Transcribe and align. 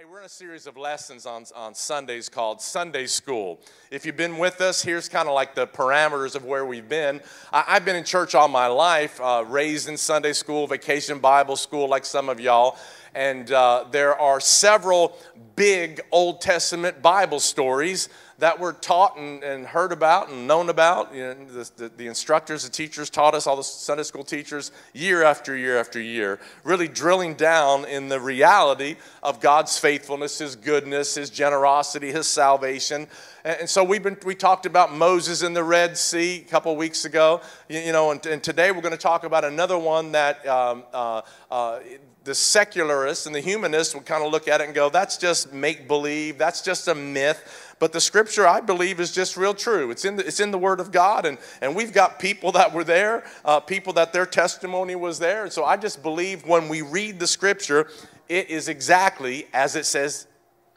Hey, 0.00 0.06
we're 0.10 0.20
in 0.20 0.24
a 0.24 0.30
series 0.30 0.66
of 0.66 0.78
lessons 0.78 1.26
on, 1.26 1.44
on 1.54 1.74
Sundays 1.74 2.30
called 2.30 2.62
Sunday 2.62 3.04
School. 3.04 3.60
If 3.90 4.06
you've 4.06 4.16
been 4.16 4.38
with 4.38 4.62
us, 4.62 4.82
here's 4.82 5.10
kind 5.10 5.28
of 5.28 5.34
like 5.34 5.54
the 5.54 5.66
parameters 5.66 6.34
of 6.34 6.42
where 6.42 6.64
we've 6.64 6.88
been. 6.88 7.20
I, 7.52 7.60
have 7.74 7.84
been 7.84 7.96
in 7.96 8.04
church 8.04 8.34
all 8.34 8.48
my 8.48 8.66
life, 8.66 9.20
uh, 9.20 9.44
raised 9.46 9.90
in 9.90 9.98
Sunday 9.98 10.32
school, 10.32 10.66
vacation 10.66 11.18
Bible 11.18 11.54
school, 11.54 11.86
like 11.86 12.06
some 12.06 12.30
of 12.30 12.40
y'all. 12.40 12.78
And 13.14 13.50
uh, 13.50 13.86
there 13.90 14.18
are 14.18 14.40
several 14.40 15.16
big 15.56 16.00
Old 16.10 16.40
Testament 16.40 17.02
Bible 17.02 17.40
stories 17.40 18.08
that 18.40 18.58
were 18.58 18.72
taught 18.72 19.18
and, 19.18 19.42
and 19.42 19.66
heard 19.66 19.92
about 19.92 20.30
and 20.30 20.46
known 20.46 20.70
about. 20.70 21.14
You 21.14 21.22
know, 21.22 21.34
the, 21.34 21.70
the, 21.76 21.88
the, 21.90 22.06
instructors, 22.06 22.64
the 22.64 22.70
teachers 22.70 23.10
taught 23.10 23.34
us, 23.34 23.46
all 23.46 23.56
the 23.56 23.62
Sunday 23.62 24.02
school 24.02 24.24
teachers, 24.24 24.72
year 24.94 25.22
after 25.22 25.54
year 25.54 25.78
after 25.78 26.00
year, 26.00 26.40
really 26.64 26.88
drilling 26.88 27.34
down 27.34 27.84
in 27.84 28.08
the 28.08 28.18
reality 28.18 28.96
of 29.22 29.40
God's 29.40 29.76
faithfulness, 29.78 30.38
His 30.38 30.56
goodness, 30.56 31.14
His 31.14 31.28
generosity, 31.28 32.10
His 32.10 32.26
salvation. 32.26 33.06
And, 33.44 33.68
so 33.68 33.84
we've 33.84 34.02
been, 34.02 34.16
we 34.24 34.34
talked 34.34 34.64
about 34.64 34.94
Moses 34.94 35.42
in 35.42 35.52
the 35.52 35.64
Red 35.64 35.98
Sea 35.98 36.36
a 36.46 36.50
couple 36.50 36.74
weeks 36.76 37.04
ago, 37.04 37.42
you, 37.68 37.80
you 37.80 37.92
know, 37.92 38.10
and, 38.10 38.24
and, 38.24 38.42
today 38.42 38.72
we're 38.72 38.80
going 38.80 38.92
to 38.92 38.98
talk 38.98 39.24
about 39.24 39.44
another 39.44 39.78
one 39.78 40.12
that 40.12 40.46
um, 40.46 40.84
uh, 40.94 41.20
uh, 41.50 41.80
the 42.24 42.34
secularists 42.34 43.26
and 43.26 43.34
the 43.34 43.40
humanists 43.40 43.94
would 43.94 44.04
kind 44.04 44.22
of 44.24 44.30
look 44.30 44.46
at 44.46 44.60
it 44.60 44.64
and 44.64 44.74
go, 44.74 44.90
that's 44.90 45.16
just 45.16 45.52
make 45.52 45.88
believe, 45.88 46.36
that's 46.36 46.60
just 46.62 46.86
a 46.88 46.94
myth. 46.94 47.74
But 47.78 47.92
the 47.92 48.00
scripture, 48.00 48.46
I 48.46 48.60
believe, 48.60 49.00
is 49.00 49.10
just 49.10 49.38
real 49.38 49.54
true. 49.54 49.90
It's 49.90 50.04
in 50.04 50.16
the, 50.16 50.26
it's 50.26 50.38
in 50.38 50.50
the 50.50 50.58
Word 50.58 50.80
of 50.80 50.92
God, 50.92 51.24
and, 51.24 51.38
and 51.62 51.74
we've 51.74 51.94
got 51.94 52.18
people 52.18 52.52
that 52.52 52.74
were 52.74 52.84
there, 52.84 53.24
uh, 53.44 53.60
people 53.60 53.94
that 53.94 54.12
their 54.12 54.26
testimony 54.26 54.94
was 54.96 55.18
there. 55.18 55.44
And 55.44 55.52
so 55.52 55.64
I 55.64 55.78
just 55.78 56.02
believe 56.02 56.46
when 56.46 56.68
we 56.68 56.82
read 56.82 57.18
the 57.18 57.26
scripture, 57.26 57.88
it 58.28 58.50
is 58.50 58.68
exactly 58.68 59.46
as 59.54 59.76
it 59.76 59.86
says 59.86 60.26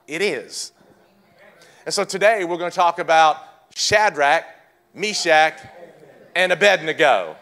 it 0.08 0.22
is. 0.22 0.72
And 1.86 1.94
so 1.94 2.06
today 2.06 2.46
we're 2.46 2.58
going 2.58 2.72
to 2.72 2.76
talk 2.76 3.00
about 3.00 3.38
Shadrach, 3.76 4.46
Meshach, 4.94 5.60
and 6.36 6.54
Abednego. 6.54 7.36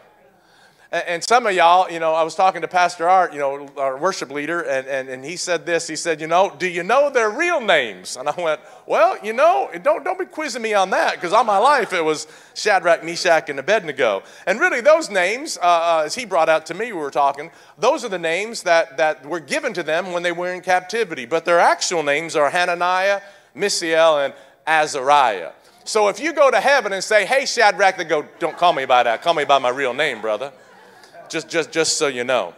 And 0.92 1.24
some 1.24 1.46
of 1.46 1.54
y'all, 1.54 1.90
you 1.90 1.98
know, 1.98 2.12
I 2.12 2.22
was 2.22 2.34
talking 2.34 2.60
to 2.60 2.68
Pastor 2.68 3.08
Art, 3.08 3.32
you 3.32 3.38
know, 3.38 3.66
our 3.78 3.96
worship 3.96 4.30
leader, 4.30 4.60
and, 4.60 4.86
and, 4.86 5.08
and 5.08 5.24
he 5.24 5.36
said 5.36 5.64
this. 5.64 5.86
He 5.86 5.96
said, 5.96 6.20
You 6.20 6.26
know, 6.26 6.54
do 6.58 6.68
you 6.68 6.82
know 6.82 7.08
their 7.08 7.30
real 7.30 7.62
names? 7.62 8.18
And 8.18 8.28
I 8.28 8.34
went, 8.36 8.60
Well, 8.84 9.16
you 9.24 9.32
know, 9.32 9.70
don't, 9.82 10.04
don't 10.04 10.18
be 10.18 10.26
quizzing 10.26 10.60
me 10.60 10.74
on 10.74 10.90
that, 10.90 11.14
because 11.14 11.32
all 11.32 11.44
my 11.44 11.56
life 11.56 11.94
it 11.94 12.04
was 12.04 12.26
Shadrach, 12.52 13.02
Meshach, 13.02 13.48
and 13.48 13.58
Abednego. 13.58 14.22
And 14.46 14.60
really, 14.60 14.82
those 14.82 15.08
names, 15.08 15.56
uh, 15.56 15.60
uh, 15.62 16.02
as 16.04 16.14
he 16.14 16.26
brought 16.26 16.50
out 16.50 16.66
to 16.66 16.74
me, 16.74 16.92
we 16.92 16.98
were 16.98 17.10
talking, 17.10 17.50
those 17.78 18.04
are 18.04 18.10
the 18.10 18.18
names 18.18 18.62
that, 18.64 18.98
that 18.98 19.24
were 19.24 19.40
given 19.40 19.72
to 19.72 19.82
them 19.82 20.12
when 20.12 20.22
they 20.22 20.32
were 20.32 20.52
in 20.52 20.60
captivity. 20.60 21.24
But 21.24 21.46
their 21.46 21.58
actual 21.58 22.02
names 22.02 22.36
are 22.36 22.50
Hananiah, 22.50 23.22
Mishael, 23.54 24.18
and 24.18 24.34
Azariah. 24.66 25.52
So 25.84 26.08
if 26.08 26.20
you 26.20 26.34
go 26.34 26.50
to 26.50 26.60
heaven 26.60 26.92
and 26.92 27.02
say, 27.02 27.24
Hey, 27.24 27.46
Shadrach, 27.46 27.96
they 27.96 28.04
go, 28.04 28.26
Don't 28.38 28.58
call 28.58 28.74
me 28.74 28.84
by 28.84 29.04
that. 29.04 29.22
Call 29.22 29.32
me 29.32 29.46
by 29.46 29.58
my 29.58 29.70
real 29.70 29.94
name, 29.94 30.20
brother 30.20 30.52
just, 31.32 31.48
just, 31.48 31.72
just 31.72 31.96
so 31.96 32.06
you 32.06 32.24
know. 32.24 32.54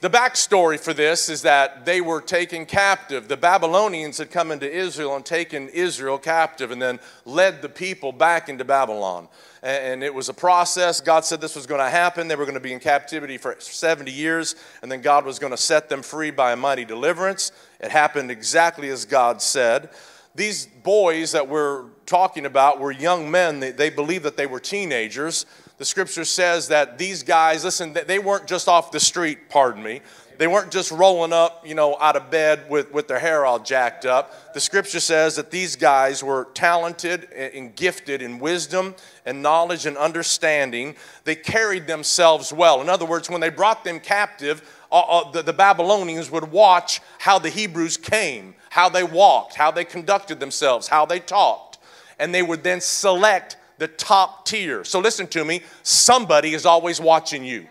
The 0.00 0.08
backstory 0.08 0.80
for 0.80 0.94
this 0.94 1.28
is 1.28 1.42
that 1.42 1.84
they 1.84 2.00
were 2.00 2.22
taken 2.22 2.64
captive. 2.64 3.28
The 3.28 3.36
Babylonians 3.36 4.16
had 4.16 4.30
come 4.30 4.50
into 4.50 4.70
Israel 4.70 5.14
and 5.14 5.26
taken 5.26 5.68
Israel 5.68 6.16
captive 6.16 6.70
and 6.70 6.80
then 6.80 7.00
led 7.26 7.60
the 7.60 7.68
people 7.68 8.10
back 8.10 8.48
into 8.48 8.64
Babylon. 8.64 9.28
And 9.62 10.02
it 10.02 10.14
was 10.14 10.30
a 10.30 10.34
process. 10.34 11.02
God 11.02 11.26
said 11.26 11.42
this 11.42 11.54
was 11.54 11.66
going 11.66 11.82
to 11.82 11.90
happen. 11.90 12.28
They 12.28 12.36
were 12.36 12.46
going 12.46 12.54
to 12.54 12.60
be 12.60 12.72
in 12.72 12.80
captivity 12.80 13.36
for 13.36 13.56
70 13.58 14.10
years, 14.10 14.54
and 14.80 14.90
then 14.90 15.02
God 15.02 15.26
was 15.26 15.38
going 15.38 15.50
to 15.50 15.58
set 15.58 15.90
them 15.90 16.00
free 16.00 16.30
by 16.30 16.52
a 16.52 16.56
mighty 16.56 16.86
deliverance. 16.86 17.52
It 17.78 17.90
happened 17.90 18.30
exactly 18.30 18.88
as 18.88 19.04
God 19.04 19.42
said. 19.42 19.90
These 20.34 20.64
boys 20.64 21.32
that 21.32 21.46
we're 21.46 21.90
talking 22.06 22.46
about 22.46 22.80
were 22.80 22.90
young 22.90 23.30
men. 23.30 23.60
They, 23.60 23.72
they 23.72 23.90
believed 23.90 24.24
that 24.24 24.38
they 24.38 24.46
were 24.46 24.60
teenagers 24.60 25.44
the 25.80 25.86
scripture 25.86 26.26
says 26.26 26.68
that 26.68 26.98
these 26.98 27.22
guys, 27.22 27.64
listen, 27.64 27.96
they 28.06 28.18
weren't 28.18 28.46
just 28.46 28.68
off 28.68 28.92
the 28.92 29.00
street, 29.00 29.48
pardon 29.48 29.82
me. 29.82 30.02
They 30.36 30.46
weren't 30.46 30.70
just 30.70 30.90
rolling 30.90 31.32
up, 31.32 31.66
you 31.66 31.74
know, 31.74 31.96
out 31.98 32.16
of 32.16 32.30
bed 32.30 32.68
with, 32.68 32.92
with 32.92 33.08
their 33.08 33.18
hair 33.18 33.46
all 33.46 33.58
jacked 33.58 34.04
up. 34.04 34.52
The 34.52 34.60
scripture 34.60 35.00
says 35.00 35.36
that 35.36 35.50
these 35.50 35.76
guys 35.76 36.22
were 36.22 36.48
talented 36.52 37.32
and 37.32 37.74
gifted 37.74 38.20
in 38.20 38.40
wisdom 38.40 38.94
and 39.24 39.40
knowledge 39.40 39.86
and 39.86 39.96
understanding. 39.96 40.96
They 41.24 41.34
carried 41.34 41.86
themselves 41.86 42.52
well. 42.52 42.82
In 42.82 42.90
other 42.90 43.06
words, 43.06 43.30
when 43.30 43.40
they 43.40 43.48
brought 43.48 43.82
them 43.82 44.00
captive, 44.00 44.60
uh, 44.92 45.00
uh, 45.00 45.30
the, 45.30 45.40
the 45.40 45.54
Babylonians 45.54 46.30
would 46.30 46.52
watch 46.52 47.00
how 47.18 47.38
the 47.38 47.48
Hebrews 47.48 47.96
came, 47.96 48.54
how 48.68 48.90
they 48.90 49.02
walked, 49.02 49.54
how 49.54 49.70
they 49.70 49.86
conducted 49.86 50.40
themselves, 50.40 50.88
how 50.88 51.06
they 51.06 51.20
talked. 51.20 51.78
And 52.18 52.34
they 52.34 52.42
would 52.42 52.62
then 52.62 52.82
select 52.82 53.56
the 53.80 53.88
top 53.88 54.44
tier. 54.44 54.84
So 54.84 55.00
listen 55.00 55.26
to 55.28 55.44
me 55.44 55.62
somebody 55.82 56.52
is 56.52 56.66
always 56.66 57.00
watching 57.00 57.42
you. 57.42 57.66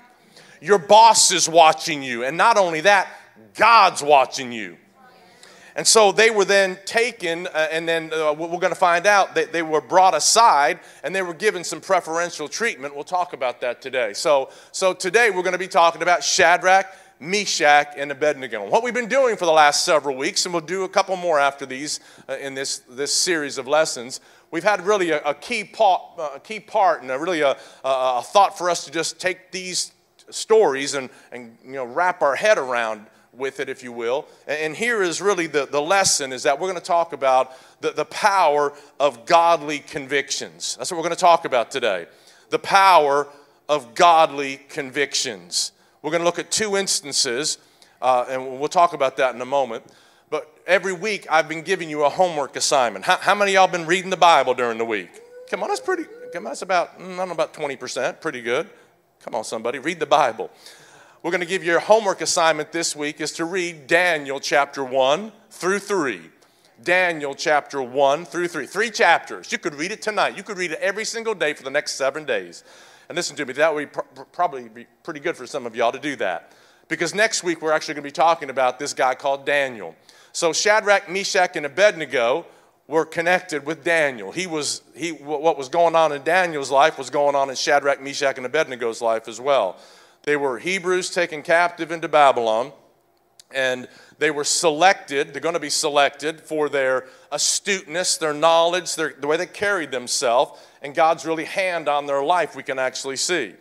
Your 0.60 0.80
boss 0.80 1.32
is 1.32 1.48
watching 1.48 2.02
you. 2.02 2.26
And 2.26 2.36
not 2.36 2.58
only 2.58 2.82
that, 2.82 3.08
God's 3.54 4.02
watching 4.02 4.52
you. 4.52 4.76
And 5.76 5.88
so 5.88 6.12
they 6.12 6.32
were 6.32 6.46
then 6.46 6.80
taken, 6.84 7.46
uh, 7.48 7.68
and 7.72 7.88
then 7.88 8.12
uh, 8.12 8.34
we're 8.34 8.48
going 8.48 8.74
to 8.74 8.76
find 8.76 9.06
out 9.06 9.36
that 9.36 9.54
they 9.54 9.62
were 9.62 9.82
brought 9.82 10.16
aside 10.16 10.80
and 11.04 11.16
they 11.16 11.22
were 11.22 11.34
given 11.34 11.64
some 11.64 11.80
preferential 11.80 12.48
treatment. 12.48 12.96
We'll 12.96 13.04
talk 13.04 13.34
about 13.34 13.62
that 13.62 13.80
today. 13.80 14.14
So, 14.14 14.50
so 14.72 14.94
today 14.94 15.30
we're 15.30 15.44
going 15.44 15.54
to 15.54 15.60
be 15.60 15.68
talking 15.68 16.02
about 16.02 16.24
Shadrach, 16.24 16.88
Meshach, 17.20 17.94
and 17.98 18.12
Abednego. 18.12 18.68
What 18.68 18.82
we've 18.84 18.94
been 18.94 19.10
doing 19.10 19.38
for 19.38 19.46
the 19.46 19.52
last 19.52 19.86
several 19.86 20.18
weeks, 20.18 20.46
and 20.46 20.54
we'll 20.54 20.62
do 20.62 20.86
a 20.86 20.90
couple 20.90 21.16
more 21.18 21.40
after 21.40 21.66
these 21.66 22.00
uh, 22.28 22.36
in 22.38 22.56
this, 22.56 22.80
this 22.90 23.14
series 23.14 23.58
of 23.58 23.68
lessons, 23.68 24.22
we've 24.52 24.64
had 24.64 24.86
really 24.86 25.12
a, 25.12 25.22
a 25.22 25.34
key, 25.34 25.64
part, 25.64 26.02
a 26.18 26.40
key 26.40 26.60
part 26.60 27.02
and 27.02 27.12
a 27.12 27.18
really 27.18 27.42
a, 27.42 27.52
a, 27.52 27.58
a, 27.84 28.24
thought 28.24 28.58
for 28.58 28.70
us 28.70 28.86
to 28.86 28.92
just 28.92 29.20
take 29.20 29.52
these 29.52 29.92
stories 30.30 30.94
and, 30.94 31.10
and 31.32 31.58
you 31.64 31.74
know, 31.74 31.86
wrap 31.86 32.22
our 32.22 32.36
head 32.36 32.58
around 32.58 33.06
with 33.34 33.60
it, 33.60 33.70
if 33.70 33.84
you 33.84 33.92
will. 33.92 34.26
And 34.48 34.76
here 34.76 35.02
is 35.02 35.22
really 35.22 35.48
the, 35.48 35.66
the 35.66 35.82
lesson 35.82 36.34
is 36.34 36.44
that 36.44 36.60
we're 36.60 36.68
going 36.68 36.80
to 36.80 36.86
talk 36.86 37.14
about 37.14 37.54
the, 37.82 37.92
the 37.92 38.06
power 38.06 38.74
of 39.00 39.26
godly 39.26 39.80
convictions. 39.80 40.76
That's 40.78 40.92
what 40.92 40.98
we're 40.98 41.04
going 41.04 41.16
to 41.16 41.22
talk 41.22 41.46
about 41.46 41.72
today. 41.72 42.08
The 42.50 42.60
power 42.60 43.28
of 43.68 43.94
godly 43.94 44.58
convictions. 44.70 45.72
We're 46.02 46.12
going 46.12 46.22
to 46.22 46.26
look 46.26 46.40
at 46.40 46.52
two 46.52 46.76
instances, 46.76 47.60
uh, 48.02 48.26
and 48.30 48.60
we'll 48.60 48.68
talk 48.68 48.94
about 48.94 49.18
that 49.18 49.36
in 49.36 49.42
a 49.42 49.46
moment 49.46 49.84
every 50.70 50.94
week 50.94 51.26
I've 51.30 51.50
been 51.50 51.64
giving 51.64 51.90
you 51.90 52.06
a 52.06 52.10
homework 52.10 52.56
assignment. 52.56 53.04
How, 53.04 53.18
how 53.18 53.36
many 53.36 53.54
y'all 53.54 53.68
been 53.68 53.88
reading 53.88 54.12
the 54.12 54.18
Bible 54.18 54.54
during 54.54 54.78
the 54.78 54.86
week? 54.86 55.10
Come 55.50 55.64
on, 55.64 55.70
that's 55.70 55.82
pretty, 55.82 56.04
come 56.32 56.46
on, 56.46 56.52
that's 56.52 56.62
about, 56.62 57.00
mm, 57.00 57.14
I 57.14 57.18
don't 57.18 57.28
know, 57.30 57.34
about 57.34 57.56
20%, 57.56 58.22
pretty 58.22 58.42
good. 58.42 58.70
Come 59.22 59.34
on, 59.34 59.44
somebody, 59.44 59.80
read 59.80 60.00
the 60.00 60.06
Bible. 60.06 60.52
We're 61.24 61.32
going 61.32 61.42
to 61.42 61.48
give 61.48 61.64
you 61.64 61.72
your 61.72 61.80
homework 61.80 62.22
assignment 62.22 62.72
this 62.72 62.96
week 62.96 63.20
is 63.20 63.32
to 63.34 63.46
read 63.46 63.88
Daniel 63.88 64.40
chapter 64.40 64.84
1 64.84 65.32
through 65.50 65.80
3. 65.80 66.22
Daniel 66.82 67.34
chapter 67.36 67.82
1 67.82 68.26
through 68.26 68.48
3. 68.48 68.66
Three 68.68 68.90
chapters. 68.92 69.52
You 69.52 69.58
could 69.58 69.76
read 69.76 69.92
it 69.92 70.02
tonight. 70.02 70.38
You 70.38 70.44
could 70.44 70.58
read 70.58 70.72
it 70.72 70.80
every 70.80 71.04
single 71.04 71.34
day 71.34 71.54
for 71.54 71.64
the 71.64 71.72
next 71.72 71.96
seven 71.96 72.24
days. 72.24 72.64
And 73.10 73.16
listen 73.18 73.36
to 73.36 73.46
me, 73.46 73.54
that 73.54 73.74
would 73.74 73.92
be 73.92 74.02
pr- 74.02 74.22
probably 74.32 74.70
be 74.70 74.86
pretty 75.04 75.20
good 75.20 75.36
for 75.36 75.46
some 75.46 75.66
of 75.66 75.76
y'all 75.76 75.92
to 75.92 76.00
do 76.00 76.16
that. 76.18 76.54
Because 76.88 77.14
next 77.14 77.44
week 77.44 77.62
we're 77.62 77.74
actually 77.74 77.96
going 77.96 78.04
to 78.04 78.08
be 78.08 78.12
talking 78.12 78.50
about 78.50 78.80
this 78.80 78.94
guy 78.94 79.14
called 79.14 79.46
Daniel. 79.46 79.96
So 80.32 80.54
Shadrach, 80.54 81.10
Meshach, 81.10 81.56
and 81.56 81.66
Abednego 81.66 82.46
were 82.88 83.06
connected 83.06 83.66
with 83.66 83.84
Daniel. 83.84 84.32
He 84.32 84.48
was, 84.48 84.82
he, 84.96 85.12
what 85.12 85.58
was 85.58 85.70
going 85.70 85.96
on 85.96 86.12
in 86.12 86.24
Daniel's 86.24 86.72
life 86.72 86.98
was 86.98 87.12
going 87.12 87.36
on 87.36 87.50
in 87.50 87.56
Shadrach, 87.56 88.02
Meshach, 88.02 88.38
and 88.38 88.46
Abednego's 88.46 89.02
life 89.02 89.28
as 89.28 89.40
well. 89.40 89.78
They 90.24 90.36
were 90.36 90.58
Hebrews 90.58 91.12
taken 91.12 91.44
captive 91.44 91.92
into 91.92 92.08
Babylon, 92.08 92.72
and 93.52 93.88
they 94.18 94.32
were 94.32 94.44
selected, 94.44 95.34
they're 95.34 95.42
going 95.42 95.54
to 95.54 95.60
be 95.60 95.70
selected 95.70 96.42
for 96.42 96.68
their 96.68 97.06
astuteness, 97.32 98.18
their 98.18 98.34
knowledge, 98.34 98.96
their, 98.96 99.14
the 99.20 99.28
way 99.28 99.38
they 99.38 99.46
carried 99.46 99.92
themselves, 99.92 100.60
and 100.82 100.96
God's 100.96 101.26
really 101.26 101.46
hand 101.46 101.88
on 101.88 102.06
their 102.06 102.24
life 102.24 102.56
we 102.56 102.64
can 102.64 102.80
actually 102.80 103.16
see. 103.18 103.54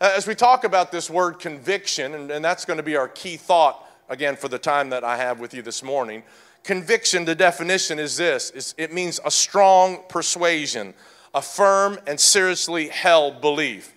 As 0.00 0.26
we 0.26 0.34
talk 0.34 0.64
about 0.64 0.90
this 0.90 1.08
word 1.08 1.38
conviction, 1.38 2.14
and, 2.14 2.30
and 2.30 2.44
that's 2.44 2.64
going 2.64 2.78
to 2.78 2.82
be 2.82 2.96
our 2.96 3.08
key 3.08 3.36
thought 3.36 3.86
again, 4.12 4.36
for 4.36 4.48
the 4.48 4.58
time 4.58 4.90
that 4.90 5.04
I 5.04 5.16
have 5.16 5.40
with 5.40 5.54
you 5.54 5.62
this 5.62 5.82
morning. 5.82 6.22
Conviction, 6.64 7.24
the 7.24 7.34
definition 7.34 7.98
is 7.98 8.18
this 8.18 8.74
it 8.76 8.92
means 8.92 9.18
a 9.24 9.30
strong 9.30 10.02
persuasion, 10.08 10.92
a 11.34 11.40
firm 11.40 11.98
and 12.06 12.20
seriously 12.20 12.88
held 12.88 13.40
belief. 13.40 13.94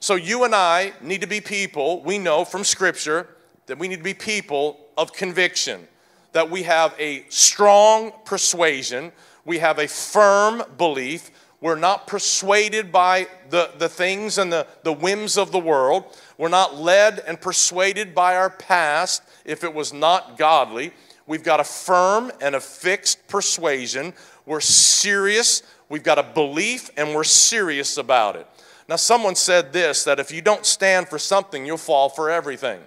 So 0.00 0.16
you 0.16 0.44
and 0.44 0.54
I 0.54 0.92
need 1.00 1.22
to 1.22 1.26
be 1.26 1.40
people, 1.40 2.02
we 2.02 2.18
know 2.18 2.44
from 2.44 2.62
Scripture 2.62 3.26
that 3.64 3.78
we 3.78 3.88
need 3.88 3.96
to 3.96 4.02
be 4.02 4.12
people 4.12 4.78
of 4.98 5.14
conviction, 5.14 5.88
that 6.32 6.50
we 6.50 6.64
have 6.64 6.94
a 6.98 7.24
strong 7.30 8.12
persuasion, 8.26 9.12
we 9.46 9.58
have 9.58 9.78
a 9.78 9.88
firm 9.88 10.62
belief, 10.76 11.30
we're 11.64 11.76
not 11.76 12.06
persuaded 12.06 12.92
by 12.92 13.26
the, 13.48 13.70
the 13.78 13.88
things 13.88 14.36
and 14.36 14.52
the, 14.52 14.66
the 14.82 14.92
whims 14.92 15.38
of 15.38 15.50
the 15.50 15.58
world. 15.58 16.04
We're 16.36 16.50
not 16.50 16.76
led 16.76 17.20
and 17.20 17.40
persuaded 17.40 18.14
by 18.14 18.36
our 18.36 18.50
past 18.50 19.22
if 19.46 19.64
it 19.64 19.72
was 19.72 19.90
not 19.90 20.36
godly. 20.36 20.92
We've 21.26 21.42
got 21.42 21.60
a 21.60 21.64
firm 21.64 22.30
and 22.42 22.54
a 22.54 22.60
fixed 22.60 23.26
persuasion. 23.28 24.12
We're 24.44 24.60
serious. 24.60 25.62
We've 25.88 26.02
got 26.02 26.18
a 26.18 26.22
belief 26.22 26.90
and 26.98 27.14
we're 27.14 27.24
serious 27.24 27.96
about 27.96 28.36
it. 28.36 28.46
Now, 28.86 28.96
someone 28.96 29.34
said 29.34 29.72
this 29.72 30.04
that 30.04 30.20
if 30.20 30.30
you 30.30 30.42
don't 30.42 30.66
stand 30.66 31.08
for 31.08 31.18
something, 31.18 31.64
you'll 31.64 31.78
fall 31.78 32.10
for 32.10 32.30
everything. 32.30 32.78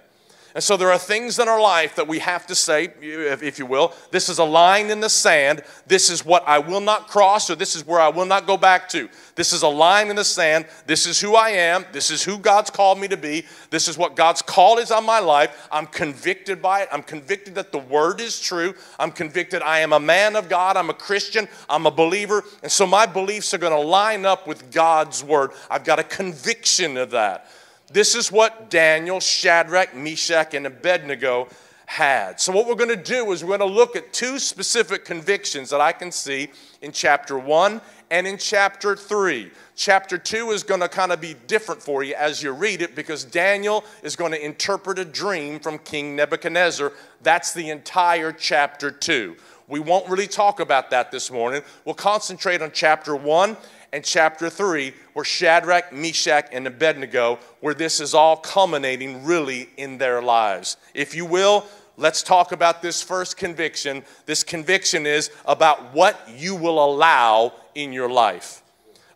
And 0.54 0.64
so 0.64 0.76
there 0.76 0.90
are 0.90 0.98
things 0.98 1.38
in 1.38 1.46
our 1.46 1.60
life 1.60 1.96
that 1.96 2.08
we 2.08 2.18
have 2.20 2.46
to 2.46 2.54
say, 2.54 2.92
if 3.00 3.58
you 3.58 3.66
will, 3.66 3.92
this 4.10 4.28
is 4.28 4.38
a 4.38 4.44
line 4.44 4.90
in 4.90 5.00
the 5.00 5.10
sand. 5.10 5.62
This 5.86 6.10
is 6.10 6.24
what 6.24 6.42
I 6.48 6.58
will 6.58 6.80
not 6.80 7.06
cross, 7.08 7.50
or 7.50 7.54
this 7.54 7.76
is 7.76 7.86
where 7.86 8.00
I 8.00 8.08
will 8.08 8.24
not 8.24 8.46
go 8.46 8.56
back 8.56 8.88
to. 8.90 9.08
This 9.34 9.52
is 9.52 9.62
a 9.62 9.68
line 9.68 10.10
in 10.10 10.16
the 10.16 10.24
sand. 10.24 10.66
This 10.86 11.06
is 11.06 11.20
who 11.20 11.36
I 11.36 11.50
am. 11.50 11.84
This 11.92 12.10
is 12.10 12.24
who 12.24 12.38
God's 12.38 12.70
called 12.70 12.98
me 12.98 13.08
to 13.08 13.16
be. 13.16 13.44
This 13.70 13.86
is 13.88 13.96
what 13.98 14.16
God's 14.16 14.42
call 14.42 14.78
is 14.78 14.90
on 14.90 15.04
my 15.04 15.20
life. 15.20 15.68
I'm 15.70 15.86
convicted 15.86 16.60
by 16.60 16.82
it. 16.82 16.88
I'm 16.90 17.02
convicted 17.02 17.54
that 17.54 17.70
the 17.70 17.78
word 17.78 18.20
is 18.20 18.40
true. 18.40 18.74
I'm 18.98 19.12
convicted 19.12 19.62
I 19.62 19.80
am 19.80 19.92
a 19.92 20.00
man 20.00 20.34
of 20.34 20.48
God. 20.48 20.76
I'm 20.76 20.90
a 20.90 20.94
Christian. 20.94 21.46
I'm 21.68 21.86
a 21.86 21.90
believer. 21.90 22.42
And 22.62 22.72
so 22.72 22.86
my 22.86 23.06
beliefs 23.06 23.54
are 23.54 23.58
going 23.58 23.72
to 23.72 23.88
line 23.88 24.26
up 24.26 24.46
with 24.46 24.72
God's 24.72 25.22
word. 25.22 25.50
I've 25.70 25.84
got 25.84 25.98
a 25.98 26.04
conviction 26.04 26.96
of 26.96 27.10
that. 27.10 27.48
This 27.90 28.14
is 28.14 28.30
what 28.30 28.68
Daniel, 28.68 29.18
Shadrach, 29.18 29.94
Meshach, 29.94 30.52
and 30.52 30.66
Abednego 30.66 31.48
had. 31.86 32.38
So, 32.38 32.52
what 32.52 32.66
we're 32.66 32.74
going 32.74 32.90
to 32.90 32.96
do 32.96 33.32
is 33.32 33.42
we're 33.42 33.56
going 33.56 33.70
to 33.70 33.76
look 33.76 33.96
at 33.96 34.12
two 34.12 34.38
specific 34.38 35.06
convictions 35.06 35.70
that 35.70 35.80
I 35.80 35.92
can 35.92 36.12
see 36.12 36.50
in 36.82 36.92
chapter 36.92 37.38
1 37.38 37.80
and 38.10 38.26
in 38.26 38.36
chapter 38.36 38.94
3. 38.94 39.50
Chapter 39.74 40.18
2 40.18 40.50
is 40.50 40.62
going 40.62 40.80
to 40.80 40.88
kind 40.88 41.12
of 41.12 41.20
be 41.20 41.34
different 41.46 41.82
for 41.82 42.02
you 42.02 42.14
as 42.14 42.42
you 42.42 42.52
read 42.52 42.82
it 42.82 42.94
because 42.94 43.24
Daniel 43.24 43.84
is 44.02 44.16
going 44.16 44.32
to 44.32 44.44
interpret 44.44 44.98
a 44.98 45.04
dream 45.04 45.58
from 45.58 45.78
King 45.78 46.14
Nebuchadnezzar. 46.14 46.92
That's 47.22 47.54
the 47.54 47.70
entire 47.70 48.32
chapter 48.32 48.90
2. 48.90 49.34
We 49.66 49.80
won't 49.80 50.08
really 50.10 50.26
talk 50.26 50.60
about 50.60 50.90
that 50.90 51.10
this 51.10 51.30
morning. 51.30 51.62
We'll 51.86 51.94
concentrate 51.94 52.60
on 52.60 52.70
chapter 52.72 53.16
1 53.16 53.56
and 53.92 54.04
chapter 54.04 54.50
3, 54.50 54.92
where 55.14 55.24
Shadrach, 55.24 55.92
Meshach, 55.92 56.48
and 56.52 56.66
Abednego, 56.66 57.38
where 57.60 57.74
this 57.74 58.00
is 58.00 58.14
all 58.14 58.36
culminating 58.36 59.24
really 59.24 59.68
in 59.76 59.98
their 59.98 60.20
lives. 60.20 60.76
If 60.94 61.14
you 61.14 61.24
will, 61.24 61.64
let's 61.96 62.22
talk 62.22 62.52
about 62.52 62.82
this 62.82 63.02
first 63.02 63.36
conviction. 63.36 64.02
This 64.26 64.44
conviction 64.44 65.06
is 65.06 65.30
about 65.46 65.94
what 65.94 66.28
you 66.36 66.54
will 66.54 66.84
allow 66.84 67.54
in 67.74 67.92
your 67.92 68.10
life. 68.10 68.62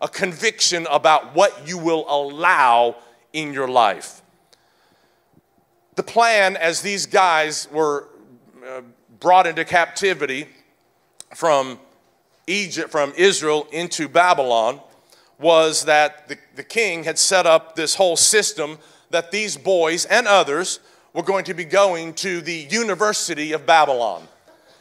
A 0.00 0.08
conviction 0.08 0.86
about 0.90 1.34
what 1.34 1.68
you 1.68 1.78
will 1.78 2.04
allow 2.08 2.96
in 3.32 3.52
your 3.52 3.68
life. 3.68 4.22
The 5.94 6.02
plan, 6.02 6.56
as 6.56 6.80
these 6.80 7.06
guys 7.06 7.68
were 7.70 8.08
uh, 8.66 8.80
brought 9.20 9.46
into 9.46 9.64
captivity 9.64 10.48
from 11.34 11.78
Egypt, 12.46 12.90
from 12.90 13.12
Israel 13.16 13.68
into 13.72 14.08
Babylon, 14.08 14.80
was 15.38 15.84
that 15.84 16.28
the, 16.28 16.38
the 16.56 16.64
king 16.64 17.04
had 17.04 17.18
set 17.18 17.46
up 17.46 17.74
this 17.74 17.94
whole 17.94 18.16
system 18.16 18.78
that 19.10 19.30
these 19.30 19.56
boys 19.56 20.04
and 20.06 20.26
others 20.26 20.80
were 21.12 21.22
going 21.22 21.44
to 21.44 21.54
be 21.54 21.64
going 21.64 22.14
to 22.14 22.40
the 22.40 22.66
University 22.70 23.52
of 23.52 23.66
Babylon. 23.66 24.26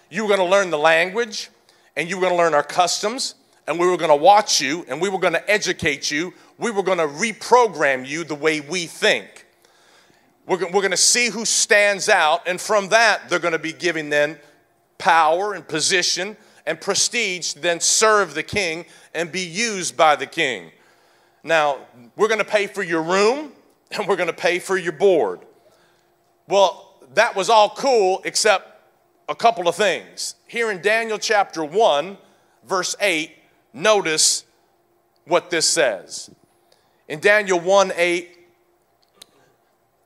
You 0.10 0.24
were 0.24 0.36
going 0.36 0.40
to 0.40 0.52
learn 0.52 0.70
the 0.70 0.78
language, 0.78 1.50
and 1.96 2.10
you 2.10 2.18
were 2.18 2.22
going 2.22 2.34
to 2.34 2.38
learn 2.38 2.54
our 2.54 2.64
customs, 2.64 3.36
and 3.68 3.80
we 3.80 3.88
were 3.88 3.98
going 3.98 4.10
to 4.10 4.16
watch 4.16 4.62
you, 4.62 4.86
and 4.88 5.02
we 5.02 5.10
were 5.10 5.20
going 5.20 5.34
to 5.34 5.52
educate 5.52 6.10
you. 6.10 6.34
We 6.58 6.72
were 6.72 6.84
going 6.84 6.98
to 6.98 7.08
reprogram 7.08 8.08
you 8.08 8.24
the 8.24 8.36
way 8.36 8.62
we 8.62 8.86
think. 8.86 9.46
We're, 10.48 10.58
going 10.58 10.92
to 10.92 10.98
see 10.98 11.30
who 11.30 11.46
stands 11.46 12.10
out, 12.10 12.48
and 12.48 12.60
from 12.60 12.90
that, 12.90 13.30
they're 13.30 13.40
going 13.40 13.54
to 13.54 13.60
be 13.60 13.74
giving 13.74 14.10
then 14.10 14.38
power 14.98 15.54
and 15.54 15.66
position 15.66 16.36
and 16.72 16.80
prestige 16.80 17.52
to 17.52 17.60
then 17.60 17.82
serve 17.82 18.34
the 18.34 18.44
king 18.44 18.86
and 19.14 19.30
be 19.30 19.42
used 19.42 19.98
by 19.98 20.16
the 20.16 20.26
king. 20.26 20.72
Now, 21.44 21.80
we're 22.16 22.30
going 22.30 22.40
to 22.40 22.46
pay 22.46 22.66
for 22.66 22.82
your 22.82 23.04
room 23.04 23.52
and 23.92 24.08
we're 24.08 24.16
going 24.16 24.28
to 24.28 24.34
pay 24.34 24.58
for 24.58 24.78
your 24.78 24.94
board. 24.94 25.42
Well, 26.48 26.96
that 27.14 27.36
was 27.36 27.50
all 27.50 27.72
cool 27.72 28.22
except 28.24 28.70
a 29.28 29.36
couple 29.36 29.68
of 29.68 29.76
things. 29.76 30.36
Here 30.48 30.72
in 30.72 30.82
Daniel 30.82 31.18
chapter 31.18 31.62
1, 31.62 32.18
verse 32.66 32.96
8, 33.02 33.36
notice 33.74 34.46
what 35.26 35.50
this 35.50 35.68
says. 35.68 36.30
In 37.10 37.20
Daniel 37.20 37.60
1 37.60 37.92
8, 37.98 38.30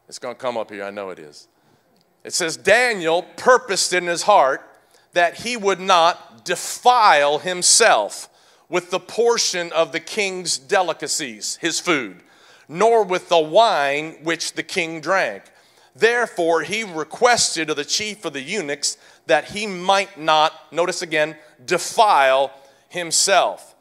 it's 0.07 0.17
going 0.17 0.33
to 0.33 0.41
come 0.41 0.57
up 0.57 0.71
here, 0.71 0.83
I 0.83 0.89
know 0.89 1.11
it 1.11 1.19
is. 1.19 1.47
It 2.23 2.33
says, 2.33 2.57
Daniel 2.57 3.21
purposed 3.37 3.93
in 3.93 4.07
his 4.07 4.23
heart 4.23 4.67
that 5.13 5.35
he 5.35 5.57
would 5.57 5.79
not 5.79 6.34
defile 6.45 7.39
himself 7.39 8.29
with 8.69 8.89
the 8.89 8.99
portion 8.99 9.71
of 9.73 9.91
the 9.91 9.99
king's 9.99 10.57
delicacies, 10.57 11.57
his 11.57 11.79
food, 11.79 12.23
nor 12.69 13.03
with 13.03 13.29
the 13.29 13.39
wine 13.39 14.17
which 14.23 14.53
the 14.53 14.63
king 14.63 15.01
drank. 15.01 15.43
Therefore, 15.95 16.61
he 16.61 16.83
requested 16.83 17.69
of 17.69 17.75
the 17.75 17.85
chief 17.85 18.25
of 18.25 18.33
the 18.33 18.41
eunuchs 18.41 18.97
that 19.27 19.45
he 19.45 19.65
might 19.65 20.19
not, 20.19 20.53
notice 20.71 21.01
again, 21.01 21.35
defile 21.65 22.51
himself. 22.89 23.75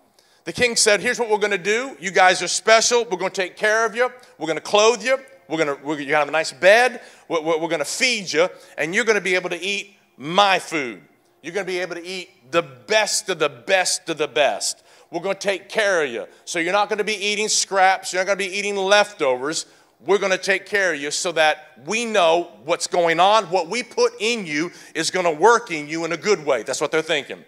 The 0.45 0.53
king 0.53 0.77
said, 0.77 1.01
Here's 1.01 1.19
what 1.19 1.31
we're 1.31 1.39
going 1.39 1.51
to 1.51 1.59
do. 1.59 1.97
You 1.99 2.11
guys 2.11 2.43
are 2.43 2.49
special. 2.49 3.05
We're 3.05 3.17
going 3.17 3.33
to 3.33 3.41
take 3.41 3.57
care 3.57 3.87
of 3.87 3.97
you. 3.97 4.11
We're 4.39 4.47
going 4.47 4.59
to 4.59 4.63
clothe 4.63 5.03
you. 5.03 5.19
We're 5.49 5.65
going 5.65 5.77
to, 5.77 5.85
we're, 5.85 6.01
you 6.01 6.15
have 6.15 6.29
a 6.29 6.31
nice 6.31 6.53
bed. 6.53 7.01
We're, 7.29 7.43
we're 7.43 7.69
going 7.69 7.79
to 7.79 7.85
feed 7.85 8.33
you. 8.33 8.49
And 8.79 8.95
you're 8.95 9.05
going 9.05 9.19
to 9.19 9.25
be 9.25 9.35
able 9.35 9.51
to 9.51 9.61
eat 9.61 9.97
my 10.17 10.59
food. 10.59 11.03
You're 11.45 11.53
going 11.53 11.67
to 11.67 11.71
be 11.71 11.81
able 11.81 11.97
to 11.97 12.07
eat 12.07 12.51
the 12.53 12.63
best 12.63 13.29
of 13.29 13.39
the 13.39 13.51
best 13.51 14.09
of 14.09 14.17
the 14.17 14.27
best. 14.27 14.83
We're 15.11 15.21
going 15.21 15.37
to 15.37 15.41
take 15.41 15.69
care 15.69 16.03
of 16.03 16.11
you. 16.11 16.25
So 16.47 16.59
you're 16.59 16.73
not 16.73 16.89
going 16.89 17.01
to 17.01 17.05
be 17.05 17.23
eating 17.23 17.49
scraps, 17.49 18.15
you're 18.15 18.23
not 18.23 18.27
going 18.27 18.39
to 18.39 18.51
be 18.51 18.57
eating 18.57 18.77
leftovers. 18.77 19.67
We're 20.07 20.17
going 20.17 20.33
to 20.33 20.39
take 20.39 20.65
care 20.65 20.95
of 20.95 21.01
you 21.01 21.11
so 21.11 21.33
that 21.33 21.81
we 21.87 22.07
know 22.07 22.51
what's 22.65 22.87
going 22.87 23.21
on. 23.21 23.45
What 23.45 23.69
we 23.69 23.83
put 23.83 24.13
in 24.21 24.47
you 24.47 24.71
is 24.95 25.11
going 25.11 25.27
to 25.27 25.39
work 25.39 25.71
in 25.71 25.87
you 25.87 26.07
in 26.07 26.13
a 26.13 26.17
good 26.17 26.45
way. 26.45 26.63
That's 26.63 26.81
what 26.81 26.91
they're 26.91 27.03
thinking. 27.03 27.45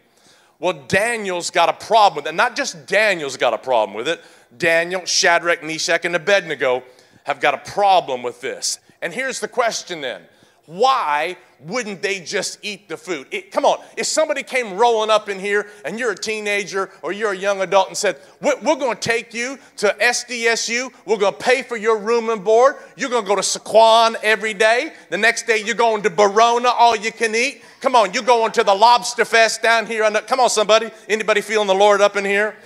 Well, 0.59 0.85
Daniel's 0.89 1.51
got 1.51 1.71
a 1.71 1.87
problem 1.87 2.25
with 2.25 2.33
it. 2.33 2.35
Not 2.35 2.55
just 2.55 2.87
Daniel's 2.87 3.39
got 3.39 3.55
a 3.55 3.59
problem 3.59 3.97
with 3.97 4.09
it. 4.09 4.23
Daniel, 4.57 5.07
Shadrach, 5.07 5.63
Meshach, 5.63 6.05
and 6.05 6.15
Abednego 6.15 6.83
have 7.25 7.41
got 7.41 7.55
a 7.55 7.73
problem 7.73 8.23
with 8.23 8.43
this. 8.43 8.79
And 9.01 9.15
here's 9.15 9.41
the 9.41 9.49
question 9.49 10.03
then 10.03 10.23
why 10.67 11.37
wouldn't 11.61 12.03
they 12.03 12.21
just 12.21 12.59
eat 12.63 12.89
the 12.89 12.97
food? 12.97 13.27
It, 13.31 13.51
come 13.51 13.65
on, 13.65 13.79
if 13.97 14.07
somebody 14.07 14.43
came 14.43 14.77
rolling 14.77 15.11
up 15.11 15.29
in 15.29 15.39
here 15.39 15.69
and 15.85 15.99
you're 15.99 16.11
a 16.11 16.17
teenager 16.17 16.91
or 17.03 17.13
you're 17.13 17.33
a 17.33 17.37
young 17.37 17.63
adult 17.63 17.89
and 17.89 17.97
said, 17.97 18.19
We're, 18.41 18.59
we're 18.61 18.77
going 18.77 18.97
to 18.97 19.01
take 19.01 19.33
you 19.33 19.59
to 19.79 19.97
SDSU, 20.01 20.93
we're 21.07 21.19
going 21.19 21.33
to 21.33 21.39
pay 21.39 21.63
for 21.63 21.77
your 21.77 21.99
room 21.99 22.31
and 22.31 22.45
board, 22.45 22.77
you're 22.97 23.11
going 23.11 23.25
to 23.25 23.29
go 23.29 23.37
to 23.37 23.43
Sycuan 23.43 24.17
every 24.23 24.55
day, 24.55 24.93
the 25.11 25.19
next 25.19 25.47
day 25.47 25.63
you're 25.65 25.75
going 25.75 26.03
to 26.03 26.11
Barona, 26.11 26.69
all 26.69 26.97
you 26.97 27.13
can 27.13 27.35
eat. 27.35 27.63
Come 27.81 27.95
on, 27.95 28.13
you're 28.13 28.23
going 28.23 28.53
to 28.53 28.65
the 28.65 28.75
Lobster 28.75 29.25
Fest 29.25 29.63
down 29.63 29.87
here. 29.87 30.09
The, 30.11 30.21
come 30.21 30.41
on, 30.41 30.51
somebody. 30.51 30.91
Anybody 31.09 31.41
feeling 31.41 31.69
the 31.69 31.75
Lord 31.75 32.01
up 32.01 32.17
in 32.17 32.25
here? 32.25 32.57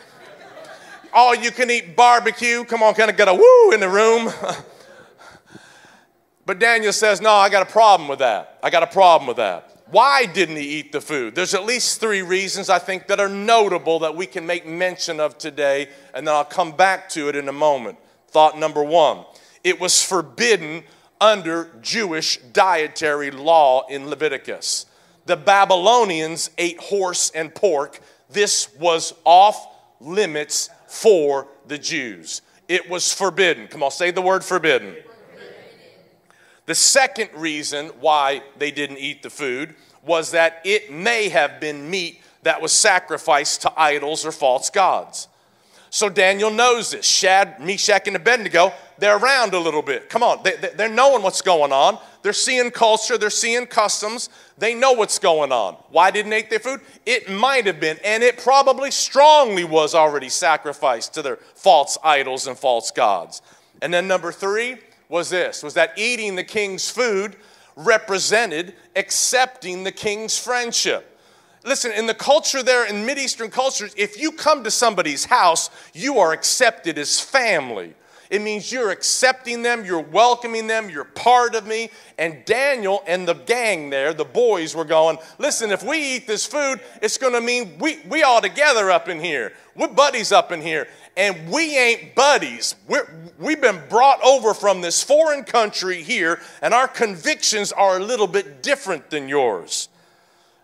all 1.12 1.34
you 1.34 1.50
can 1.50 1.70
eat 1.70 1.96
barbecue. 1.96 2.64
Come 2.64 2.82
on, 2.82 2.94
kind 2.94 3.10
of 3.10 3.16
get 3.16 3.28
a 3.28 3.34
woo 3.34 3.72
in 3.72 3.80
the 3.80 3.88
room. 3.88 4.32
But 6.46 6.58
Daniel 6.58 6.92
says, 6.92 7.20
No, 7.20 7.32
I 7.32 7.48
got 7.48 7.62
a 7.68 7.70
problem 7.70 8.08
with 8.08 8.20
that. 8.20 8.58
I 8.62 8.70
got 8.70 8.82
a 8.82 8.86
problem 8.86 9.28
with 9.28 9.36
that. 9.36 9.76
Why 9.90 10.24
didn't 10.26 10.56
he 10.56 10.78
eat 10.78 10.92
the 10.92 11.00
food? 11.00 11.34
There's 11.34 11.54
at 11.54 11.64
least 11.64 12.00
three 12.00 12.22
reasons 12.22 12.70
I 12.70 12.78
think 12.78 13.08
that 13.08 13.18
are 13.18 13.28
notable 13.28 13.98
that 14.00 14.14
we 14.14 14.24
can 14.24 14.46
make 14.46 14.64
mention 14.64 15.18
of 15.18 15.36
today, 15.36 15.88
and 16.14 16.26
then 16.26 16.34
I'll 16.34 16.44
come 16.44 16.72
back 16.72 17.08
to 17.10 17.28
it 17.28 17.34
in 17.34 17.48
a 17.48 17.52
moment. 17.52 17.98
Thought 18.28 18.58
number 18.58 18.84
one 18.84 19.24
it 19.64 19.80
was 19.80 20.02
forbidden 20.02 20.84
under 21.20 21.70
Jewish 21.82 22.38
dietary 22.52 23.30
law 23.30 23.86
in 23.88 24.08
Leviticus. 24.08 24.86
The 25.26 25.36
Babylonians 25.36 26.50
ate 26.56 26.80
horse 26.80 27.30
and 27.34 27.54
pork. 27.54 28.00
This 28.30 28.72
was 28.76 29.12
off 29.24 29.66
limits 30.00 30.70
for 30.86 31.48
the 31.66 31.78
Jews. 31.78 32.42
It 32.68 32.88
was 32.88 33.12
forbidden. 33.12 33.66
Come 33.66 33.82
on, 33.82 33.90
say 33.90 34.12
the 34.12 34.22
word 34.22 34.44
forbidden. 34.44 34.96
The 36.70 36.76
second 36.76 37.30
reason 37.34 37.88
why 37.98 38.44
they 38.56 38.70
didn't 38.70 38.98
eat 38.98 39.24
the 39.24 39.28
food 39.28 39.74
was 40.04 40.30
that 40.30 40.60
it 40.64 40.92
may 40.92 41.28
have 41.28 41.58
been 41.58 41.90
meat 41.90 42.20
that 42.44 42.62
was 42.62 42.70
sacrificed 42.70 43.62
to 43.62 43.72
idols 43.76 44.24
or 44.24 44.30
false 44.30 44.70
gods. 44.70 45.26
So 45.90 46.08
Daniel 46.08 46.48
knows 46.48 46.92
this. 46.92 47.04
Shad, 47.04 47.58
Meshach, 47.58 48.06
and 48.06 48.14
Abednego, 48.14 48.72
they're 48.98 49.16
around 49.16 49.52
a 49.52 49.58
little 49.58 49.82
bit. 49.82 50.08
Come 50.08 50.22
on, 50.22 50.44
they, 50.44 50.54
they're 50.76 50.88
knowing 50.88 51.24
what's 51.24 51.42
going 51.42 51.72
on. 51.72 51.98
They're 52.22 52.32
seeing 52.32 52.70
culture, 52.70 53.18
they're 53.18 53.30
seeing 53.30 53.66
customs. 53.66 54.28
They 54.56 54.72
know 54.72 54.92
what's 54.92 55.18
going 55.18 55.50
on. 55.50 55.74
Why 55.88 56.12
didn't 56.12 56.30
they 56.30 56.38
eat 56.38 56.50
their 56.50 56.60
food? 56.60 56.82
It 57.04 57.28
might 57.28 57.66
have 57.66 57.80
been, 57.80 57.98
and 58.04 58.22
it 58.22 58.38
probably 58.38 58.92
strongly 58.92 59.64
was 59.64 59.96
already 59.96 60.28
sacrificed 60.28 61.14
to 61.14 61.22
their 61.22 61.38
false 61.56 61.98
idols 62.04 62.46
and 62.46 62.56
false 62.56 62.92
gods. 62.92 63.42
And 63.82 63.92
then 63.92 64.06
number 64.06 64.30
three, 64.30 64.76
was 65.10 65.28
this 65.28 65.62
was 65.62 65.74
that 65.74 65.92
eating 65.98 66.36
the 66.36 66.44
king's 66.44 66.88
food 66.88 67.36
represented 67.76 68.74
accepting 68.96 69.84
the 69.84 69.92
king's 69.92 70.38
friendship. 70.38 71.18
Listen, 71.64 71.92
in 71.92 72.06
the 72.06 72.14
culture 72.14 72.62
there, 72.62 72.86
in 72.86 73.06
Mideastern 73.06 73.50
cultures, 73.50 73.92
if 73.96 74.18
you 74.18 74.32
come 74.32 74.64
to 74.64 74.70
somebody's 74.70 75.26
house, 75.26 75.68
you 75.92 76.18
are 76.18 76.32
accepted 76.32 76.96
as 76.96 77.20
family. 77.20 77.94
It 78.30 78.42
means 78.42 78.70
you're 78.70 78.90
accepting 78.90 79.62
them, 79.62 79.84
you're 79.84 80.00
welcoming 80.00 80.68
them, 80.68 80.88
you're 80.88 81.04
part 81.04 81.56
of 81.56 81.66
me. 81.66 81.90
And 82.16 82.44
Daniel 82.44 83.02
and 83.06 83.26
the 83.26 83.34
gang 83.34 83.90
there, 83.90 84.14
the 84.14 84.24
boys, 84.24 84.74
were 84.74 84.84
going, 84.84 85.18
listen, 85.38 85.70
if 85.70 85.82
we 85.82 86.14
eat 86.14 86.28
this 86.28 86.46
food, 86.46 86.80
it's 87.02 87.18
going 87.18 87.32
to 87.32 87.40
mean 87.40 87.76
we, 87.80 88.00
we 88.08 88.22
all 88.22 88.40
together 88.40 88.90
up 88.90 89.08
in 89.08 89.20
here. 89.20 89.52
We're 89.74 89.88
buddies 89.88 90.30
up 90.30 90.52
in 90.52 90.62
here. 90.62 90.86
And 91.20 91.50
we 91.50 91.76
ain't 91.76 92.14
buddies. 92.14 92.76
We're, 92.88 93.06
we've 93.38 93.60
been 93.60 93.78
brought 93.90 94.22
over 94.24 94.54
from 94.54 94.80
this 94.80 95.02
foreign 95.02 95.44
country 95.44 96.02
here, 96.02 96.40
and 96.62 96.72
our 96.72 96.88
convictions 96.88 97.72
are 97.72 97.98
a 97.98 98.02
little 98.02 98.26
bit 98.26 98.62
different 98.62 99.10
than 99.10 99.28
yours. 99.28 99.90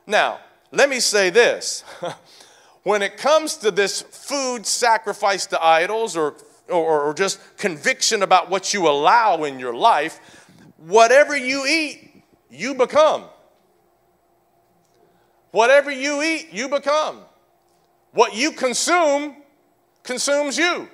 Now, 0.06 0.38
let 0.72 0.88
me 0.88 0.98
say 0.98 1.28
this. 1.28 1.84
when 2.84 3.02
it 3.02 3.18
comes 3.18 3.58
to 3.58 3.70
this 3.70 4.00
food 4.00 4.64
sacrificed 4.64 5.50
to 5.50 5.62
idols 5.62 6.16
or, 6.16 6.36
or, 6.70 7.02
or, 7.02 7.12
just 7.12 7.38
conviction 7.58 8.22
about 8.22 8.48
what 8.48 8.72
you 8.72 8.88
allow 8.88 9.44
in 9.44 9.58
your 9.58 9.74
life, 9.74 10.20
whatever 10.78 11.36
you 11.36 11.66
eat, 11.66 12.22
you 12.48 12.72
become. 12.72 13.24
Whatever 15.50 15.90
you 15.90 16.22
eat, 16.22 16.48
you 16.50 16.70
become. 16.70 17.20
What 18.12 18.34
you 18.34 18.52
consume 18.52 19.36
consumes 20.06 20.56
you. 20.56 20.88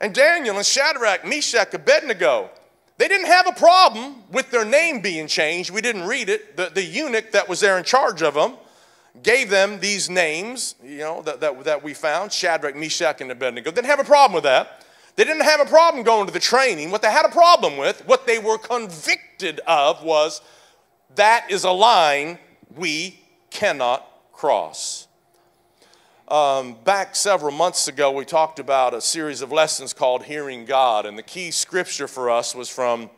And 0.00 0.14
Daniel 0.14 0.56
and 0.56 0.66
Shadrach, 0.66 1.24
Meshach, 1.24 1.72
Abednego, 1.74 2.50
they 2.96 3.08
didn't 3.08 3.26
have 3.26 3.46
a 3.46 3.52
problem 3.52 4.22
with 4.30 4.50
their 4.50 4.64
name 4.64 5.00
being 5.00 5.26
changed. 5.26 5.70
We 5.70 5.80
didn't 5.80 6.06
read 6.06 6.28
it. 6.28 6.56
The, 6.56 6.70
the 6.72 6.82
eunuch 6.82 7.32
that 7.32 7.48
was 7.48 7.60
there 7.60 7.78
in 7.78 7.84
charge 7.84 8.22
of 8.22 8.34
them 8.34 8.54
gave 9.22 9.50
them 9.50 9.80
these 9.80 10.10
names, 10.10 10.74
you 10.82 10.98
know, 10.98 11.22
that, 11.22 11.40
that, 11.40 11.64
that 11.64 11.82
we 11.82 11.94
found 11.94 12.32
Shadrach, 12.32 12.76
Meshach, 12.76 13.20
and 13.20 13.30
Abednego. 13.30 13.70
They 13.70 13.76
didn't 13.76 13.90
have 13.90 14.00
a 14.00 14.04
problem 14.04 14.34
with 14.34 14.44
that. 14.44 14.84
They 15.16 15.24
didn't 15.24 15.44
have 15.44 15.60
a 15.60 15.66
problem 15.66 16.02
going 16.02 16.26
to 16.26 16.32
the 16.32 16.40
training. 16.40 16.90
What 16.90 17.02
they 17.02 17.10
had 17.10 17.24
a 17.24 17.30
problem 17.30 17.76
with, 17.76 18.04
what 18.06 18.26
they 18.26 18.38
were 18.38 18.58
convicted 18.58 19.60
of, 19.60 20.02
was 20.02 20.40
that 21.14 21.50
is 21.50 21.64
a 21.64 21.70
line 21.70 22.38
we 22.76 23.20
cannot 23.50 24.04
cross. 24.32 25.03
Um, 26.28 26.76
back 26.84 27.14
several 27.14 27.52
months 27.52 27.86
ago, 27.86 28.10
we 28.10 28.24
talked 28.24 28.58
about 28.58 28.94
a 28.94 29.00
series 29.02 29.42
of 29.42 29.52
lessons 29.52 29.92
called 29.92 30.24
Hearing 30.24 30.64
God, 30.64 31.04
and 31.04 31.18
the 31.18 31.22
key 31.22 31.50
scripture 31.50 32.08
for 32.08 32.30
us 32.30 32.54
was 32.54 32.70
from 32.70 33.10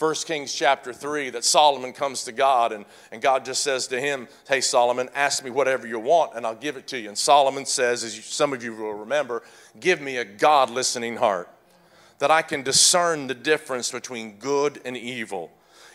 1 0.00 0.14
Kings 0.26 0.52
chapter 0.52 0.92
3 0.92 1.30
that 1.30 1.44
Solomon 1.44 1.92
comes 1.92 2.24
to 2.24 2.32
God, 2.32 2.72
and, 2.72 2.86
and 3.12 3.22
God 3.22 3.44
just 3.44 3.62
says 3.62 3.86
to 3.86 4.00
him, 4.00 4.26
Hey, 4.48 4.60
Solomon, 4.60 5.10
ask 5.14 5.44
me 5.44 5.50
whatever 5.50 5.86
you 5.86 6.00
want, 6.00 6.32
and 6.34 6.44
I'll 6.44 6.56
give 6.56 6.76
it 6.76 6.88
to 6.88 6.98
you. 6.98 7.06
And 7.06 7.16
Solomon 7.16 7.64
says, 7.64 8.02
as 8.02 8.16
you, 8.16 8.22
some 8.22 8.52
of 8.52 8.64
you 8.64 8.74
will 8.74 8.94
remember, 8.94 9.44
Give 9.78 10.00
me 10.00 10.16
a 10.16 10.24
God 10.24 10.70
listening 10.70 11.18
heart, 11.18 11.48
that 12.18 12.32
I 12.32 12.42
can 12.42 12.64
discern 12.64 13.28
the 13.28 13.34
difference 13.34 13.92
between 13.92 14.38
good 14.38 14.80
and 14.84 14.96
evil 14.96 15.52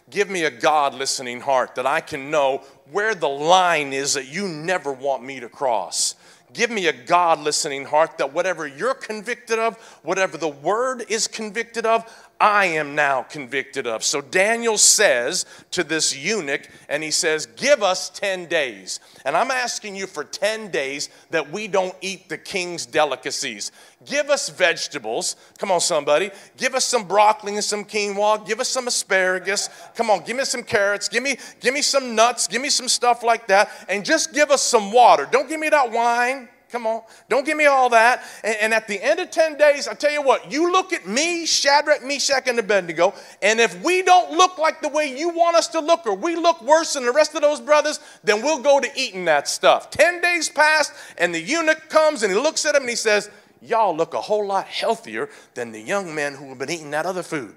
Give 0.09 0.29
me 0.29 0.45
a 0.45 0.51
God 0.51 0.93
listening 0.93 1.41
heart 1.41 1.75
that 1.75 1.85
I 1.85 1.99
can 1.99 2.31
know 2.31 2.63
where 2.91 3.13
the 3.13 3.27
line 3.27 3.91
is 3.91 4.13
that 4.13 4.27
you 4.27 4.47
never 4.47 4.91
want 4.93 5.23
me 5.23 5.41
to 5.41 5.49
cross. 5.49 6.15
Give 6.53 6.71
me 6.71 6.87
a 6.87 6.93
God 6.93 7.39
listening 7.39 7.83
heart 7.83 8.17
that 8.19 8.33
whatever 8.33 8.65
you're 8.65 8.93
convicted 8.93 9.59
of, 9.59 9.77
whatever 10.03 10.37
the 10.37 10.47
word 10.47 11.03
is 11.09 11.27
convicted 11.27 11.85
of, 11.85 12.26
I 12.39 12.65
am 12.65 12.95
now 12.95 13.23
convicted 13.23 13.87
of. 13.87 14.03
So 14.03 14.21
Daniel 14.21 14.77
says 14.77 15.45
to 15.71 15.83
this 15.83 16.15
eunuch, 16.15 16.69
and 16.87 17.01
he 17.01 17.11
says, 17.11 17.45
Give 17.45 17.81
us 17.81 18.09
10 18.09 18.45
days. 18.45 18.99
And 19.25 19.35
I'm 19.35 19.51
asking 19.51 19.95
you 19.95 20.07
for 20.07 20.23
10 20.23 20.69
days 20.69 21.09
that 21.31 21.51
we 21.51 21.67
don't 21.67 21.95
eat 22.01 22.29
the 22.29 22.37
king's 22.37 22.85
delicacies. 22.85 23.71
Give 24.05 24.29
us 24.29 24.49
vegetables. 24.49 25.35
Come 25.57 25.71
on, 25.71 25.81
somebody. 25.81 26.31
Give 26.57 26.75
us 26.75 26.85
some 26.85 27.07
broccoli 27.07 27.55
and 27.55 27.63
some 27.63 27.83
quinoa. 27.83 28.45
Give 28.45 28.59
us 28.59 28.69
some 28.69 28.87
asparagus. 28.87 29.69
Come 29.95 30.09
on, 30.09 30.23
give 30.23 30.37
me 30.37 30.45
some 30.45 30.63
carrots. 30.63 31.09
Give 31.09 31.23
me, 31.23 31.37
give 31.59 31.73
me 31.73 31.81
some 31.81 32.15
nuts. 32.15 32.47
Give 32.47 32.61
me 32.61 32.69
some 32.69 32.87
stuff 32.87 33.23
like 33.23 33.47
that. 33.47 33.69
And 33.89 34.05
just 34.05 34.33
give 34.33 34.51
us 34.51 34.61
some 34.61 34.91
water. 34.91 35.27
Don't 35.31 35.49
give 35.49 35.59
me 35.59 35.69
that 35.69 35.91
wine. 35.91 36.49
Come 36.71 36.85
on. 36.85 37.01
Don't 37.29 37.45
give 37.45 37.55
me 37.55 37.65
all 37.65 37.89
that. 37.89 38.23
And, 38.43 38.57
and, 38.61 38.73
at 38.73 38.87
the 38.87 39.01
end 39.01 39.19
of 39.19 39.31
10 39.31 39.57
days, 39.57 39.87
I 39.87 39.93
tell 39.93 40.11
you 40.11 40.21
what, 40.21 40.51
you 40.51 40.71
look 40.71 40.91
at 40.91 41.07
me, 41.07 41.45
Shadrach, 41.45 42.03
Meshach, 42.03 42.47
and 42.47 42.59
Abednego, 42.59 43.13
and 43.41 43.59
if 43.59 43.81
we 43.83 44.01
don't 44.01 44.31
look 44.31 44.57
like 44.57 44.81
the 44.81 44.89
way 44.89 45.17
you 45.17 45.29
want 45.29 45.55
us 45.55 45.69
to 45.69 45.79
look, 45.79 46.05
or 46.05 46.13
we 46.13 46.35
look 46.35 46.61
worse 46.61 46.93
than 46.93 47.05
the 47.05 47.11
rest 47.11 47.35
of 47.35 47.41
those 47.41 47.61
brothers, 47.61 47.99
then 48.23 48.41
we'll 48.41 48.61
go 48.61 48.81
to 48.81 48.89
eating 48.99 49.25
that 49.25 49.47
stuff. 49.47 49.89
10 49.91 50.21
days 50.21 50.49
passed, 50.49 50.91
and 51.17 51.33
the 51.33 51.39
eunuch 51.39 51.87
comes 51.89 52.23
and 52.23 52.33
he 52.33 52.37
looks 52.37 52.65
at 52.65 52.75
him 52.75 52.81
and 52.81 52.89
he 52.89 52.95
says, 52.95 53.29
Y'all 53.59 53.95
look 53.95 54.13
a 54.13 54.21
whole 54.21 54.45
lot 54.45 54.67
healthier 54.67 55.29
than 55.55 55.71
the 55.71 55.81
young 55.81 56.13
men 56.13 56.35
who 56.35 56.49
have 56.49 56.59
been 56.59 56.69
eating 56.69 56.91
that 56.91 57.07
other 57.07 57.23
food. 57.23 57.55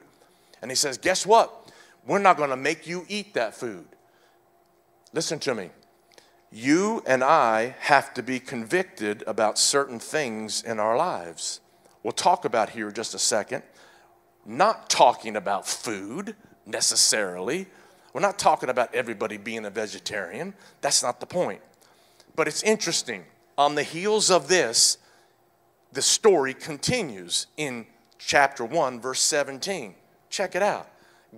And 0.62 0.70
he 0.70 0.74
says, 0.74 0.96
Guess 0.96 1.26
what? 1.26 1.70
We're 2.06 2.20
not 2.20 2.38
going 2.38 2.50
to 2.50 2.56
make 2.56 2.86
you 2.86 3.04
eat 3.08 3.34
that 3.34 3.54
food. 3.54 3.86
Listen 5.12 5.38
to 5.40 5.54
me 5.54 5.70
you 6.52 7.02
and 7.06 7.22
I 7.22 7.76
have 7.80 8.12
to 8.14 8.22
be 8.22 8.40
convicted 8.40 9.22
about 9.26 9.58
certain 9.58 9.98
things 10.00 10.62
in 10.62 10.80
our 10.80 10.96
lives. 10.96 11.60
We'll 12.02 12.12
talk 12.12 12.44
about 12.44 12.70
here 12.70 12.90
just 12.90 13.14
a 13.14 13.18
second. 13.18 13.62
Not 14.44 14.90
talking 14.90 15.36
about 15.36 15.68
food 15.68 16.34
necessarily. 16.66 17.66
We're 18.12 18.20
not 18.20 18.38
talking 18.38 18.68
about 18.68 18.94
everybody 18.94 19.36
being 19.36 19.64
a 19.64 19.70
vegetarian. 19.70 20.54
That's 20.80 21.02
not 21.02 21.20
the 21.20 21.26
point. 21.26 21.60
But 22.34 22.48
it's 22.48 22.62
interesting. 22.62 23.24
On 23.56 23.74
the 23.74 23.82
heels 23.82 24.30
of 24.30 24.48
this, 24.48 24.98
the 25.92 26.02
story 26.02 26.54
continues 26.54 27.46
in 27.56 27.86
chapter 28.18 28.64
1, 28.64 29.00
verse 29.00 29.20
17. 29.20 29.94
Check 30.30 30.54
it 30.54 30.62
out. 30.62 30.88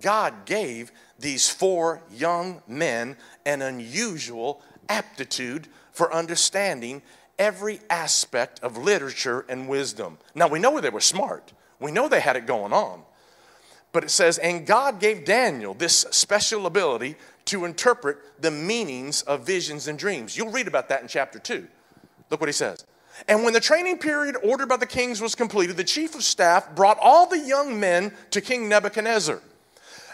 God 0.00 0.46
gave 0.46 0.90
these 1.18 1.48
four 1.48 2.02
young 2.10 2.62
men 2.66 3.16
an 3.44 3.62
unusual 3.62 4.62
aptitude 4.92 5.68
for 5.92 6.12
understanding 6.12 7.00
every 7.38 7.80
aspect 7.88 8.60
of 8.62 8.76
literature 8.76 9.44
and 9.48 9.68
wisdom. 9.68 10.18
Now, 10.34 10.48
we 10.48 10.58
know 10.58 10.78
they 10.80 10.90
were 10.90 11.00
smart, 11.00 11.52
we 11.80 11.90
know 11.90 12.08
they 12.08 12.20
had 12.20 12.36
it 12.36 12.46
going 12.46 12.72
on. 12.72 13.02
But 13.92 14.04
it 14.04 14.10
says, 14.10 14.38
and 14.38 14.66
God 14.66 15.00
gave 15.00 15.26
Daniel 15.26 15.74
this 15.74 16.06
special 16.10 16.64
ability 16.64 17.16
to 17.46 17.66
interpret 17.66 18.18
the 18.40 18.50
meanings 18.50 19.20
of 19.22 19.46
visions 19.46 19.86
and 19.86 19.98
dreams. 19.98 20.36
You'll 20.36 20.50
read 20.50 20.66
about 20.66 20.88
that 20.88 21.02
in 21.02 21.08
chapter 21.08 21.38
2. 21.38 21.66
Look 22.30 22.40
what 22.40 22.48
he 22.48 22.54
says. 22.54 22.86
And 23.28 23.44
when 23.44 23.52
the 23.52 23.60
training 23.60 23.98
period 23.98 24.36
ordered 24.42 24.70
by 24.70 24.78
the 24.78 24.86
kings 24.86 25.20
was 25.20 25.34
completed, 25.34 25.76
the 25.76 25.84
chief 25.84 26.14
of 26.14 26.24
staff 26.24 26.74
brought 26.74 26.98
all 27.02 27.26
the 27.26 27.38
young 27.38 27.78
men 27.78 28.12
to 28.30 28.40
King 28.40 28.66
Nebuchadnezzar. 28.68 29.40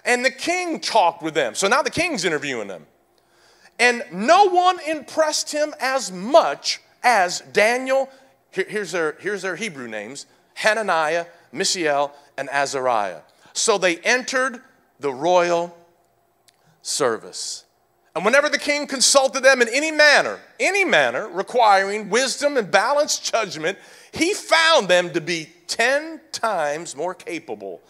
And 0.05 0.25
the 0.25 0.31
king 0.33 0.81
talked 0.81 1.23
with 1.23 1.35
them. 1.35 1.55
So 1.55 1.69
now 1.69 1.83
the 1.83 1.91
king's 1.91 2.25
interviewing 2.25 2.67
them. 2.67 2.87
And 3.79 4.03
no 4.13 4.49
one 4.49 4.79
impressed 4.87 5.53
him 5.53 5.75
as 5.81 6.11
much 6.11 6.81
as 7.03 7.41
Daniel. 7.53 8.09
Here, 8.51 8.67
here's, 8.69 8.93
their, 8.93 9.17
here's 9.21 9.43
their 9.43 9.57
Hebrew 9.57 9.89
names 9.89 10.27
Hananiah, 10.55 11.27
Mishael, 11.53 12.13
and 12.37 12.49
Azariah. 12.51 13.21
So 13.53 13.79
they 13.79 13.99
entered 13.99 14.61
the 15.01 15.13
royal 15.13 15.77
service. 16.83 17.65
And 18.15 18.25
whenever 18.25 18.49
the 18.49 18.59
king 18.59 18.89
consulted 18.89 19.45
them 19.45 19.63
in 19.63 19.69
any 19.69 19.93
manner, 19.93 20.41
any 20.59 20.85
manner 20.85 21.29
requiring 21.29 22.11
wisdom 22.11 22.57
and 22.57 22.69
balanced 22.69 23.31
judgment, 23.31 23.79
he 24.13 24.35
found 24.35 24.89
them 24.89 25.13
to 25.13 25.21
be 25.21 25.51
10 25.69 26.21
times 26.33 26.97
more 26.97 27.15
capable 27.15 27.81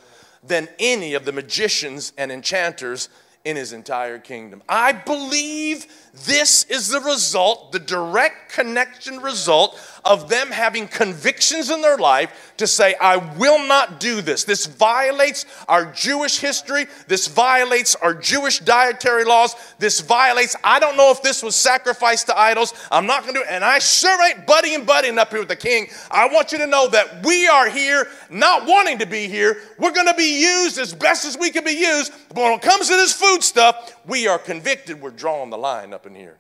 than 0.43 0.69
any 0.79 1.15
of 1.15 1.25
the 1.25 1.33
magicians 1.33 2.13
and 2.19 2.31
enchanters 2.31 3.09
in 3.45 3.57
his 3.57 3.73
entire 3.73 4.19
kingdom. 4.19 4.63
I 4.69 4.93
believe 4.93 5.87
this 6.27 6.65
is 6.65 6.89
the 6.89 7.01
result, 7.01 7.73
the 7.73 7.79
direct 7.79 8.53
connection 8.53 9.21
result 9.21 9.79
of 10.09 10.31
them 10.31 10.51
having 10.51 10.89
convictions 10.89 11.71
in 11.71 11.83
their 11.83 11.99
life 11.99 12.55
to 12.57 12.67
say, 12.67 12.95
I 12.99 13.19
will 13.19 13.69
not 13.69 14.01
do 14.01 14.23
this. 14.23 14.45
This 14.45 14.65
violates 14.65 15.45
our 15.69 15.85
Jewish 15.93 16.39
history. 16.39 16.87
This 17.07 17.29
violates 17.29 17.95
our 17.95 18.15
Jewish 18.15 18.59
dietary 18.61 19.25
laws. 19.25 19.55
This 19.79 20.01
violates, 20.01 20.57
I 20.65 20.81
don't 20.81 20.97
know 20.97 21.11
if 21.11 21.23
this 21.23 21.43
was 21.43 21.55
sacrificed 21.55 22.27
to 22.27 22.39
idols. 22.39 22.73
I'm 22.91 23.05
not 23.07 23.23
going 23.23 23.35
to 23.35 23.41
do 23.41 23.45
it. 23.45 23.51
And 23.51 23.63
I 23.63 23.79
sure 23.81 24.27
ain't 24.27 24.47
buddy 24.47 24.75
and 24.75 24.87
buddying 24.87 25.19
up 25.19 25.29
here 25.29 25.41
with 25.41 25.49
the 25.49 25.57
king. 25.57 25.89
I 26.11 26.27
want 26.29 26.53
you 26.53 26.59
to 26.59 26.67
know 26.67 26.89
that 26.89 27.25
we 27.25 27.47
are 27.47 27.69
here 27.69 28.09
not 28.31 28.67
wanting 28.67 28.99
to 29.01 29.07
be 29.07 29.29
here. 29.29 29.59
We're 29.79 29.93
going 29.93 30.07
to 30.07 30.15
be 30.15 30.41
used 30.41 30.79
as 30.79 30.95
best 30.95 31.27
as 31.27 31.37
we 31.37 31.51
can 31.51 31.65
be 31.65 31.73
used. 31.73 32.13
But 32.31 32.37
when 32.37 32.53
it 32.55 32.63
comes 32.63 32.89
to 32.89 32.97
this 32.97 33.13
food 33.13 33.45
stuff, 33.45 33.95
we 34.07 34.27
are 34.27 34.39
convicted. 34.39 35.03
We're 35.03 35.11
drawing 35.11 35.51
the 35.51 35.59
line 35.59 35.93
up 35.93 36.07
in 36.07 36.15
here. 36.15 36.39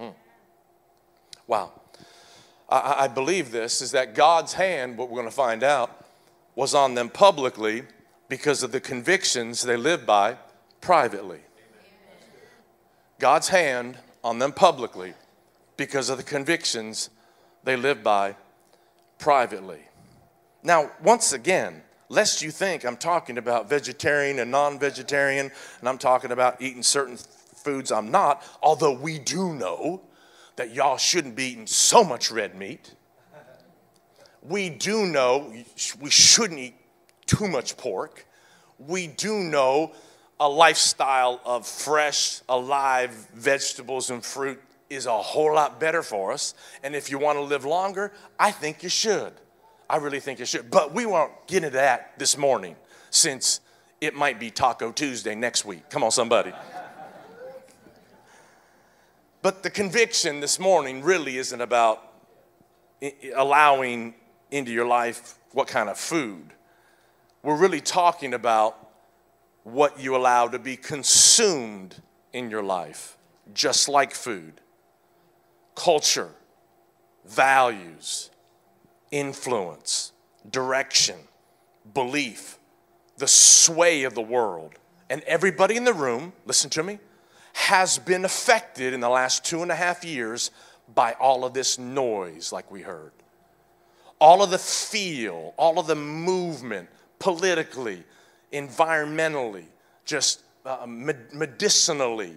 Mm. 0.00 0.14
Wow. 1.46 1.72
I, 2.68 3.04
I 3.04 3.08
believe 3.08 3.50
this 3.50 3.80
is 3.80 3.92
that 3.92 4.14
God's 4.14 4.54
hand, 4.54 4.96
what 4.96 5.08
we're 5.08 5.16
going 5.20 5.28
to 5.28 5.34
find 5.34 5.62
out, 5.62 6.04
was 6.54 6.74
on 6.74 6.94
them 6.94 7.08
publicly 7.08 7.82
because 8.28 8.62
of 8.62 8.72
the 8.72 8.80
convictions 8.80 9.62
they 9.62 9.76
lived 9.76 10.06
by 10.06 10.36
privately. 10.80 11.40
God's 13.18 13.48
hand 13.48 13.98
on 14.22 14.38
them 14.38 14.52
publicly 14.52 15.14
because 15.76 16.10
of 16.10 16.16
the 16.16 16.24
convictions 16.24 17.10
they 17.64 17.76
live 17.76 18.02
by 18.02 18.34
privately. 19.18 19.80
Now, 20.62 20.90
once 21.02 21.32
again, 21.32 21.82
lest 22.08 22.42
you 22.42 22.50
think 22.50 22.84
I'm 22.84 22.96
talking 22.96 23.38
about 23.38 23.68
vegetarian 23.68 24.38
and 24.38 24.50
non 24.50 24.78
vegetarian, 24.78 25.50
and 25.80 25.88
I'm 25.88 25.98
talking 25.98 26.32
about 26.32 26.60
eating 26.60 26.82
certain 26.82 27.16
foods 27.16 27.90
I'm 27.90 28.10
not, 28.10 28.42
although 28.62 28.92
we 28.92 29.18
do 29.18 29.54
know 29.54 30.02
that 30.56 30.74
y'all 30.74 30.96
shouldn't 30.96 31.36
be 31.36 31.44
eating 31.44 31.66
so 31.66 32.02
much 32.02 32.30
red 32.30 32.54
meat. 32.54 32.94
We 34.42 34.70
do 34.70 35.06
know 35.06 35.52
we 36.00 36.10
shouldn't 36.10 36.58
eat 36.58 36.74
too 37.26 37.48
much 37.48 37.76
pork. 37.76 38.26
We 38.78 39.06
do 39.06 39.38
know 39.38 39.92
a 40.38 40.48
lifestyle 40.48 41.40
of 41.44 41.66
fresh, 41.66 42.40
alive 42.48 43.10
vegetables 43.34 44.10
and 44.10 44.24
fruit 44.24 44.60
is 44.88 45.06
a 45.06 45.18
whole 45.18 45.54
lot 45.54 45.80
better 45.80 46.02
for 46.02 46.32
us. 46.32 46.54
And 46.82 46.94
if 46.94 47.10
you 47.10 47.18
want 47.18 47.38
to 47.38 47.42
live 47.42 47.64
longer, 47.64 48.12
I 48.38 48.50
think 48.50 48.82
you 48.82 48.88
should. 48.88 49.32
I 49.88 49.96
really 49.96 50.20
think 50.20 50.38
you 50.38 50.46
should. 50.46 50.70
But 50.70 50.94
we 50.94 51.06
won't 51.06 51.32
get 51.46 51.64
into 51.64 51.70
that 51.70 52.18
this 52.18 52.36
morning 52.36 52.76
since 53.10 53.60
it 54.00 54.14
might 54.14 54.38
be 54.38 54.50
Taco 54.50 54.92
Tuesday 54.92 55.34
next 55.34 55.64
week. 55.64 55.88
Come 55.90 56.04
on, 56.04 56.10
somebody. 56.10 56.52
But 59.46 59.62
the 59.62 59.70
conviction 59.70 60.40
this 60.40 60.58
morning 60.58 61.04
really 61.04 61.36
isn't 61.36 61.60
about 61.60 62.02
allowing 63.36 64.16
into 64.50 64.72
your 64.72 64.88
life 64.88 65.38
what 65.52 65.68
kind 65.68 65.88
of 65.88 65.96
food. 65.96 66.52
We're 67.44 67.56
really 67.56 67.80
talking 67.80 68.34
about 68.34 68.76
what 69.62 70.00
you 70.00 70.16
allow 70.16 70.48
to 70.48 70.58
be 70.58 70.76
consumed 70.76 72.02
in 72.32 72.50
your 72.50 72.64
life, 72.64 73.16
just 73.54 73.88
like 73.88 74.14
food. 74.14 74.60
Culture, 75.76 76.30
values, 77.24 78.30
influence, 79.12 80.10
direction, 80.50 81.18
belief, 81.94 82.58
the 83.18 83.28
sway 83.28 84.02
of 84.02 84.16
the 84.16 84.22
world. 84.22 84.72
And 85.08 85.22
everybody 85.22 85.76
in 85.76 85.84
the 85.84 85.94
room, 85.94 86.32
listen 86.46 86.68
to 86.70 86.82
me, 86.82 86.98
has 87.56 87.98
been 87.98 88.26
affected 88.26 88.92
in 88.92 89.00
the 89.00 89.08
last 89.08 89.42
two 89.42 89.62
and 89.62 89.72
a 89.72 89.74
half 89.74 90.04
years 90.04 90.50
by 90.94 91.14
all 91.14 91.42
of 91.42 91.54
this 91.54 91.78
noise, 91.78 92.52
like 92.52 92.70
we 92.70 92.82
heard. 92.82 93.12
All 94.20 94.42
of 94.42 94.50
the 94.50 94.58
feel, 94.58 95.54
all 95.56 95.78
of 95.78 95.86
the 95.86 95.94
movement 95.94 96.90
politically, 97.18 98.04
environmentally, 98.52 99.64
just 100.04 100.42
uh, 100.66 100.86
medicinally, 100.86 102.34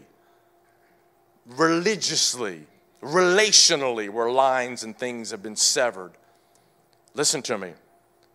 religiously, 1.45 2.65
relationally, 3.03 4.09
where 4.09 4.31
lines 4.31 4.85
and 4.85 4.97
things 4.97 5.31
have 5.31 5.43
been 5.43 5.57
severed. 5.57 6.13
Listen 7.13 7.41
to 7.41 7.57
me. 7.57 7.73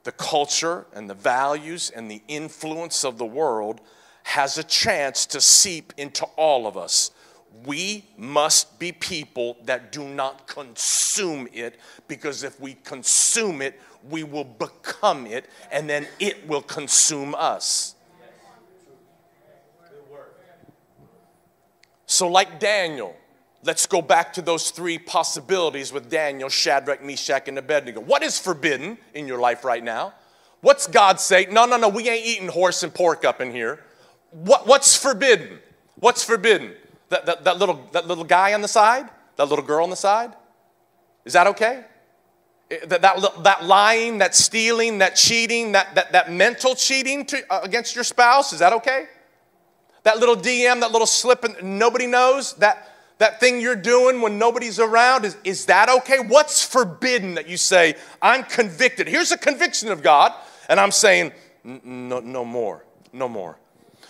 The 0.03 0.12
culture 0.12 0.85
and 0.93 1.09
the 1.09 1.14
values 1.14 1.91
and 1.97 2.11
the 2.11 2.21
influence 2.29 3.05
of 3.07 3.17
the 3.17 3.25
world 3.25 3.81
has 4.25 4.59
a 4.59 4.64
chance 4.64 5.26
to 5.26 5.40
seep 5.40 5.93
into 5.97 6.25
all 6.37 6.66
of 6.66 6.76
us. 6.76 7.12
We 7.64 8.04
must 8.16 8.78
be 8.78 8.90
people 8.90 9.57
that 9.64 9.93
do 9.93 10.09
not 10.09 10.49
consume 10.49 11.47
it 11.52 11.78
because 12.09 12.43
if 12.43 12.59
we 12.59 12.75
consume 12.85 13.62
it, 13.62 13.81
we 14.11 14.25
will 14.25 14.45
become 14.45 15.26
it, 15.26 15.49
and 15.71 15.88
then 15.88 16.07
it 16.19 16.47
will 16.47 16.62
consume 16.62 17.35
us. 17.35 17.95
So, 22.07 22.28
like 22.28 22.61
Daniel, 22.61 23.16
let's 23.62 23.87
go 23.87 24.02
back 24.02 24.33
to 24.35 24.43
those 24.43 24.71
three 24.71 24.99
possibilities 24.99 25.93
with 25.93 26.11
Daniel, 26.11 26.49
Shadrach, 26.49 27.02
Meshach, 27.02 27.49
and 27.49 27.58
Abednego. 27.58 28.00
What 28.00 28.23
is 28.23 28.39
forbidden 28.39 28.99
in 29.15 29.26
your 29.26 29.39
life 29.39 29.65
right 29.65 29.82
now? 29.82 30.15
What's 30.60 30.87
God 30.87 31.21
say? 31.21 31.47
No, 31.50 31.67
no, 31.67 31.76
no, 31.76 31.89
we 31.89 32.08
ain't 32.08 32.26
eating 32.26 32.49
horse 32.49 32.82
and 32.82 32.93
pork 32.93 33.25
up 33.25 33.41
in 33.41 33.50
here. 33.50 33.80
What, 34.34 34.66
what's 34.66 34.97
forbidden? 34.97 35.60
What's 35.94 36.25
forbidden? 36.25 36.75
That, 37.10 37.25
that, 37.26 37.44
that, 37.44 37.58
little, 37.58 37.80
that 37.92 38.08
little 38.08 38.25
guy 38.25 38.52
on 38.52 38.62
the 38.62 38.68
side? 38.68 39.08
That 39.36 39.49
little 39.49 39.64
girl 39.64 39.84
on 39.84 39.90
the 39.90 39.97
side? 39.97 40.34
Is 41.25 41.34
that 41.34 41.47
okay? 41.49 41.84
That, 42.86 43.02
that, 43.02 43.44
that 43.44 43.64
lying, 43.64 44.18
that 44.18 44.34
stealing, 44.34 44.99
that 44.99 45.14
cheating, 45.14 45.73
that, 45.73 45.94
that, 45.94 46.10
that 46.12 46.32
mental 46.32 46.75
cheating 46.75 47.25
to, 47.26 47.42
uh, 47.49 47.60
against 47.62 47.94
your 47.94 48.02
spouse, 48.02 48.52
is 48.52 48.58
that 48.58 48.73
okay? 48.73 49.06
That 50.02 50.18
little 50.18 50.36
DM, 50.36 50.80
that 50.80 50.90
little 50.90 51.06
slip, 51.06 51.44
and 51.44 51.78
nobody 51.78 52.08
knows, 52.08 52.54
that, 52.54 52.92
that 53.18 53.38
thing 53.38 53.60
you're 53.60 53.76
doing 53.76 54.20
when 54.20 54.36
nobody's 54.36 54.80
around, 54.80 55.25
is, 55.25 55.36
is 55.44 55.66
that 55.66 55.88
okay? 55.88 56.18
What's 56.18 56.66
forbidden 56.66 57.34
that 57.34 57.49
you 57.49 57.56
say, 57.56 57.94
I'm 58.20 58.42
convicted? 58.42 59.06
Here's 59.06 59.30
a 59.30 59.38
conviction 59.38 59.90
of 59.90 60.02
God, 60.02 60.32
and 60.68 60.80
I'm 60.80 60.90
saying, 60.90 61.30
no, 61.62 62.18
no 62.18 62.44
more, 62.44 62.84
no 63.12 63.28
more. 63.28 63.58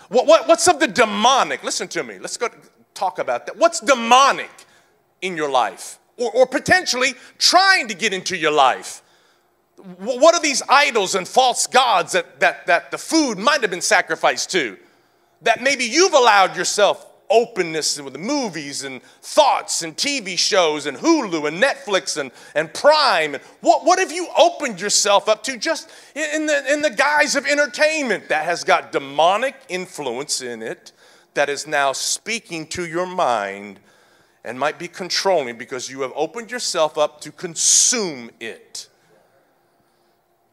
What, 0.09 0.27
what, 0.27 0.49
what's 0.49 0.69
of 0.69 0.81
the 0.81 0.89
demonic? 0.89 1.63
Listen 1.65 1.89
to 1.89 2.03
me, 2.03 2.19
let's 2.19 2.37
go 2.37 2.49
talk 2.95 3.19
about 3.19 3.47
that. 3.47 3.57
What's 3.57 3.81
demonic 3.81 4.51
in 5.21 5.37
your 5.37 5.51
life? 5.51 5.99
or, 6.17 6.31
or 6.33 6.47
potentially 6.47 7.15
trying 7.39 7.89
to 7.89 7.95
get 7.95 8.13
into 8.13 8.37
your 8.37 8.53
life. 8.53 9.03
What 9.99 10.35
are 10.35 10.41
these 10.41 10.63
idols 10.69 11.15
and 11.15 11.27
false 11.27 11.67
gods 11.67 12.13
that, 12.13 12.41
that, 12.41 12.67
that 12.67 12.91
the 12.91 12.99
food 12.99 13.39
might 13.39 13.61
have 13.63 13.71
been 13.71 13.81
sacrificed 13.81 14.51
to? 14.53 14.79
That 15.43 15.63
maybe 15.63 15.85
you've 15.85 16.15
allowed 16.15 16.57
yourself 16.57 17.07
openness 17.31 18.01
with 18.01 18.13
the 18.13 18.19
movies 18.19 18.85
and 18.85 19.03
thoughts 19.23 19.83
and 19.83 19.97
TV 19.97 20.39
shows 20.39 20.87
and 20.87 20.97
Hulu 20.97 21.49
and 21.49 21.63
Netflix 21.63 22.17
and, 22.17 22.31
and 22.55 22.73
Prime. 22.73 23.35
And 23.35 23.43
what, 23.61 23.85
what 23.85 23.99
have 23.99 24.13
you 24.13 24.29
opened 24.39 24.81
yourself 24.81 25.29
up 25.29 25.43
to 25.45 25.57
just 25.57 25.91
in 26.15 26.47
the, 26.47 26.73
in 26.73 26.83
the 26.83 26.91
guise 26.91 27.37
of 27.37 27.47
entertainment 27.47 28.29
that 28.29 28.45
has 28.45 28.65
got 28.65 28.93
demonic 28.93 29.57
influence 29.69 30.41
in 30.41 30.63
it 30.63 30.93
that 31.35 31.49
is 31.49 31.67
now 31.67 31.93
speaking 31.93 32.67
to 32.69 32.87
your 32.87 33.07
mind 33.07 33.81
and 34.45 34.59
might 34.59 34.79
be 34.79 34.89
controlling 34.89 35.57
because 35.57 35.91
you 35.91 36.03
have 36.03 36.13
opened 36.15 36.51
yourself 36.51 36.99
up 36.99 37.21
to 37.23 37.33
consume 37.33 38.31
it. 38.41 38.89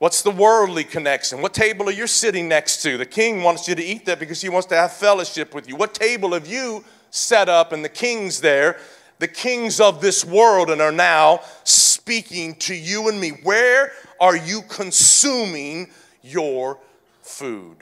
What's 0.01 0.23
the 0.23 0.31
worldly 0.31 0.83
connection? 0.83 1.43
What 1.43 1.53
table 1.53 1.87
are 1.87 1.91
you 1.91 2.07
sitting 2.07 2.47
next 2.47 2.81
to? 2.81 2.97
The 2.97 3.05
king 3.05 3.43
wants 3.43 3.67
you 3.67 3.75
to 3.75 3.83
eat 3.83 4.07
that 4.07 4.17
because 4.17 4.41
he 4.41 4.49
wants 4.49 4.65
to 4.69 4.75
have 4.75 4.93
fellowship 4.93 5.53
with 5.53 5.69
you. 5.69 5.75
What 5.75 5.93
table 5.93 6.33
have 6.33 6.47
you 6.47 6.83
set 7.11 7.47
up 7.47 7.71
and 7.71 7.85
the 7.85 7.89
king's 7.89 8.41
there? 8.41 8.79
The 9.19 9.27
kings 9.27 9.79
of 9.79 10.01
this 10.01 10.25
world 10.25 10.71
and 10.71 10.81
are 10.81 10.91
now 10.91 11.41
speaking 11.65 12.55
to 12.55 12.73
you 12.73 13.09
and 13.09 13.21
me. 13.21 13.29
Where 13.43 13.91
are 14.19 14.35
you 14.35 14.63
consuming 14.63 15.91
your 16.23 16.79
food? 17.21 17.77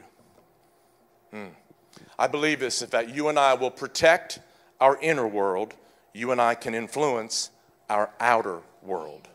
Hmm. 1.32 1.54
I 2.18 2.28
believe 2.28 2.60
this 2.60 2.82
if 2.82 2.90
that 2.90 3.16
you 3.16 3.30
and 3.30 3.40
I 3.40 3.54
will 3.54 3.72
protect 3.72 4.40
our 4.82 5.00
inner 5.02 5.26
world 5.26 5.74
you 6.12 6.32
and 6.32 6.42
I 6.42 6.56
can 6.56 6.76
influence 6.76 7.50
our 7.90 8.10
outer 8.20 8.60
world. 8.84 9.30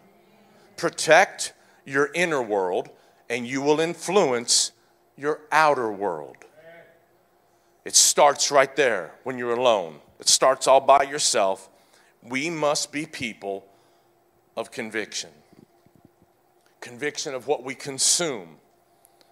Protect 0.77 1.55
your 1.85 2.11
inner 2.15 2.43
world, 2.43 2.91
and 3.29 3.47
you 3.47 3.63
will 3.63 3.81
influence 3.81 4.73
your 5.17 5.41
outer 5.53 5.91
world. 5.91 6.37
It 7.85 7.95
starts 7.95 8.51
right 8.51 8.75
there 8.77 9.15
when 9.25 9.39
you're 9.39 9.55
alone, 9.55 10.01
it 10.19 10.29
starts 10.29 10.67
all 10.67 10.81
by 10.81 11.03
yourself. 11.03 11.69
We 12.23 12.49
must 12.49 12.91
be 12.91 13.05
people 13.05 13.67
of 14.57 14.71
conviction. 14.71 15.31
Conviction 16.81 17.35
of 17.35 17.47
what 17.47 17.63
we 17.63 17.75
consume, 17.75 18.57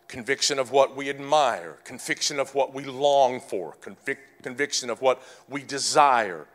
conviction 0.09 0.59
of 0.59 0.71
what 0.71 0.95
we 0.95 1.09
admire, 1.09 1.79
conviction 1.85 2.39
of 2.39 2.55
what 2.55 2.75
we 2.75 2.85
long 2.85 3.41
for, 3.41 3.77
convic- 3.81 4.19
conviction 4.43 4.91
of 4.91 5.01
what 5.01 5.23
we 5.49 5.63
desire 5.63 6.47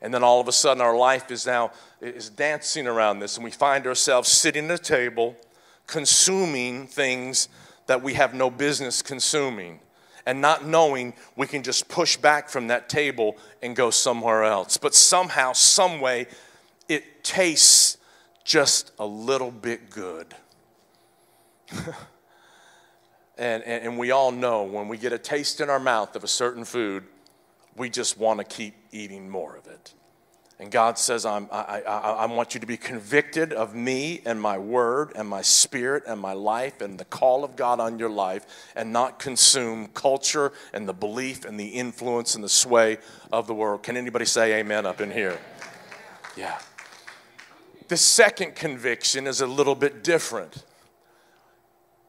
and 0.00 0.12
then 0.12 0.22
all 0.22 0.40
of 0.40 0.48
a 0.48 0.52
sudden 0.52 0.80
our 0.80 0.96
life 0.96 1.30
is 1.30 1.46
now 1.46 1.72
is 2.00 2.30
dancing 2.30 2.86
around 2.86 3.18
this. 3.18 3.36
And 3.36 3.44
we 3.44 3.50
find 3.50 3.86
ourselves 3.86 4.28
sitting 4.28 4.66
at 4.66 4.80
a 4.80 4.82
table 4.82 5.36
consuming 5.86 6.86
things 6.86 7.48
that 7.86 8.02
we 8.02 8.14
have 8.14 8.34
no 8.34 8.50
business 8.50 9.02
consuming. 9.02 9.80
And 10.26 10.40
not 10.42 10.66
knowing 10.66 11.14
we 11.36 11.46
can 11.46 11.62
just 11.62 11.88
push 11.88 12.18
back 12.18 12.50
from 12.50 12.66
that 12.66 12.88
table 12.90 13.38
and 13.62 13.74
go 13.74 13.90
somewhere 13.90 14.44
else. 14.44 14.76
But 14.76 14.94
somehow 14.94 15.54
some 15.54 16.00
way 16.00 16.26
it 16.88 17.24
tastes 17.24 17.96
just 18.44 18.92
a 18.98 19.06
little 19.06 19.50
bit 19.50 19.90
good. 19.90 20.34
And, 23.38 23.62
and, 23.62 23.84
and 23.84 23.98
we 23.98 24.10
all 24.10 24.32
know 24.32 24.64
when 24.64 24.88
we 24.88 24.98
get 24.98 25.12
a 25.12 25.18
taste 25.18 25.60
in 25.60 25.70
our 25.70 25.78
mouth 25.78 26.16
of 26.16 26.24
a 26.24 26.28
certain 26.28 26.64
food 26.64 27.04
we 27.78 27.88
just 27.88 28.18
want 28.18 28.40
to 28.40 28.44
keep 28.44 28.74
eating 28.92 29.28
more 29.30 29.56
of 29.56 29.66
it. 29.66 29.94
And 30.60 30.72
God 30.72 30.98
says, 30.98 31.24
I, 31.24 31.38
I, 31.52 31.80
I 31.80 32.26
want 32.26 32.54
you 32.54 32.58
to 32.60 32.66
be 32.66 32.76
convicted 32.76 33.52
of 33.52 33.76
me 33.76 34.22
and 34.24 34.42
my 34.42 34.58
word 34.58 35.12
and 35.14 35.28
my 35.28 35.40
spirit 35.40 36.02
and 36.04 36.20
my 36.20 36.32
life 36.32 36.80
and 36.80 36.98
the 36.98 37.04
call 37.04 37.44
of 37.44 37.54
God 37.54 37.78
on 37.78 38.00
your 38.00 38.10
life 38.10 38.44
and 38.74 38.92
not 38.92 39.20
consume 39.20 39.86
culture 39.88 40.50
and 40.74 40.88
the 40.88 40.92
belief 40.92 41.44
and 41.44 41.60
the 41.60 41.68
influence 41.68 42.34
and 42.34 42.42
the 42.42 42.48
sway 42.48 42.98
of 43.32 43.46
the 43.46 43.54
world. 43.54 43.84
Can 43.84 43.96
anybody 43.96 44.24
say 44.24 44.58
amen 44.58 44.84
up 44.84 45.00
in 45.00 45.12
here? 45.12 45.38
Yeah. 46.36 46.58
The 47.86 47.96
second 47.96 48.56
conviction 48.56 49.28
is 49.28 49.40
a 49.40 49.46
little 49.46 49.76
bit 49.76 50.02
different. 50.02 50.64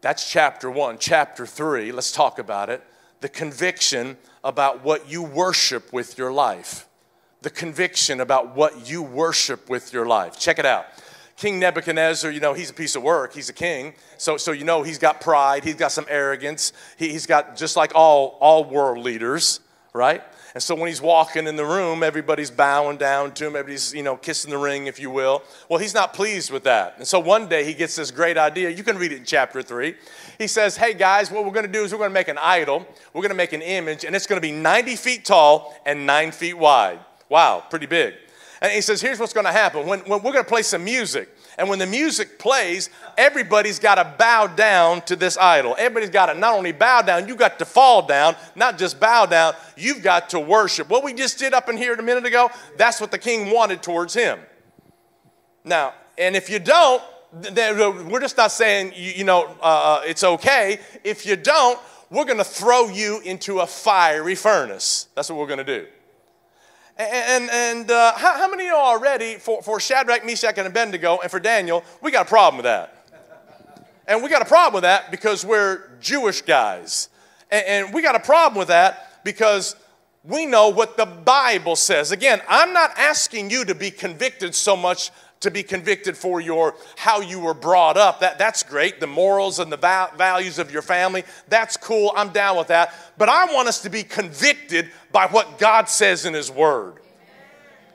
That's 0.02 0.28
chapter 0.28 0.72
one. 0.72 0.98
Chapter 0.98 1.46
three, 1.46 1.92
let's 1.92 2.12
talk 2.12 2.40
about 2.40 2.72
it. 2.72 2.84
The 3.22 3.30
conviction 3.30 4.18
about 4.44 4.84
what 4.84 5.10
you 5.10 5.22
worship 5.24 5.92
with 5.92 6.18
your 6.18 6.32
life 6.32 6.88
the 7.42 7.50
conviction 7.50 8.20
about 8.20 8.56
what 8.56 8.90
you 8.90 9.02
worship 9.02 9.70
with 9.70 9.94
your 9.94 10.06
life. 10.06 10.38
Check 10.38 10.60
it 10.60 10.66
out. 10.66 10.88
King 11.38 11.58
Nebuchadnezzar, 11.58 12.32
you 12.32 12.42
know, 12.42 12.54
he's 12.54 12.70
a 12.70 12.74
piece 12.74 12.98
of 12.98 13.04
work. 13.04 13.34
He's 13.34 13.48
a 13.48 13.54
king. 13.54 13.94
So, 14.18 14.36
so 14.36 14.52
you 14.52 14.66
know, 14.66 14.84
he's 14.84 14.98
got 14.98 15.22
pride. 15.22 15.64
He's 15.64 15.76
got 15.76 15.94
some 15.94 16.06
arrogance. 16.10 16.74
He, 16.98 17.10
he's 17.10 17.26
got, 17.26 17.56
just 17.56 17.78
like 17.78 17.94
all, 17.96 18.38
all 18.42 18.66
world 18.66 18.98
leaders, 19.06 19.62
right? 19.94 20.22
And 20.54 20.62
so 20.62 20.76
when 20.76 20.88
he's 20.88 21.02
walking 21.02 21.48
in 21.48 21.56
the 21.56 21.64
room, 21.64 22.04
everybody's 22.04 22.52
bowing 22.52 22.98
down 22.98 23.34
to 23.36 23.48
him. 23.48 23.56
Everybody's, 23.56 23.94
you 23.94 24.04
know, 24.04 24.18
kissing 24.18 24.52
the 24.52 24.58
ring, 24.58 24.88
if 24.88 25.00
you 25.00 25.10
will. 25.10 25.44
Well, 25.70 25.80
he's 25.80 25.94
not 25.94 26.14
pleased 26.14 26.52
with 26.52 26.64
that. 26.64 26.96
And 26.98 27.08
so 27.08 27.20
one 27.22 27.48
day 27.48 27.64
he 27.64 27.74
gets 27.74 27.96
this 27.96 28.12
great 28.12 28.38
idea. 28.38 28.70
You 28.70 28.84
can 28.84 28.98
read 28.98 29.14
it 29.14 29.20
in 29.20 29.26
chapter 29.26 29.62
three. 29.62 29.96
He 30.40 30.48
says, 30.48 30.78
Hey 30.78 30.94
guys, 30.94 31.30
what 31.30 31.46
we're 31.46 31.52
going 31.52 31.66
to 31.66 31.72
do 31.72 31.84
is 31.84 31.92
we're 31.92 31.98
going 31.98 32.12
to 32.12 32.14
make 32.14 32.30
an 32.30 32.38
idol. 32.40 32.88
We're 33.14 33.22
going 33.22 33.30
to 33.30 33.36
make 33.36 33.52
an 33.52 33.62
image, 33.62 34.06
and 34.06 34.16
it's 34.16 34.26
going 34.26 34.42
to 34.42 34.48
be 34.48 34.54
90 34.54 34.96
feet 34.96 35.26
tall 35.26 35.76
and 35.86 36.08
nine 36.08 36.32
feet 36.32 36.58
wide. 36.58 37.00
Wow, 37.28 37.64
pretty 37.70 37.86
big. 37.86 38.16
And 38.62 38.72
he 38.72 38.82
says, 38.82 39.02
here's 39.02 39.20
what's 39.20 39.34
going 39.34 39.46
to 39.46 39.52
happen. 39.52 39.86
When, 39.86 40.00
when 40.02 40.24
we're 40.24 40.32
going 40.32 40.44
to 40.44 40.50
play 40.50 40.64
some 40.64 40.84
music, 40.84 41.30
and 41.58 41.68
when 41.70 41.78
the 41.78 41.86
music 41.86 42.40
plays, 42.40 42.90
everybody's 43.18 43.80
got 43.80 43.96
to 43.96 44.16
bow 44.18 44.48
down 44.48 45.02
to 45.04 45.18
this 45.18 45.38
idol. 45.38 45.76
Everybody's 45.78 46.10
got 46.10 46.28
to 46.28 46.34
not 46.34 46.56
only 46.56 46.72
bow 46.72 47.02
down—you've 47.02 47.38
got 47.38 47.60
to 47.60 47.66
fall 47.66 48.08
down, 48.08 48.36
not 48.56 48.78
just 48.78 48.98
bow 48.98 49.26
down, 49.26 49.56
you've 49.76 50.02
got 50.02 50.30
to 50.30 50.40
worship. 50.40 50.90
What 50.90 51.04
we 51.04 51.14
just 51.14 51.38
did 51.38 51.54
up 51.54 51.68
in 51.68 51.76
here 51.76 51.94
a 51.94 52.02
minute 52.02 52.26
ago, 52.26 52.50
that's 52.78 53.02
what 53.02 53.12
the 53.12 53.18
king 53.18 53.52
wanted 53.52 53.84
towards 53.84 54.14
him. 54.14 54.40
Now, 55.66 55.94
and 56.18 56.34
if 56.34 56.50
you 56.50 56.60
don't, 56.60 57.04
we're 57.32 58.20
just 58.20 58.38
not 58.38 58.52
saying, 58.52 58.94
you, 58.96 59.24
know, 59.24 59.46
uh, 59.62 60.00
uh, 60.00 60.02
it's 60.06 60.24
okay. 60.24 60.80
If 61.04 61.26
you 61.26 61.36
don't, 61.36 61.80
we're 62.10 62.26
going 62.26 62.38
to 62.38 62.44
throw 62.44 62.90
you 62.90 63.22
into 63.22 63.60
a 63.60 63.68
fiery 63.68 64.36
furnace. 64.36 65.08
That's 65.16 65.30
what 65.30 65.38
we're 65.38 65.48
going 65.48 65.66
to 65.66 65.80
do. 65.80 65.88
And, 66.98 67.50
and 67.50 67.92
uh, 67.92 68.14
how, 68.18 68.38
how, 68.38 68.50
many 68.50 68.64
of 68.64 68.66
you 68.66 68.72
know 68.72 68.80
already 68.80 69.36
for, 69.36 69.62
for 69.62 69.80
Shadrach, 69.80 70.26
Meshach, 70.26 70.58
and 70.58 70.68
Abednego, 70.68 71.20
and 71.22 71.32
for 71.32 71.40
Daniel, 71.40 71.84
we 72.02 72.12
got 72.12 72.26
a 72.26 72.30
problem 72.30 72.58
with 72.58 72.66
that? 72.66 73.06
And 74.06 74.22
we 74.24 74.30
got 74.30 74.42
a 74.42 74.46
problem 74.46 74.74
with 74.74 74.84
that 74.84 75.12
because 75.12 75.46
we're 75.46 75.92
Jewish 76.02 76.42
guys. 76.42 77.10
And, 77.52 77.66
and 77.66 77.94
we 77.94 78.02
got 78.02 78.16
a 78.16 78.20
problem 78.20 78.58
with 78.58 78.70
that 78.70 79.24
because 79.24 79.76
we 80.24 80.46
know 80.46 80.70
what 80.70 80.98
the 80.98 81.06
Bible 81.06 81.76
says. 81.76 82.12
Again, 82.12 82.42
I'm 82.50 82.74
not 82.74 82.92
asking 82.98 83.50
you 83.50 83.64
to 83.66 83.76
be 83.76 83.92
convicted 83.92 84.54
so 84.54 84.76
much 84.76 85.12
to 85.42 85.52
be 85.52 85.64
convicted 85.64 86.18
for 86.18 86.42
your 86.42 86.76
how 86.98 87.22
you 87.22 87.40
were 87.40 87.54
brought 87.54 87.98
up. 87.98 88.20
That, 88.20 88.38
that's 88.38 88.64
great. 88.64 89.00
The 89.00 89.08
morals 89.08 89.60
and 89.60 89.72
the 89.72 89.78
va- 89.78 90.12
values 90.18 90.60
of 90.60 90.72
your 90.72 90.82
family. 90.82 91.24
That's 91.48 91.78
cool. 91.78 92.12
I'm 92.16 92.30
down 92.30 92.58
with 92.58 92.68
that. 92.68 92.94
But 93.18 93.30
I 93.30 93.54
want 93.54 93.68
us 93.68 93.82
to 93.84 93.90
be 93.90 94.04
convicted 94.04 94.92
by 95.12 95.28
what 95.28 95.58
God 95.58 95.90
says 95.90 96.26
in 96.26 96.34
His 96.34 96.52
Word. 96.52 96.96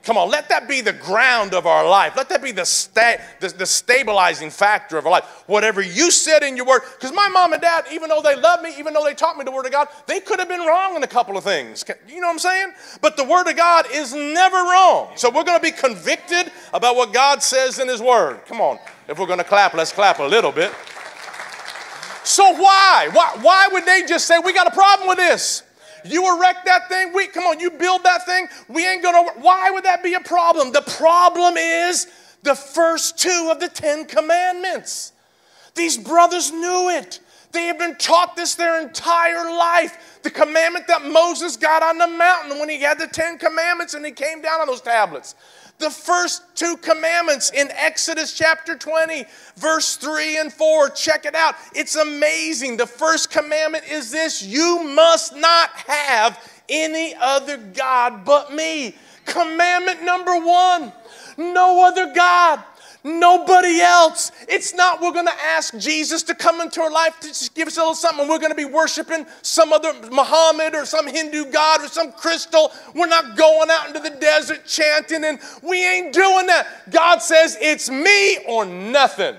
Come 0.05 0.17
on, 0.17 0.29
let 0.29 0.49
that 0.49 0.67
be 0.67 0.81
the 0.81 0.93
ground 0.93 1.55
of 1.55 1.65
our 1.65 1.89
life. 1.89 2.15
Let 2.15 2.29
that 2.29 2.43
be 2.43 2.51
the, 2.51 2.63
sta- 2.63 3.17
the, 3.39 3.49
the, 3.49 3.65
stabilizing 3.65 4.51
factor 4.51 4.99
of 4.99 5.05
our 5.07 5.11
life. 5.11 5.43
Whatever 5.47 5.81
you 5.81 6.11
said 6.11 6.43
in 6.43 6.55
your 6.55 6.67
word, 6.67 6.83
because 6.93 7.11
my 7.11 7.27
mom 7.29 7.53
and 7.53 7.61
dad, 7.61 7.85
even 7.91 8.09
though 8.09 8.21
they 8.21 8.35
love 8.35 8.61
me, 8.61 8.71
even 8.77 8.93
though 8.93 9.03
they 9.03 9.15
taught 9.15 9.35
me 9.35 9.43
the 9.43 9.51
word 9.51 9.65
of 9.65 9.71
God, 9.71 9.87
they 10.05 10.19
could 10.19 10.37
have 10.37 10.47
been 10.47 10.61
wrong 10.61 10.95
in 10.95 11.01
a 11.01 11.07
couple 11.07 11.37
of 11.37 11.43
things. 11.43 11.83
You 12.07 12.21
know 12.21 12.27
what 12.27 12.33
I'm 12.33 12.39
saying? 12.39 12.73
But 13.01 13.17
the 13.17 13.23
word 13.23 13.47
of 13.47 13.57
God 13.57 13.87
is 13.91 14.13
never 14.13 14.57
wrong. 14.57 15.09
So 15.15 15.31
we're 15.31 15.43
going 15.43 15.57
to 15.57 15.63
be 15.63 15.71
convicted 15.71 16.51
about 16.71 16.95
what 16.95 17.11
God 17.11 17.41
says 17.41 17.79
in 17.79 17.87
his 17.87 17.99
word. 17.99 18.45
Come 18.45 18.61
on, 18.61 18.77
if 19.07 19.17
we're 19.17 19.25
going 19.25 19.39
to 19.39 19.43
clap, 19.43 19.73
let's 19.73 19.91
clap 19.91 20.19
a 20.19 20.23
little 20.23 20.51
bit. 20.51 20.71
So 22.23 22.43
why? 22.53 23.09
Why, 23.11 23.37
why 23.41 23.69
would 23.71 23.85
they 23.85 24.03
just 24.07 24.27
say, 24.27 24.37
we 24.37 24.53
got 24.53 24.67
a 24.67 24.71
problem 24.71 25.07
with 25.07 25.17
this? 25.17 25.63
You 26.05 26.37
erect 26.37 26.65
that 26.65 26.87
thing. 26.89 27.13
We 27.13 27.27
come 27.27 27.43
on, 27.45 27.59
you 27.59 27.71
build 27.71 28.03
that 28.03 28.25
thing. 28.25 28.47
We 28.67 28.87
ain't 28.87 29.03
gonna. 29.03 29.31
Why 29.39 29.71
would 29.71 29.85
that 29.85 30.03
be 30.03 30.13
a 30.13 30.19
problem? 30.19 30.71
The 30.71 30.81
problem 30.81 31.57
is 31.57 32.07
the 32.43 32.55
first 32.55 33.17
two 33.17 33.49
of 33.51 33.59
the 33.59 33.67
Ten 33.67 34.05
Commandments. 34.05 35.13
These 35.73 35.97
brothers 35.97 36.51
knew 36.51 36.89
it. 36.89 37.19
They 37.51 37.65
have 37.65 37.79
been 37.79 37.95
taught 37.95 38.35
this 38.35 38.55
their 38.55 38.81
entire 38.81 39.49
life. 39.49 40.19
The 40.23 40.29
commandment 40.29 40.87
that 40.87 41.05
Moses 41.05 41.55
got 41.55 41.83
on 41.83 41.97
the 41.97 42.07
mountain 42.07 42.59
when 42.59 42.69
he 42.69 42.81
had 42.81 42.99
the 42.99 43.07
Ten 43.07 43.37
Commandments 43.37 43.93
and 43.93 44.05
he 44.05 44.11
came 44.11 44.41
down 44.41 44.61
on 44.61 44.67
those 44.67 44.81
tablets. 44.81 45.35
The 45.77 45.89
first 45.89 46.43
two 46.55 46.77
commandments 46.77 47.51
in 47.51 47.69
Exodus 47.71 48.33
chapter 48.33 48.77
20, 48.77 49.25
verse 49.57 49.97
3 49.97 50.37
and 50.37 50.53
4. 50.53 50.89
Check 50.91 51.25
it 51.25 51.35
out. 51.35 51.55
It's 51.73 51.95
amazing. 51.95 52.77
The 52.77 52.87
first 52.87 53.29
commandment 53.29 53.83
is 53.89 54.09
this 54.09 54.41
you 54.41 54.83
must 54.83 55.35
not 55.35 55.69
have 55.71 56.39
any 56.69 57.13
other 57.15 57.57
God 57.57 58.23
but 58.23 58.53
me. 58.53 58.95
Commandment 59.25 60.03
number 60.03 60.39
one 60.39 60.93
no 61.37 61.85
other 61.85 62.13
God. 62.13 62.63
Nobody 63.05 63.81
else. 63.81 64.31
It's 64.49 64.73
not 64.73 64.99
we're 64.99 65.11
going 65.11 65.27
to 65.27 65.43
ask 65.43 65.77
Jesus 65.77 66.23
to 66.23 66.33
come 66.33 66.59
into 66.59 66.81
our 66.81 66.89
life 66.89 67.19
to 67.19 67.27
just 67.27 67.53
give 67.53 67.67
us 67.67 67.77
a 67.77 67.81
little 67.81 67.93
something. 67.93 68.27
We're 68.27 68.39
going 68.39 68.49
to 68.49 68.55
be 68.55 68.65
worshiping 68.65 69.27
some 69.43 69.71
other 69.71 69.93
Muhammad 70.09 70.73
or 70.73 70.85
some 70.85 71.05
Hindu 71.05 71.51
god 71.51 71.83
or 71.83 71.87
some 71.87 72.11
crystal. 72.13 72.71
We're 72.95 73.05
not 73.05 73.37
going 73.37 73.69
out 73.69 73.89
into 73.89 73.99
the 73.99 74.09
desert 74.09 74.65
chanting, 74.65 75.23
and 75.23 75.37
we 75.61 75.85
ain't 75.85 76.13
doing 76.15 76.47
that. 76.47 76.89
God 76.89 77.19
says 77.19 77.55
it's 77.61 77.91
me 77.91 78.39
or 78.47 78.65
nothing. 78.65 79.35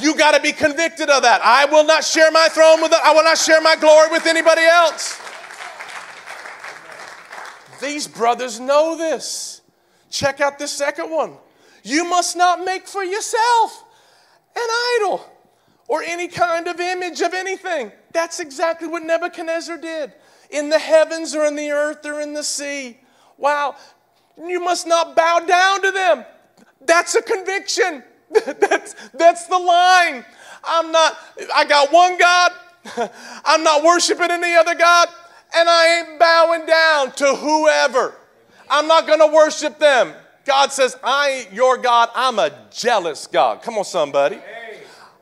You 0.00 0.16
got 0.16 0.34
to 0.34 0.40
be 0.40 0.52
convicted 0.52 1.10
of 1.10 1.20
that. 1.20 1.42
I 1.44 1.66
will 1.66 1.84
not 1.84 2.04
share 2.04 2.30
my 2.30 2.48
throne 2.50 2.80
with, 2.80 2.94
I 2.94 3.12
will 3.12 3.24
not 3.24 3.36
share 3.36 3.60
my 3.60 3.76
glory 3.76 4.08
with 4.10 4.24
anybody 4.24 4.62
else. 4.62 5.20
These 7.82 8.08
brothers 8.08 8.58
know 8.58 8.96
this. 8.96 9.60
Check 10.08 10.40
out 10.40 10.58
the 10.58 10.66
second 10.66 11.10
one. 11.10 11.36
You 11.82 12.04
must 12.04 12.36
not 12.36 12.64
make 12.64 12.86
for 12.86 13.02
yourself 13.02 13.84
an 14.54 14.68
idol 14.96 15.28
or 15.88 16.02
any 16.02 16.28
kind 16.28 16.68
of 16.68 16.80
image 16.80 17.20
of 17.20 17.34
anything. 17.34 17.92
That's 18.12 18.40
exactly 18.40 18.88
what 18.88 19.02
Nebuchadnezzar 19.02 19.78
did 19.78 20.12
in 20.50 20.68
the 20.68 20.78
heavens 20.78 21.34
or 21.34 21.44
in 21.46 21.56
the 21.56 21.70
earth 21.70 22.04
or 22.06 22.20
in 22.20 22.34
the 22.34 22.44
sea. 22.44 22.98
Wow, 23.38 23.76
you 24.38 24.60
must 24.60 24.86
not 24.86 25.16
bow 25.16 25.40
down 25.40 25.82
to 25.82 25.90
them. 25.90 26.24
That's 26.86 27.14
a 27.14 27.22
conviction. 27.22 28.02
that's, 28.44 28.94
that's 29.14 29.46
the 29.46 29.58
line. 29.58 30.24
I'm 30.64 30.92
not, 30.92 31.18
I 31.54 31.64
got 31.64 31.92
one 31.92 32.18
God. 32.18 32.52
I'm 33.44 33.62
not 33.62 33.82
worshiping 33.82 34.30
any 34.30 34.54
other 34.54 34.74
God. 34.74 35.08
And 35.54 35.68
I 35.68 35.98
ain't 35.98 36.18
bowing 36.18 36.66
down 36.66 37.12
to 37.12 37.34
whoever. 37.34 38.14
I'm 38.70 38.88
not 38.88 39.06
going 39.06 39.18
to 39.18 39.26
worship 39.26 39.78
them. 39.78 40.14
God 40.44 40.72
says, 40.72 40.96
I 41.02 41.30
ain't 41.30 41.52
your 41.52 41.78
God, 41.78 42.10
I'm 42.14 42.38
a 42.38 42.50
jealous 42.70 43.26
God. 43.26 43.62
Come 43.62 43.78
on, 43.78 43.84
somebody. 43.84 44.38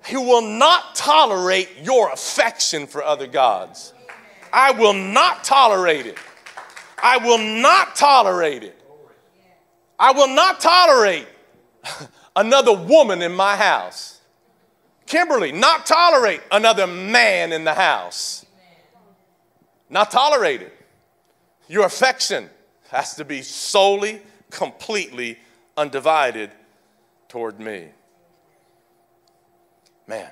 He 0.07 0.17
will 0.17 0.43
not 0.43 0.95
tolerate 0.95 1.69
your 1.83 2.11
affection 2.11 2.87
for 2.87 3.05
other 3.05 3.27
gods. 3.27 3.93
I 4.53 4.73
will 4.73 4.95
not 4.95 5.45
tolerate 5.45 6.07
it. 6.07 6.19
I 7.03 7.19
will 7.19 7.39
not 7.39 7.97
tolerate 7.97 8.63
it. 8.63 8.77
I 9.99 10.13
will 10.13 10.29
not 10.29 10.61
tolerate 10.61 11.27
another 12.37 12.75
woman 12.75 13.21
in 13.21 13.33
my 13.33 13.57
house. 13.57 14.21
Kimberly, 15.07 15.53
not 15.53 15.87
tolerate 15.87 16.41
another 16.51 16.87
man 16.87 17.53
in 17.53 17.65
the 17.65 17.75
house. 17.75 18.47
Not 19.89 20.11
tolerate 20.11 20.63
it. 20.63 20.73
Your 21.69 21.85
affection 21.85 22.49
has 22.91 23.15
to 23.17 23.25
be 23.25 23.43
solely 23.43 24.23
completely 24.51 25.39
undivided 25.77 26.51
toward 27.29 27.61
me. 27.61 27.89
Man, 30.07 30.31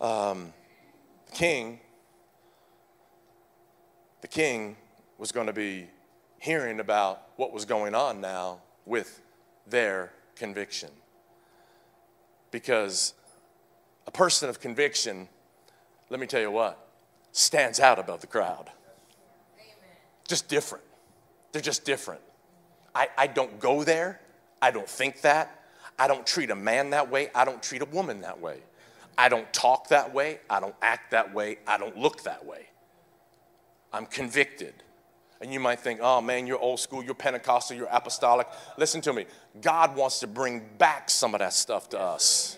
um, 0.00 0.52
the 1.26 1.32
king, 1.32 1.80
the 4.20 4.28
king 4.28 4.76
was 5.18 5.32
going 5.32 5.46
to 5.46 5.52
be 5.52 5.88
hearing 6.38 6.80
about 6.80 7.22
what 7.36 7.52
was 7.52 7.64
going 7.64 7.94
on 7.94 8.20
now 8.20 8.60
with 8.84 9.22
their 9.66 10.12
conviction. 10.36 10.90
Because 12.50 13.14
a 14.06 14.10
person 14.10 14.48
of 14.48 14.60
conviction, 14.60 15.28
let 16.10 16.20
me 16.20 16.26
tell 16.26 16.40
you 16.40 16.50
what, 16.50 16.86
stands 17.30 17.80
out 17.80 17.98
above 17.98 18.20
the 18.20 18.26
crowd. 18.26 18.70
Amen. 19.56 19.74
Just 20.28 20.48
different. 20.48 20.84
They're 21.52 21.62
just 21.62 21.84
different. 21.84 22.20
I, 22.94 23.08
I 23.16 23.26
don't 23.26 23.58
go 23.58 23.84
there. 23.84 24.20
I 24.60 24.70
don't 24.70 24.88
think 24.88 25.22
that. 25.22 25.62
I 25.98 26.08
don't 26.08 26.26
treat 26.26 26.50
a 26.50 26.56
man 26.56 26.90
that 26.90 27.10
way. 27.10 27.30
I 27.34 27.44
don't 27.44 27.62
treat 27.62 27.82
a 27.82 27.86
woman 27.86 28.22
that 28.22 28.40
way. 28.40 28.58
I 29.16 29.28
don't 29.28 29.50
talk 29.52 29.88
that 29.88 30.14
way. 30.14 30.40
I 30.48 30.60
don't 30.60 30.74
act 30.80 31.10
that 31.10 31.34
way. 31.34 31.58
I 31.66 31.78
don't 31.78 31.96
look 31.96 32.22
that 32.22 32.44
way. 32.44 32.66
I'm 33.92 34.06
convicted. 34.06 34.74
And 35.40 35.52
you 35.52 35.60
might 35.60 35.80
think, 35.80 36.00
oh 36.02 36.20
man, 36.20 36.46
you're 36.46 36.58
old 36.58 36.78
school, 36.78 37.02
you're 37.02 37.14
Pentecostal, 37.14 37.76
you're 37.76 37.88
apostolic. 37.90 38.46
Listen 38.78 39.00
to 39.02 39.12
me. 39.12 39.26
God 39.60 39.96
wants 39.96 40.20
to 40.20 40.28
bring 40.28 40.62
back 40.78 41.10
some 41.10 41.34
of 41.34 41.40
that 41.40 41.52
stuff 41.52 41.88
to 41.90 42.00
us. 42.00 42.56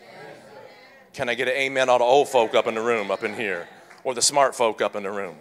Can 1.14 1.28
I 1.28 1.34
get 1.34 1.48
an 1.48 1.54
amen 1.54 1.88
all 1.88 1.98
the 1.98 2.04
old 2.04 2.28
folk 2.28 2.54
up 2.54 2.66
in 2.66 2.74
the 2.74 2.82
room, 2.82 3.10
up 3.10 3.24
in 3.24 3.34
here, 3.34 3.68
or 4.02 4.14
the 4.14 4.22
smart 4.22 4.54
folk 4.54 4.82
up 4.82 4.96
in 4.96 5.04
the 5.04 5.10
room? 5.10 5.36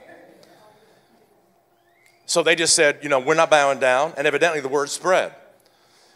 So 2.34 2.41
they 2.41 2.56
just 2.56 2.74
said, 2.74 2.98
you 3.04 3.10
know, 3.10 3.19
we're 3.19 3.36
not 3.36 3.52
bowing 3.52 3.78
down, 3.78 4.13
and 4.17 4.26
evidently 4.26 4.60
the 4.60 4.67
word 4.67 4.89
spread. 4.89 5.36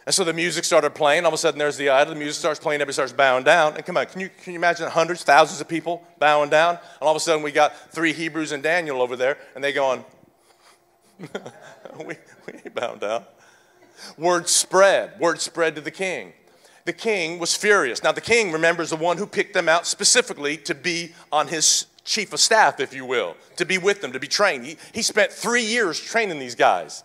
And 0.07 0.15
so 0.15 0.23
the 0.23 0.33
music 0.33 0.63
started 0.63 0.95
playing. 0.95 1.25
All 1.25 1.27
of 1.27 1.33
a 1.35 1.37
sudden, 1.37 1.59
there's 1.59 1.77
the 1.77 1.89
idol. 1.89 2.15
The 2.15 2.19
music 2.19 2.39
starts 2.39 2.59
playing. 2.59 2.81
Everybody 2.81 2.93
starts 2.93 3.13
bowing 3.13 3.43
down. 3.43 3.75
And 3.75 3.85
come 3.85 3.97
on, 3.97 4.07
can 4.07 4.21
you, 4.21 4.31
can 4.41 4.53
you 4.53 4.57
imagine 4.57 4.89
hundreds, 4.89 5.23
thousands 5.23 5.61
of 5.61 5.67
people 5.67 6.03
bowing 6.17 6.49
down? 6.49 6.79
And 6.79 7.03
all 7.03 7.11
of 7.11 7.17
a 7.17 7.19
sudden, 7.19 7.43
we 7.43 7.51
got 7.51 7.91
three 7.91 8.13
Hebrews 8.13 8.51
and 8.51 8.63
Daniel 8.63 8.99
over 8.99 9.15
there, 9.15 9.37
and 9.53 9.63
they 9.63 9.71
going, 9.71 10.03
we, 11.19 12.15
we 12.47 12.53
ain't 12.53 12.73
bowing 12.73 12.97
down. 12.97 13.23
Word 14.17 14.49
spread. 14.49 15.19
Word 15.19 15.39
spread 15.39 15.75
to 15.75 15.81
the 15.81 15.91
king. 15.91 16.33
The 16.85 16.93
king 16.93 17.37
was 17.37 17.55
furious. 17.55 18.01
Now, 18.01 18.11
the 18.11 18.21
king, 18.21 18.51
remember, 18.51 18.81
is 18.81 18.89
the 18.89 18.95
one 18.95 19.17
who 19.17 19.27
picked 19.27 19.53
them 19.53 19.69
out 19.69 19.85
specifically 19.85 20.57
to 20.57 20.73
be 20.73 21.13
on 21.31 21.49
his 21.49 21.85
chief 22.07 22.33
of 22.33 22.39
staff, 22.39 22.79
if 22.79 22.93
you 22.93 23.05
will, 23.05 23.35
to 23.57 23.65
be 23.65 23.77
with 23.77 24.01
them, 24.01 24.13
to 24.13 24.19
be 24.19 24.27
trained. 24.27 24.65
He, 24.65 24.77
he 24.93 25.01
spent 25.03 25.31
three 25.31 25.63
years 25.63 25.99
training 25.99 26.39
these 26.39 26.55
guys. 26.55 27.03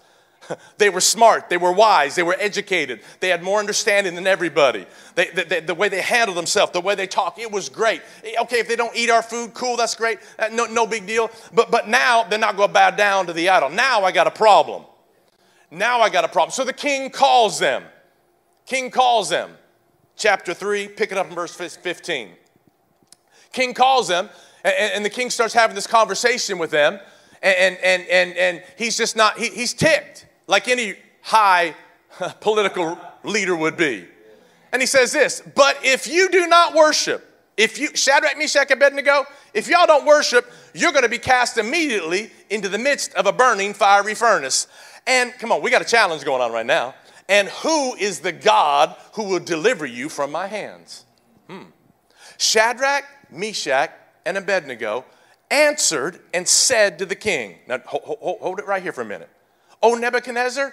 They 0.77 0.91
were 0.91 1.01
smart, 1.01 1.49
they 1.49 1.57
were 1.57 1.71
wise, 1.71 2.17
they 2.17 2.25
were 2.25 2.37
educated, 2.37 3.01
they 3.21 3.29
had 3.29 3.45
more 3.45 3.61
understanding 3.61 4.17
than 4.17 4.27
everybody. 4.27 4.87
They, 5.15 5.29
they, 5.29 5.45
they, 5.45 5.61
the 5.61 5.75
way 5.75 5.88
they 5.88 6.03
handled 6.03 6.37
themselves, 6.37 6.73
the 6.73 6.81
way 6.81 6.97
they 6.97 7.07
talk, 7.07 7.38
it 7.38 7.51
was 7.51 7.69
great. 7.69 8.03
Okay, 8.41 8.59
if 8.59 8.67
they 8.67 8.75
don't 8.75 8.95
eat 8.97 9.09
our 9.09 9.23
food, 9.23 9.55
cool, 9.55 9.77
that's 9.77 9.95
great, 9.95 10.19
uh, 10.41 10.49
no, 10.51 10.67
no 10.67 10.85
big 10.85 11.07
deal. 11.07 11.31
But, 11.55 11.71
but 11.71 11.87
now 11.87 12.25
they're 12.25 12.41
not 12.41 12.57
going 12.57 12.71
to 12.71 12.75
bow 12.75 12.91
down 12.91 13.29
to 13.29 13.33
the 13.33 13.49
idol. 13.49 13.71
Now 13.71 14.03
I 14.03 14.11
got 14.11 14.27
a 14.27 14.33
problem. 14.33 14.83
Now 15.71 16.01
I 16.01 16.11
got 16.11 16.25
a 16.25 16.29
problem. 16.29 16.51
So 16.51 16.65
the 16.65 16.73
king 16.73 17.09
calls 17.11 17.61
them. 17.61 17.85
King 18.67 18.91
calls 18.91 19.31
them. 19.31 19.51
Chapter 20.17 20.55
3, 20.55 20.88
pick 20.88 21.12
it 21.12 21.19
up 21.19 21.29
in 21.29 21.35
verse 21.35 21.55
15. 21.55 22.31
King 23.53 23.75
calls 23.75 24.09
them, 24.09 24.29
and, 24.64 24.92
and 24.94 25.05
the 25.05 25.11
king 25.11 25.31
starts 25.31 25.55
having 25.55 25.75
this 25.75 25.87
conversation 25.87 26.59
with 26.59 26.70
them, 26.70 27.01
and, 27.42 27.77
and, 27.83 28.07
and, 28.09 28.37
and 28.37 28.62
he's 28.77 28.96
just 28.96 29.16
not, 29.16 29.38
he, 29.38 29.48
he's 29.48 29.75
ticked 29.75 30.27
like 30.46 30.68
any 30.68 30.94
high 31.22 31.75
political 32.40 32.98
leader 33.25 33.57
would 33.57 33.77
be. 33.77 34.07
And 34.72 34.81
he 34.81 34.87
says 34.87 35.12
this, 35.12 35.42
but 35.55 35.77
if 35.83 36.07
you 36.07 36.31
do 36.31 36.46
not 36.46 36.75
worship, 36.75 37.29
if 37.57 37.79
you, 37.79 37.94
Shadrach, 37.94 38.38
Meshach, 38.38 38.70
Abednego, 38.70 39.25
if 39.53 39.68
y'all 39.68 39.87
don't 39.87 40.07
worship, 40.07 40.51
you're 40.72 40.92
going 40.92 41.03
to 41.03 41.11
be 41.11 41.18
cast 41.18 41.59
immediately 41.59 42.31
into 42.48 42.68
the 42.68 42.79
midst 42.79 43.12
of 43.14 43.27
a 43.27 43.33
burning 43.33 43.75
fiery 43.75 44.14
furnace. 44.14 44.66
And 45.07 45.33
come 45.38 45.53
on, 45.53 45.62
we 45.62 45.70
got 45.70 45.83
a 45.83 45.87
challenge 45.87 46.25
going 46.25 46.40
on 46.40 46.53
right 46.53 46.64
now. 46.64 46.94
And 47.29 47.48
who 47.48 47.94
is 47.96 48.20
the 48.20 48.33
God 48.33 48.96
who 49.14 49.25
will 49.25 49.40
deliver 49.40 49.85
you 49.85 50.09
from 50.09 50.33
my 50.33 50.46
hands? 50.46 51.05
Hmm. 51.48 51.64
Shadrach, 52.38 53.05
Meshach, 53.31 53.90
and 54.24 54.37
Abednego 54.37 55.04
answered 55.50 56.20
and 56.32 56.48
said 56.48 56.98
to 56.98 57.06
the 57.06 57.14
king, 57.14 57.56
Now 57.66 57.78
hold, 57.85 58.18
hold, 58.20 58.40
hold 58.40 58.58
it 58.58 58.66
right 58.66 58.82
here 58.82 58.92
for 58.92 59.02
a 59.02 59.06
minute. 59.06 59.28
Oh, 59.82 59.94
Nebuchadnezzar, 59.94 60.72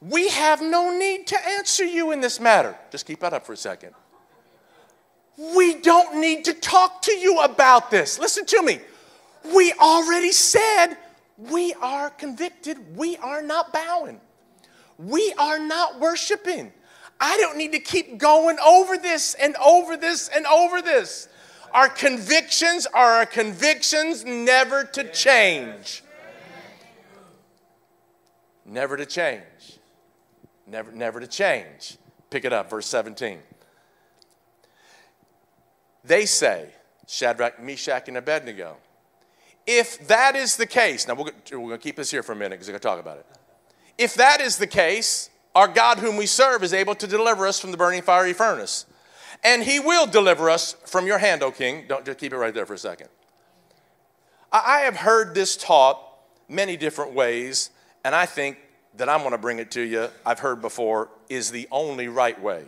we 0.00 0.28
have 0.28 0.60
no 0.60 0.96
need 0.96 1.26
to 1.28 1.48
answer 1.48 1.84
you 1.84 2.12
in 2.12 2.20
this 2.20 2.38
matter. 2.38 2.76
Just 2.90 3.06
keep 3.06 3.20
that 3.20 3.32
up 3.32 3.46
for 3.46 3.52
a 3.52 3.56
second. 3.56 3.94
We 5.36 5.80
don't 5.80 6.20
need 6.20 6.44
to 6.44 6.54
talk 6.54 7.02
to 7.02 7.12
you 7.12 7.40
about 7.40 7.90
this. 7.90 8.18
Listen 8.18 8.46
to 8.46 8.62
me. 8.62 8.80
We 9.54 9.72
already 9.74 10.30
said 10.30 10.96
we 11.36 11.74
are 11.74 12.10
convicted. 12.10 12.96
We 12.96 13.16
are 13.16 13.42
not 13.42 13.72
bowing. 13.72 14.20
We 14.98 15.34
are 15.38 15.58
not 15.58 15.98
worshiping. 15.98 16.72
I 17.20 17.36
don't 17.38 17.56
need 17.56 17.72
to 17.72 17.80
keep 17.80 18.18
going 18.18 18.58
over 18.64 18.96
this 18.96 19.34
and 19.34 19.56
over 19.56 19.96
this 19.96 20.28
and 20.28 20.46
over 20.46 20.82
this. 20.82 21.28
Our 21.74 21.88
convictions 21.88 22.86
are 22.86 23.14
our 23.14 23.26
convictions 23.26 24.24
never 24.24 24.84
to 24.84 25.10
change. 25.10 26.04
Never 28.64 28.96
to 28.96 29.04
change. 29.04 29.42
Never, 30.68 30.92
never 30.92 31.18
to 31.18 31.26
change. 31.26 31.98
Pick 32.30 32.44
it 32.44 32.52
up, 32.52 32.70
verse 32.70 32.86
17. 32.86 33.40
They 36.04 36.26
say, 36.26 36.68
Shadrach, 37.08 37.60
Meshach, 37.60 38.06
and 38.06 38.16
Abednego, 38.16 38.76
if 39.66 40.06
that 40.06 40.36
is 40.36 40.56
the 40.56 40.66
case, 40.66 41.08
now 41.08 41.14
we're 41.14 41.32
going 41.32 41.70
to 41.70 41.78
keep 41.78 41.96
this 41.96 42.10
here 42.10 42.22
for 42.22 42.32
a 42.32 42.36
minute 42.36 42.50
because 42.50 42.68
we're 42.68 42.72
going 42.72 42.80
to 42.80 42.88
talk 42.88 43.00
about 43.00 43.18
it. 43.18 43.26
If 43.98 44.14
that 44.14 44.40
is 44.40 44.58
the 44.58 44.66
case, 44.66 45.28
our 45.54 45.66
God 45.68 45.98
whom 45.98 46.16
we 46.16 46.26
serve 46.26 46.62
is 46.62 46.72
able 46.72 46.94
to 46.96 47.06
deliver 47.06 47.46
us 47.46 47.58
from 47.58 47.72
the 47.72 47.76
burning 47.76 48.02
fiery 48.02 48.32
furnace. 48.32 48.86
And 49.44 49.62
he 49.62 49.78
will 49.78 50.06
deliver 50.06 50.48
us 50.48 50.74
from 50.86 51.06
your 51.06 51.18
hand, 51.18 51.42
O 51.42 51.50
king. 51.50 51.84
Don't 51.86 52.04
just 52.04 52.18
keep 52.18 52.32
it 52.32 52.38
right 52.38 52.54
there 52.54 52.66
for 52.66 52.74
a 52.74 52.78
second. 52.78 53.08
I 54.50 54.80
have 54.80 54.96
heard 54.96 55.34
this 55.34 55.56
taught 55.56 56.00
many 56.48 56.76
different 56.76 57.12
ways, 57.12 57.70
and 58.04 58.14
I 58.14 58.24
think 58.24 58.58
that 58.96 59.08
I'm 59.08 59.20
going 59.20 59.32
to 59.32 59.38
bring 59.38 59.58
it 59.58 59.70
to 59.72 59.80
you, 59.80 60.08
I've 60.24 60.38
heard 60.38 60.62
before, 60.62 61.10
is 61.28 61.50
the 61.50 61.66
only 61.70 62.08
right 62.08 62.40
way. 62.40 62.64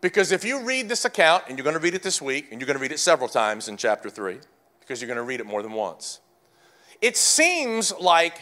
Because 0.00 0.32
if 0.32 0.44
you 0.44 0.62
read 0.62 0.88
this 0.88 1.04
account, 1.04 1.44
and 1.48 1.58
you're 1.58 1.64
going 1.64 1.76
to 1.76 1.80
read 1.80 1.94
it 1.94 2.02
this 2.02 2.22
week, 2.22 2.48
and 2.50 2.60
you're 2.60 2.66
going 2.66 2.78
to 2.78 2.82
read 2.82 2.92
it 2.92 2.98
several 2.98 3.28
times 3.28 3.68
in 3.68 3.76
chapter 3.76 4.08
3, 4.08 4.38
because 4.80 5.02
you're 5.02 5.08
going 5.08 5.16
to 5.16 5.22
read 5.22 5.40
it 5.40 5.46
more 5.46 5.62
than 5.62 5.72
once, 5.72 6.20
it 7.02 7.16
seems 7.16 7.92
like 8.00 8.40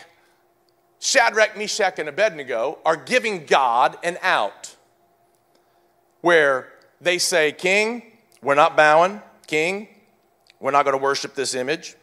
Shadrach, 1.00 1.56
Meshach, 1.58 1.98
and 1.98 2.08
Abednego 2.08 2.78
are 2.84 2.96
giving 2.96 3.44
God 3.46 3.96
an 4.04 4.18
out 4.22 4.75
where 6.20 6.68
they 7.00 7.18
say, 7.18 7.52
King, 7.52 8.02
we're 8.42 8.54
not 8.54 8.76
bowing. 8.76 9.22
King, 9.46 9.88
we're 10.60 10.70
not 10.70 10.84
going 10.84 10.96
to 10.96 11.02
worship 11.02 11.34
this 11.34 11.54
image. 11.54 11.96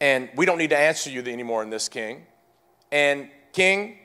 And 0.00 0.28
we 0.36 0.46
don't 0.46 0.58
need 0.58 0.70
to 0.70 0.78
answer 0.78 1.10
you 1.10 1.20
anymore 1.22 1.62
in 1.62 1.70
this, 1.70 1.88
King. 1.88 2.26
And, 2.92 3.28
King, 3.52 3.98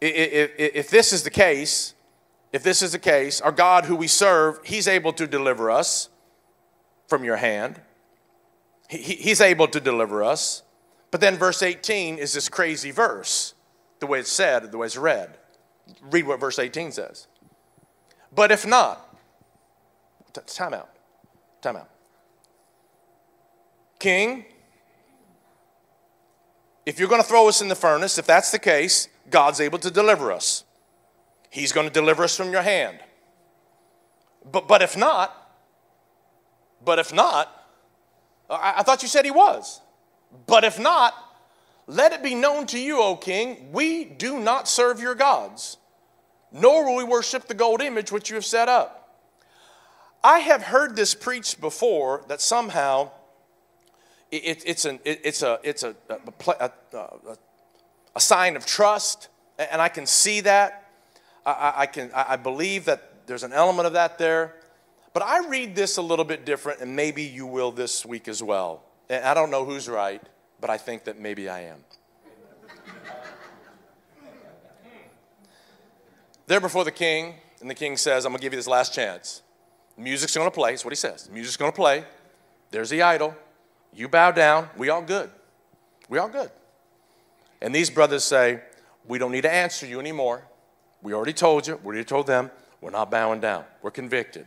if, 0.00 0.90
this 0.90 1.12
is 1.12 1.22
the 1.22 1.30
case, 1.30 1.94
if 2.52 2.62
this 2.62 2.82
is 2.82 2.92
the 2.92 2.98
case, 2.98 3.40
our 3.40 3.52
God 3.52 3.84
who 3.84 3.96
we 3.96 4.06
serve, 4.06 4.60
He's 4.64 4.88
able 4.88 5.12
to 5.14 5.26
deliver 5.26 5.70
us 5.70 6.08
from 7.06 7.24
your 7.24 7.36
hand. 7.36 7.80
He, 8.88 9.14
he's 9.14 9.40
able 9.40 9.68
to 9.68 9.80
deliver 9.80 10.22
us. 10.22 10.62
But 11.10 11.20
then 11.20 11.36
verse 11.36 11.62
18 11.62 12.18
is 12.18 12.32
this 12.32 12.48
crazy 12.48 12.90
verse, 12.90 13.54
the 14.00 14.06
way 14.06 14.20
it's 14.20 14.32
said, 14.32 14.72
the 14.72 14.78
way 14.78 14.86
it's 14.86 14.96
read. 14.96 15.38
Read 16.02 16.26
what 16.26 16.40
verse 16.40 16.58
18 16.58 16.92
says. 16.92 17.28
But 18.34 18.50
if 18.50 18.66
not, 18.66 19.16
time 20.46 20.74
out, 20.74 20.88
time 21.62 21.76
out. 21.76 21.88
King, 23.98 24.44
if 26.84 26.98
you're 26.98 27.08
going 27.08 27.22
to 27.22 27.26
throw 27.26 27.48
us 27.48 27.60
in 27.60 27.68
the 27.68 27.74
furnace, 27.74 28.18
if 28.18 28.26
that's 28.26 28.50
the 28.50 28.58
case, 28.58 29.08
God's 29.30 29.60
able 29.60 29.78
to 29.78 29.90
deliver 29.90 30.32
us. 30.32 30.64
He's 31.50 31.72
going 31.72 31.86
to 31.86 31.92
deliver 31.92 32.24
us 32.24 32.36
from 32.36 32.50
your 32.50 32.62
hand. 32.62 32.98
But, 34.50 34.68
but 34.68 34.82
if 34.82 34.96
not, 34.96 35.34
but 36.84 36.98
if 36.98 37.12
not, 37.12 37.48
I, 38.50 38.74
I 38.78 38.82
thought 38.82 39.02
you 39.02 39.08
said 39.08 39.24
he 39.24 39.30
was. 39.30 39.80
But 40.46 40.64
if 40.64 40.78
not, 40.78 41.14
let 41.86 42.12
it 42.12 42.22
be 42.22 42.34
known 42.34 42.66
to 42.68 42.78
you, 42.78 43.00
O 43.00 43.16
king, 43.16 43.70
we 43.72 44.04
do 44.04 44.38
not 44.38 44.68
serve 44.68 45.00
your 45.00 45.14
gods, 45.14 45.76
nor 46.54 46.86
will 46.86 46.96
we 46.96 47.04
worship 47.04 47.48
the 47.48 47.54
gold 47.54 47.82
image 47.82 48.12
which 48.12 48.30
you 48.30 48.36
have 48.36 48.44
set 48.44 48.68
up. 48.68 49.18
I 50.22 50.38
have 50.38 50.62
heard 50.62 50.94
this 50.94 51.14
preached 51.14 51.60
before 51.60 52.24
that 52.28 52.40
somehow 52.40 53.10
it, 54.30 54.62
it's, 54.64 54.84
an, 54.84 55.00
it, 55.04 55.20
it's, 55.24 55.42
a, 55.42 55.58
it's 55.62 55.82
a, 55.82 55.94
a, 56.08 56.70
a, 56.92 57.10
a, 58.16 58.20
sign 58.20 58.56
of 58.56 58.64
trust, 58.64 59.28
and 59.58 59.82
I 59.82 59.88
can 59.88 60.06
see 60.06 60.40
that. 60.40 60.90
I, 61.44 61.72
I, 61.76 61.86
can, 61.86 62.10
I 62.14 62.36
believe 62.36 62.86
that 62.86 63.26
there's 63.26 63.42
an 63.42 63.52
element 63.52 63.86
of 63.86 63.92
that 63.92 64.18
there. 64.18 64.54
But 65.12 65.22
I 65.22 65.46
read 65.46 65.76
this 65.76 65.98
a 65.98 66.02
little 66.02 66.24
bit 66.24 66.44
different, 66.44 66.80
and 66.80 66.96
maybe 66.96 67.22
you 67.22 67.46
will 67.46 67.70
this 67.70 68.06
week 68.06 68.26
as 68.26 68.42
well. 68.42 68.82
And 69.08 69.24
I 69.24 69.34
don't 69.34 69.50
know 69.50 69.64
who's 69.64 69.88
right, 69.88 70.22
but 70.60 70.70
I 70.70 70.78
think 70.78 71.04
that 71.04 71.18
maybe 71.18 71.48
I 71.48 71.60
am. 71.62 71.84
There 76.46 76.60
before 76.60 76.84
the 76.84 76.92
king, 76.92 77.34
and 77.60 77.70
the 77.70 77.74
king 77.74 77.96
says, 77.96 78.24
I'm 78.24 78.32
going 78.32 78.38
to 78.38 78.42
give 78.42 78.52
you 78.52 78.58
this 78.58 78.66
last 78.66 78.94
chance. 78.94 79.42
music's 79.96 80.34
going 80.34 80.46
to 80.46 80.54
play. 80.54 80.72
That's 80.72 80.84
what 80.84 80.92
he 80.92 80.96
says. 80.96 81.30
music's 81.30 81.56
going 81.56 81.72
to 81.72 81.76
play. 81.76 82.04
There's 82.70 82.90
the 82.90 83.02
idol. 83.02 83.34
You 83.92 84.08
bow 84.08 84.32
down. 84.32 84.68
We 84.76 84.88
all 84.88 85.02
good. 85.02 85.30
We 86.08 86.18
all 86.18 86.28
good. 86.28 86.50
And 87.62 87.74
these 87.74 87.88
brothers 87.88 88.24
say, 88.24 88.60
We 89.06 89.18
don't 89.18 89.32
need 89.32 89.42
to 89.42 89.52
answer 89.52 89.86
you 89.86 90.00
anymore. 90.00 90.46
We 91.02 91.14
already 91.14 91.32
told 91.32 91.66
you, 91.66 91.78
we 91.82 91.88
already 91.88 92.04
told 92.04 92.26
them, 92.26 92.50
we're 92.80 92.90
not 92.90 93.10
bowing 93.10 93.40
down. 93.40 93.64
We're 93.82 93.90
convicted. 93.90 94.46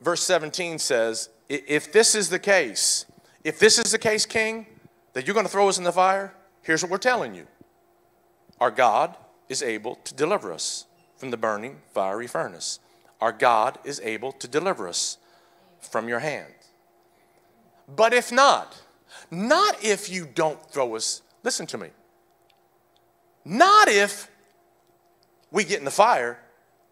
Verse 0.00 0.22
17 0.22 0.78
says, 0.78 1.28
If 1.48 1.92
this 1.92 2.14
is 2.14 2.28
the 2.28 2.38
case, 2.38 3.06
if 3.44 3.58
this 3.58 3.78
is 3.78 3.92
the 3.92 3.98
case, 3.98 4.26
King, 4.26 4.66
that 5.12 5.26
you're 5.26 5.34
going 5.34 5.46
to 5.46 5.52
throw 5.52 5.68
us 5.68 5.78
in 5.78 5.84
the 5.84 5.92
fire, 5.92 6.34
here's 6.62 6.82
what 6.82 6.90
we're 6.90 6.98
telling 6.98 7.34
you 7.34 7.46
Our 8.60 8.70
God 8.70 9.16
is 9.48 9.62
able 9.62 9.96
to 9.96 10.14
deliver 10.14 10.52
us 10.52 10.86
from 11.16 11.30
the 11.30 11.36
burning 11.36 11.80
fiery 11.92 12.26
furnace. 12.26 12.78
Our 13.20 13.32
God 13.32 13.78
is 13.84 14.00
able 14.00 14.32
to 14.32 14.48
deliver 14.48 14.88
us 14.88 15.18
from 15.80 16.08
your 16.08 16.20
hand. 16.20 16.54
But 17.88 18.12
if 18.12 18.30
not, 18.30 18.80
not 19.30 19.82
if 19.82 20.10
you 20.10 20.26
don't 20.26 20.64
throw 20.70 20.94
us, 20.94 21.22
listen 21.42 21.66
to 21.68 21.78
me, 21.78 21.88
not 23.44 23.88
if 23.88 24.30
we 25.50 25.64
get 25.64 25.78
in 25.78 25.84
the 25.84 25.90
fire 25.90 26.38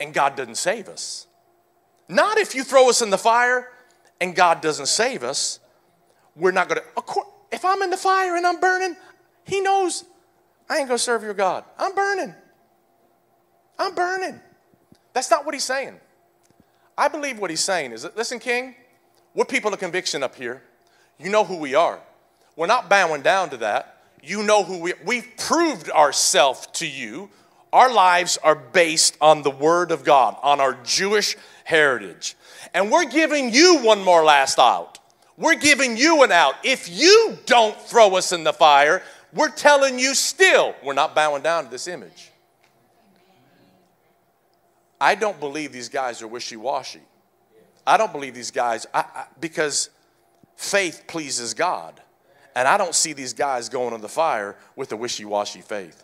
and 0.01 0.13
God 0.13 0.37
doesn't 0.37 0.57
save 0.57 0.89
us. 0.89 1.27
Not 2.09 2.39
if 2.39 2.55
you 2.55 2.65
throw 2.65 2.89
us 2.89 3.03
in 3.03 3.11
the 3.11 3.19
fire 3.19 3.71
and 4.21 4.35
God 4.35 4.61
doesn't 4.61 4.87
save 4.87 5.23
us. 5.23 5.61
We're 6.35 6.53
not 6.53 6.69
going 6.69 6.81
to, 6.81 7.23
if 7.53 7.65
I'm 7.65 7.83
in 7.83 7.91
the 7.91 7.97
fire 7.97 8.37
and 8.37 8.47
I'm 8.47 8.61
burning, 8.61 8.97
He 9.45 9.61
knows 9.61 10.05
I 10.69 10.79
ain't 10.79 10.89
going 10.89 10.99
to 10.99 11.03
serve 11.03 11.23
your 11.23 11.35
God. 11.35 11.65
I'm 11.79 11.95
burning. 11.95 12.35
I'm 13.79 13.95
burning. 13.95 14.41
That's 15.13 15.31
not 15.31 15.45
what 15.45 15.55
He's 15.55 15.65
saying. 15.65 15.99
I 16.97 17.09
believe 17.09 17.39
what 17.39 17.51
He's 17.51 17.61
saying 17.65 17.93
is 17.93 18.07
listen, 18.17 18.39
King, 18.39 18.75
we're 19.35 19.45
people 19.45 19.73
of 19.73 19.79
conviction 19.79 20.23
up 20.23 20.35
here. 20.35 20.63
You 21.19 21.31
know 21.31 21.45
who 21.45 21.57
we 21.57 21.75
are. 21.75 22.01
We're 22.57 22.67
not 22.67 22.89
bowing 22.89 23.23
down 23.23 23.51
to 23.51 23.57
that. 23.59 24.03
You 24.23 24.43
know 24.43 24.65
who 24.65 24.79
we 24.79 24.95
We've 25.05 25.29
proved 25.37 25.91
ourselves 25.91 26.67
to 26.75 26.87
you. 26.87 27.31
Our 27.73 27.93
lives 27.93 28.39
are 28.43 28.55
based 28.55 29.17
on 29.21 29.43
the 29.43 29.51
Word 29.51 29.91
of 29.91 30.03
God, 30.03 30.37
on 30.43 30.61
our 30.61 30.75
Jewish 30.85 31.37
heritage. 31.65 32.37
And 32.75 32.91
we're 32.91 33.05
giving 33.05 33.53
you 33.53 33.81
one 33.83 34.03
more 34.03 34.25
last 34.25 34.59
out. 34.59 34.99
We're 35.37 35.55
giving 35.55 35.97
you 35.97 36.25
an 36.25 36.33
out. 36.33 36.55
If 36.65 36.89
you 36.89 37.39
don't 37.47 37.81
throw 37.81 38.17
us 38.17 38.33
in 38.33 38.43
the 38.43 38.53
fire, 38.53 39.03
we're 39.33 39.51
telling 39.51 39.99
you 39.99 40.15
still, 40.15 40.75
we're 40.83 40.95
not 40.95 41.15
bowing 41.15 41.43
down 41.43 41.65
to 41.65 41.71
this 41.71 41.89
image. 41.89 42.31
I 45.01 45.15
don't 45.15 45.39
believe 45.39 45.73
these 45.73 45.89
guys 45.89 46.23
are 46.23 46.29
wishy 46.29 46.57
washy. 46.57 47.03
I 47.87 47.97
don't 47.97 48.13
believe 48.13 48.35
these 48.35 48.51
guys, 48.51 48.87
I, 48.93 49.01
I, 49.01 49.25
because 49.41 49.91
faith 50.57 51.05
pleases 51.07 51.55
God. 51.55 52.01
And 52.55 52.67
I 52.67 52.77
don't 52.77 52.95
see 52.95 53.13
these 53.13 53.33
guys 53.33 53.69
going 53.69 53.95
in 53.95 54.01
the 54.01 54.09
fire 54.09 54.57
with 54.75 54.91
a 54.93 54.97
wishy 54.97 55.25
washy 55.25 55.61
faith. 55.61 56.03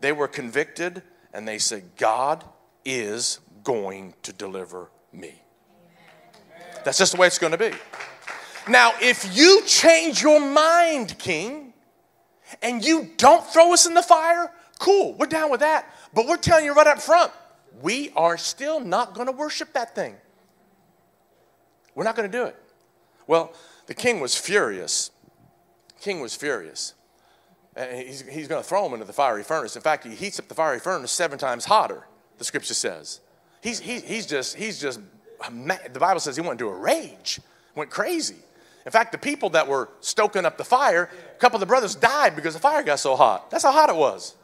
They 0.00 0.12
were 0.12 0.28
convicted 0.28 1.02
and 1.32 1.48
they 1.48 1.58
said, 1.58 1.84
God 1.96 2.44
is 2.84 3.40
going 3.62 4.14
to 4.22 4.32
deliver 4.32 4.90
me. 5.12 5.34
That's 6.84 6.98
just 6.98 7.12
the 7.12 7.18
way 7.20 7.26
it's 7.26 7.38
going 7.38 7.52
to 7.52 7.58
be. 7.58 7.72
Now, 8.68 8.92
if 9.00 9.36
you 9.36 9.62
change 9.66 10.22
your 10.22 10.40
mind, 10.40 11.18
King, 11.18 11.73
and 12.62 12.84
you 12.84 13.10
don't 13.16 13.44
throw 13.46 13.72
us 13.72 13.86
in 13.86 13.94
the 13.94 14.02
fire, 14.02 14.50
cool, 14.78 15.14
we're 15.14 15.26
down 15.26 15.50
with 15.50 15.60
that. 15.60 15.92
But 16.12 16.26
we're 16.26 16.36
telling 16.36 16.64
you 16.64 16.72
right 16.74 16.86
up 16.86 17.00
front, 17.00 17.32
we 17.82 18.10
are 18.16 18.36
still 18.36 18.80
not 18.80 19.14
going 19.14 19.26
to 19.26 19.32
worship 19.32 19.72
that 19.72 19.94
thing. 19.94 20.14
We're 21.94 22.04
not 22.04 22.16
going 22.16 22.30
to 22.30 22.38
do 22.38 22.44
it. 22.44 22.56
Well, 23.26 23.52
the 23.86 23.94
king 23.94 24.20
was 24.20 24.36
furious. 24.36 25.10
king 26.00 26.20
was 26.20 26.34
furious. 26.34 26.94
He's, 27.76 28.22
he's 28.28 28.46
going 28.46 28.62
to 28.62 28.68
throw 28.68 28.86
him 28.86 28.92
into 28.92 29.04
the 29.04 29.12
fiery 29.12 29.42
furnace. 29.42 29.74
In 29.74 29.82
fact, 29.82 30.04
he 30.04 30.14
heats 30.14 30.38
up 30.38 30.48
the 30.48 30.54
fiery 30.54 30.78
furnace 30.78 31.10
seven 31.10 31.38
times 31.38 31.64
hotter, 31.64 32.06
the 32.38 32.44
scripture 32.44 32.74
says. 32.74 33.20
He's, 33.60 33.80
he, 33.80 33.98
he's 34.00 34.26
just, 34.26 34.56
he's 34.56 34.80
just, 34.80 35.00
the 35.40 35.98
Bible 35.98 36.20
says 36.20 36.36
he 36.36 36.42
went 36.42 36.60
into 36.60 36.68
a 36.68 36.76
rage, 36.76 37.40
went 37.74 37.90
crazy. 37.90 38.36
In 38.84 38.92
fact, 38.92 39.12
the 39.12 39.18
people 39.18 39.50
that 39.50 39.66
were 39.66 39.88
stoking 40.00 40.44
up 40.44 40.58
the 40.58 40.64
fire, 40.64 41.08
a 41.34 41.38
couple 41.38 41.56
of 41.56 41.60
the 41.60 41.66
brothers 41.66 41.94
died 41.94 42.36
because 42.36 42.54
the 42.54 42.60
fire 42.60 42.82
got 42.82 42.98
so 42.98 43.16
hot. 43.16 43.50
That's 43.50 43.64
how 43.64 43.72
hot 43.72 43.88
it 43.88 43.96
was. 43.96 44.34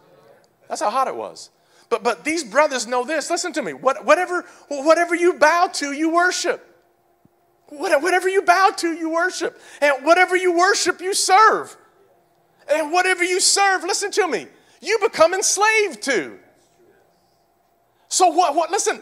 That's 0.69 0.81
how 0.81 0.91
hot 0.91 1.09
it 1.09 1.17
was. 1.17 1.51
But, 1.91 2.03
but 2.03 2.25
these 2.25 2.45
brothers 2.45 2.87
know 2.87 3.05
this. 3.05 3.29
Listen 3.29 3.53
to 3.55 3.63
me. 3.63 3.73
What, 3.73 4.05
whatever, 4.05 4.47
whatever 4.69 5.15
you 5.15 5.35
bow 5.35 5.69
to, 5.75 5.93
you 5.93 6.11
worship. 6.11 6.67
Whatever 7.69 8.29
you 8.29 8.43
bow 8.43 8.71
to, 8.79 8.93
you 8.93 9.11
worship. 9.11 9.61
And 9.81 10.05
whatever 10.05 10.37
you 10.37 10.57
worship, 10.57 11.01
you 11.01 11.15
serve. 11.15 11.77
And 12.73 12.93
whatever 12.93 13.25
you 13.25 13.41
serve, 13.41 13.83
listen 13.83 14.11
to 14.13 14.27
me, 14.27 14.47
you 14.81 14.99
become 15.01 15.35
enslaved 15.35 16.03
to. 16.03 16.39
So 18.09 18.29
what, 18.29 18.55
what 18.55 18.71
listen, 18.71 19.01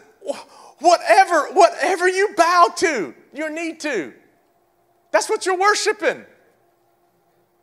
whatever, 0.79 1.49
whatever 1.53 2.09
you 2.09 2.35
bow 2.37 2.73
to, 2.77 3.15
you 3.33 3.51
need 3.51 3.81
to. 3.81 4.13
That's 5.11 5.29
what 5.29 5.47
you're 5.47 5.59
worshiping. 5.59 6.25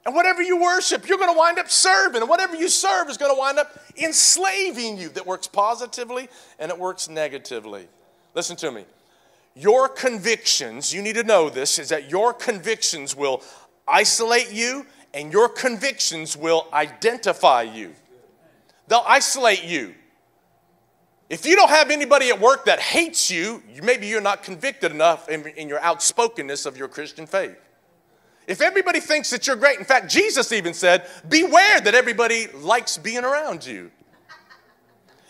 And 0.06 0.14
whatever 0.14 0.44
you 0.44 0.62
worship, 0.62 1.08
you're 1.08 1.18
going 1.18 1.34
to 1.34 1.38
wind 1.38 1.58
up 1.58 1.70
serving. 1.70 2.22
And 2.22 2.30
whatever 2.30 2.56
you 2.56 2.70
serve 2.70 3.10
is 3.10 3.18
going 3.18 3.34
to 3.34 3.40
wind 3.40 3.58
up 3.58 3.80
enslaving 3.98 4.98
you. 4.98 5.10
That 5.10 5.26
works 5.26 5.48
positively 5.48 6.30
and 6.60 6.72
it 6.72 6.78
works 6.78 7.10
negatively. 7.10 7.88
Listen 8.36 8.56
to 8.58 8.72
me. 8.72 8.86
Your 9.56 9.88
convictions, 9.88 10.94
you 10.94 11.02
need 11.02 11.16
to 11.16 11.24
know 11.24 11.50
this, 11.50 11.80
is 11.80 11.90
that 11.90 12.12
your 12.12 12.34
convictions 12.34 13.16
will 13.16 13.42
isolate 13.88 14.52
you 14.52 14.86
and 15.14 15.32
your 15.32 15.50
convictions 15.50 16.36
will 16.36 16.68
identify 16.74 17.62
you. 17.62 17.94
They'll 18.88 19.06
isolate 19.08 19.64
you. 19.64 19.96
If 21.30 21.46
you 21.46 21.56
don't 21.56 21.70
have 21.70 21.90
anybody 21.90 22.30
at 22.30 22.40
work 22.40 22.66
that 22.66 22.80
hates 22.80 23.32
you, 23.32 23.64
maybe 23.82 24.08
you're 24.08 24.22
not 24.22 24.44
convicted 24.44 24.92
enough 24.92 25.28
in, 25.28 25.48
in, 25.48 25.68
your 25.68 25.82
outspokenness 25.82 26.68
of 26.68 26.78
your 26.78 26.88
Christian 26.88 27.26
faith. 27.26 27.58
If 28.48 28.62
everybody 28.62 29.00
thinks 29.00 29.32
that 29.32 29.48
you're 29.48 29.56
great, 29.56 29.80
in 29.80 29.86
fact, 29.86 30.10
Jesus 30.10 30.52
even 30.52 30.76
said, 30.76 31.08
Beware 31.28 31.82
that 31.82 31.96
everybody 31.96 32.48
likes 32.54 33.00
being 33.00 33.24
around 33.24 33.66
you. 33.66 33.90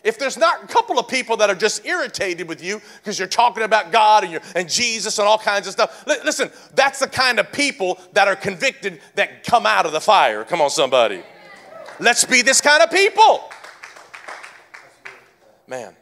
If 0.03 0.19
there's 0.19 0.37
not 0.37 0.65
a 0.65 0.67
couple 0.67 0.99
of 0.99 1.07
people 1.07 1.37
that 1.37 1.49
are 1.49 1.55
just 1.55 1.85
irritated 1.85 2.47
with 2.47 2.63
you 2.63 2.79
because 2.97 3.17
you're 3.17 3.27
talking 3.27 3.63
about 3.63 3.91
God 3.91 4.23
and, 4.25 4.39
and 4.53 4.69
Jesus 4.69 5.17
and 5.17 5.27
all 5.27 5.39
kinds 5.39 5.65
of 5.65 5.73
stuff, 5.73 6.05
listen, 6.05 6.51
that's 6.75 6.99
the 6.99 7.07
kind 7.07 7.39
of 7.39 7.51
people 7.51 7.99
that 8.13 8.27
are 8.27 8.35
convicted 8.35 9.01
that 9.15 9.43
come 9.43 9.65
out 9.65 9.85
of 9.85 9.93
the 9.93 10.01
fire. 10.01 10.43
Come 10.43 10.61
on, 10.61 10.69
somebody. 10.69 11.23
Let's 11.99 12.25
be 12.25 12.41
this 12.41 12.61
kind 12.61 12.83
of 12.83 12.91
people. 12.91 13.49
Man. 15.67 15.95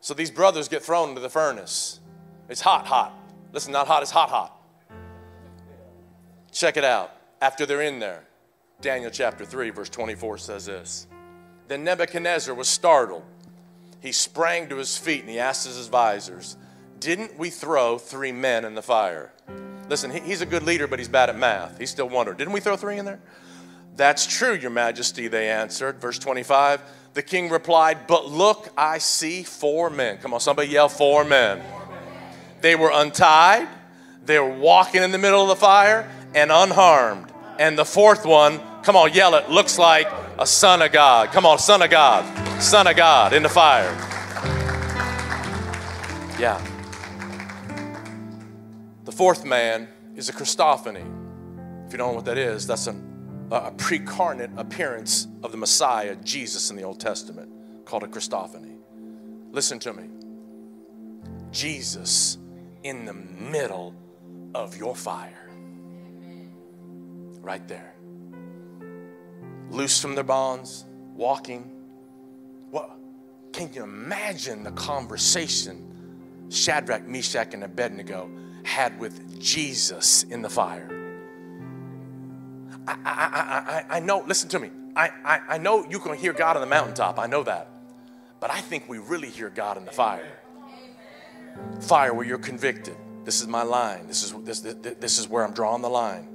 So 0.00 0.14
these 0.14 0.30
brothers 0.30 0.68
get 0.68 0.82
thrown 0.82 1.10
into 1.10 1.20
the 1.20 1.30
furnace. 1.30 2.00
It's 2.48 2.60
hot, 2.60 2.86
hot. 2.86 3.12
Listen, 3.52 3.72
not 3.72 3.86
hot, 3.86 4.02
it's 4.02 4.10
hot, 4.10 4.28
hot. 4.28 4.60
Check 6.52 6.76
it 6.76 6.84
out. 6.84 7.12
After 7.40 7.66
they're 7.66 7.82
in 7.82 7.98
there, 7.98 8.24
Daniel 8.80 9.10
chapter 9.10 9.44
3, 9.44 9.70
verse 9.70 9.88
24 9.88 10.38
says 10.38 10.66
this 10.66 11.06
then 11.68 11.84
Nebuchadnezzar 11.84 12.54
was 12.54 12.68
startled. 12.68 13.24
He 14.00 14.12
sprang 14.12 14.68
to 14.68 14.76
his 14.76 14.98
feet 14.98 15.22
and 15.22 15.30
he 15.30 15.38
asked 15.38 15.66
his 15.66 15.84
advisors, 15.84 16.56
Didn't 16.98 17.38
we 17.38 17.50
throw 17.50 17.96
three 17.96 18.32
men 18.32 18.64
in 18.64 18.74
the 18.74 18.82
fire? 18.82 19.32
Listen, 19.88 20.10
he's 20.10 20.40
a 20.40 20.46
good 20.46 20.62
leader, 20.62 20.86
but 20.86 20.98
he's 20.98 21.08
bad 21.08 21.30
at 21.30 21.38
math. 21.38 21.78
He's 21.78 21.90
still 21.90 22.08
wondering, 22.08 22.36
Didn't 22.36 22.52
we 22.52 22.60
throw 22.60 22.76
three 22.76 22.98
in 22.98 23.04
there? 23.04 23.20
That's 23.96 24.26
true, 24.26 24.54
Your 24.54 24.70
Majesty, 24.70 25.28
they 25.28 25.48
answered. 25.48 26.00
Verse 26.00 26.18
25, 26.18 26.82
the 27.14 27.22
king 27.22 27.48
replied, 27.48 28.06
But 28.06 28.28
look, 28.28 28.68
I 28.76 28.98
see 28.98 29.44
four 29.44 29.88
men. 29.88 30.18
Come 30.18 30.34
on, 30.34 30.40
somebody 30.40 30.68
yell, 30.68 30.88
Four 30.88 31.24
men. 31.24 31.62
They 32.60 32.74
were 32.74 32.90
untied, 32.92 33.68
they 34.24 34.38
were 34.38 34.54
walking 34.54 35.02
in 35.02 35.12
the 35.12 35.18
middle 35.18 35.42
of 35.42 35.48
the 35.48 35.56
fire, 35.56 36.10
and 36.34 36.50
unharmed. 36.50 37.30
And 37.58 37.78
the 37.78 37.84
fourth 37.84 38.24
one, 38.24 38.60
come 38.82 38.96
on, 38.96 39.12
yell 39.12 39.34
it, 39.34 39.48
looks 39.48 39.78
like 39.78 40.10
a 40.38 40.46
son 40.46 40.82
of 40.82 40.90
God. 40.90 41.30
Come 41.30 41.46
on, 41.46 41.58
son 41.58 41.82
of 41.82 41.90
God. 41.90 42.24
Son 42.60 42.86
of 42.86 42.96
God 42.96 43.32
in 43.32 43.42
the 43.42 43.48
fire. 43.48 43.92
Yeah. 46.38 46.60
The 49.04 49.12
fourth 49.12 49.44
man 49.44 49.88
is 50.16 50.28
a 50.28 50.32
Christophany. 50.32 51.04
If 51.86 51.92
you 51.92 51.98
don't 51.98 52.08
know 52.08 52.14
what 52.14 52.24
that 52.24 52.38
is, 52.38 52.66
that's 52.66 52.86
an, 52.86 53.13
a 53.58 53.72
pre-carnate 53.72 54.50
appearance 54.56 55.28
of 55.42 55.52
the 55.52 55.58
Messiah, 55.58 56.16
Jesus, 56.16 56.70
in 56.70 56.76
the 56.76 56.82
Old 56.82 57.00
Testament, 57.00 57.50
called 57.84 58.02
a 58.02 58.06
Christophany. 58.06 58.78
Listen 59.50 59.78
to 59.80 59.92
me. 59.92 60.08
Jesus 61.50 62.38
in 62.82 63.04
the 63.04 63.14
middle 63.14 63.94
of 64.54 64.76
your 64.76 64.96
fire. 64.96 65.50
Right 67.40 67.66
there 67.68 67.94
Loose 69.74 70.00
from 70.00 70.14
their 70.14 70.24
bonds, 70.24 70.84
walking. 71.16 71.70
What 72.70 72.92
can 73.52 73.72
you 73.72 73.82
imagine 73.82 74.62
the 74.62 74.70
conversation 74.70 76.46
Shadrach, 76.48 77.08
Meshach, 77.08 77.54
and 77.54 77.64
Abednego 77.64 78.30
had 78.64 78.98
with 79.00 79.40
Jesus 79.40 80.22
in 80.24 80.42
the 80.42 80.48
fire? 80.48 81.03
I, 82.86 82.96
I, 83.04 83.94
I, 83.94 83.96
I 83.96 84.00
know, 84.00 84.24
listen 84.26 84.48
to 84.50 84.58
me. 84.58 84.70
I, 84.96 85.10
I, 85.24 85.40
I 85.50 85.58
know 85.58 85.86
you 85.88 85.98
can 85.98 86.14
hear 86.16 86.32
God 86.32 86.56
on 86.56 86.60
the 86.60 86.68
mountaintop. 86.68 87.18
I 87.18 87.26
know 87.26 87.42
that. 87.42 87.68
But 88.40 88.50
I 88.50 88.60
think 88.60 88.88
we 88.88 88.98
really 88.98 89.30
hear 89.30 89.50
God 89.50 89.76
in 89.76 89.84
the 89.84 89.90
fire. 89.90 90.38
Fire 91.80 92.12
where 92.12 92.26
you're 92.26 92.38
convicted. 92.38 92.96
This 93.24 93.40
is 93.40 93.48
my 93.48 93.62
line. 93.62 94.06
This 94.06 94.22
is, 94.22 94.32
this, 94.44 94.60
this, 94.60 94.94
this 95.00 95.18
is 95.18 95.28
where 95.28 95.44
I'm 95.44 95.54
drawing 95.54 95.82
the 95.82 95.88
line. 95.88 96.28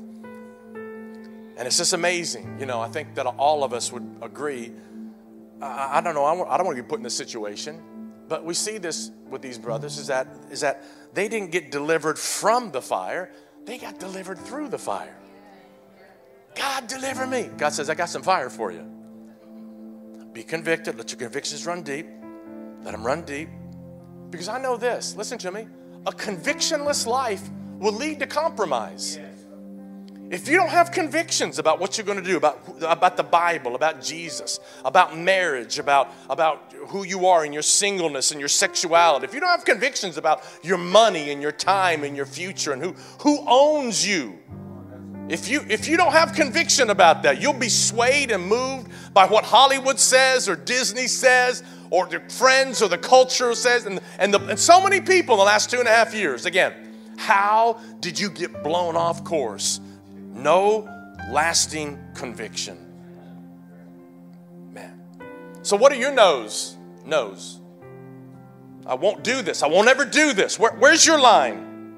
And 1.58 1.68
it's 1.68 1.78
just 1.78 1.94
amazing. 1.94 2.58
You 2.60 2.66
know, 2.66 2.80
I 2.80 2.88
think 2.88 3.16
that 3.16 3.26
all 3.26 3.64
of 3.64 3.74
us 3.74 3.92
would 3.92 4.10
agree. 4.22 4.72
I, 5.62 5.98
I 5.98 6.02
don't 6.02 6.16
know, 6.16 6.26
I, 6.26 6.58
don't 6.58 6.66
want 6.66 6.78
to 6.78 6.84
be 6.84 6.88
put 6.88 7.00
in 7.00 7.04
this 7.04 7.16
situation, 7.16 7.82
but 8.28 8.46
we 8.46 8.54
see 8.54 8.78
this 8.78 9.12
with 9.30 9.42
these 9.42 9.58
brothers 9.58 9.98
is 9.98 10.08
that, 10.08 10.28
is 10.50 10.62
that 10.62 10.84
they 11.14 11.28
didn't 11.28 11.52
get 11.52 11.70
delivered 11.70 12.18
from 12.18 12.72
the 12.72 12.82
fire, 12.82 13.32
they 13.66 13.78
got 13.78 14.00
delivered 14.00 14.40
through 14.40 14.70
the 14.70 14.78
fire. 14.78 15.16
God, 16.56 16.88
deliver 16.88 17.26
me. 17.28 17.50
God 17.58 17.70
says, 17.70 17.90
I 17.90 17.96
got 17.96 18.10
some 18.10 18.24
fire 18.24 18.50
for 18.50 18.72
you. 18.72 18.86
Be 20.34 20.44
convicted. 20.44 20.98
Let 20.98 21.12
your 21.12 21.20
convictions 21.20 21.66
run 21.66 21.84
deep. 21.84 22.08
Let 22.84 22.92
them 22.92 23.06
run 23.06 23.24
deep. 23.24 23.50
Because 24.30 24.48
I 24.48 24.60
know 24.60 24.78
this. 24.78 25.16
Listen 25.16 25.38
to 25.40 25.52
me. 25.52 25.68
A 26.06 26.12
convictionless 26.12 27.08
life 27.08 27.50
will 27.80 27.94
lead 27.94 28.20
to 28.20 28.28
compromise. 28.28 29.20
If 30.32 30.48
you 30.48 30.58
don't 30.58 30.70
have 30.70 30.92
convictions 30.92 31.58
about 31.58 31.80
what 31.80 31.98
you're 31.98 32.06
going 32.06 32.20
to 32.20 32.24
do, 32.24 32.38
about, 32.38 32.62
about 32.82 33.18
the 33.18 33.24
Bible, 33.24 33.74
about 33.74 34.00
Jesus, 34.00 34.60
about 34.86 35.18
marriage, 35.18 35.80
about, 35.80 36.12
about 36.30 36.72
who 36.90 37.04
you 37.04 37.26
are 37.26 37.44
in 37.44 37.52
your 37.52 37.64
singleness 37.64 38.30
and 38.30 38.40
your 38.40 38.50
sexuality, 38.50 39.26
if 39.26 39.34
you 39.34 39.40
don't 39.40 39.50
have 39.50 39.66
convictions 39.66 40.18
about 40.18 40.44
your 40.62 40.78
money 40.78 41.32
and 41.32 41.42
your 41.42 41.52
time 41.52 42.04
and 42.04 42.16
your 42.16 42.28
future 42.28 42.74
and 42.74 42.82
who, 42.82 42.92
who 43.22 43.44
owns 43.48 44.08
you, 44.08 44.38
if 45.30 45.48
you, 45.48 45.64
if 45.70 45.88
you 45.88 45.96
don't 45.96 46.12
have 46.12 46.34
conviction 46.34 46.90
about 46.90 47.22
that, 47.24 47.40
you'll 47.40 47.54
be 47.54 47.70
swayed 47.70 48.32
and 48.32 48.44
moved 48.44 48.92
by 49.14 49.28
what 49.28 49.44
Hollywood 49.44 50.00
says 50.00 50.50
or 50.50 50.56
Disney 50.56 51.08
says 51.08 51.64
or 51.92 52.08
the 52.08 52.20
friends 52.32 52.82
or 52.82 52.88
the 52.88 52.98
culture 52.98 53.54
says. 53.54 53.86
And, 53.86 54.00
and, 54.18 54.34
the, 54.34 54.40
and 54.48 54.60
so 54.60 54.82
many 54.82 55.00
people 55.02 55.36
in 55.36 55.40
the 55.40 55.46
last 55.46 55.70
two 55.70 55.78
and 55.78 55.88
a 55.88 55.92
half 55.92 56.16
years, 56.16 56.46
again, 56.46 56.74
how 57.18 57.80
did 58.00 58.20
you 58.20 58.30
get 58.30 58.64
blown 58.64 58.96
off 58.96 59.24
course? 59.24 59.80
No 60.34 60.90
lasting 61.30 62.00
conviction. 62.16 62.78
Man. 64.72 65.00
So, 65.62 65.76
what 65.76 65.92
are 65.92 65.96
your 65.96 66.14
no's? 66.14 66.78
No's. 67.06 67.60
I 68.86 68.96
won't 68.96 69.24
do 69.24 69.42
this. 69.44 69.62
I 69.62 69.68
won't 69.68 69.90
ever 69.90 70.06
do 70.06 70.34
this. 70.34 70.58
Where, 70.58 70.72
where's 70.72 71.06
your 71.06 71.20
line? 71.20 71.98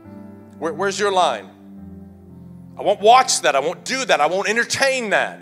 Where, 0.57 0.73
where's 0.73 0.99
your 0.99 1.11
line? 1.11 1.50
I 2.81 2.83
won't 2.83 2.99
watch 2.99 3.41
that. 3.41 3.55
I 3.55 3.59
won't 3.59 3.85
do 3.85 4.05
that. 4.05 4.19
I 4.19 4.25
won't 4.25 4.49
entertain 4.49 5.11
that. 5.11 5.39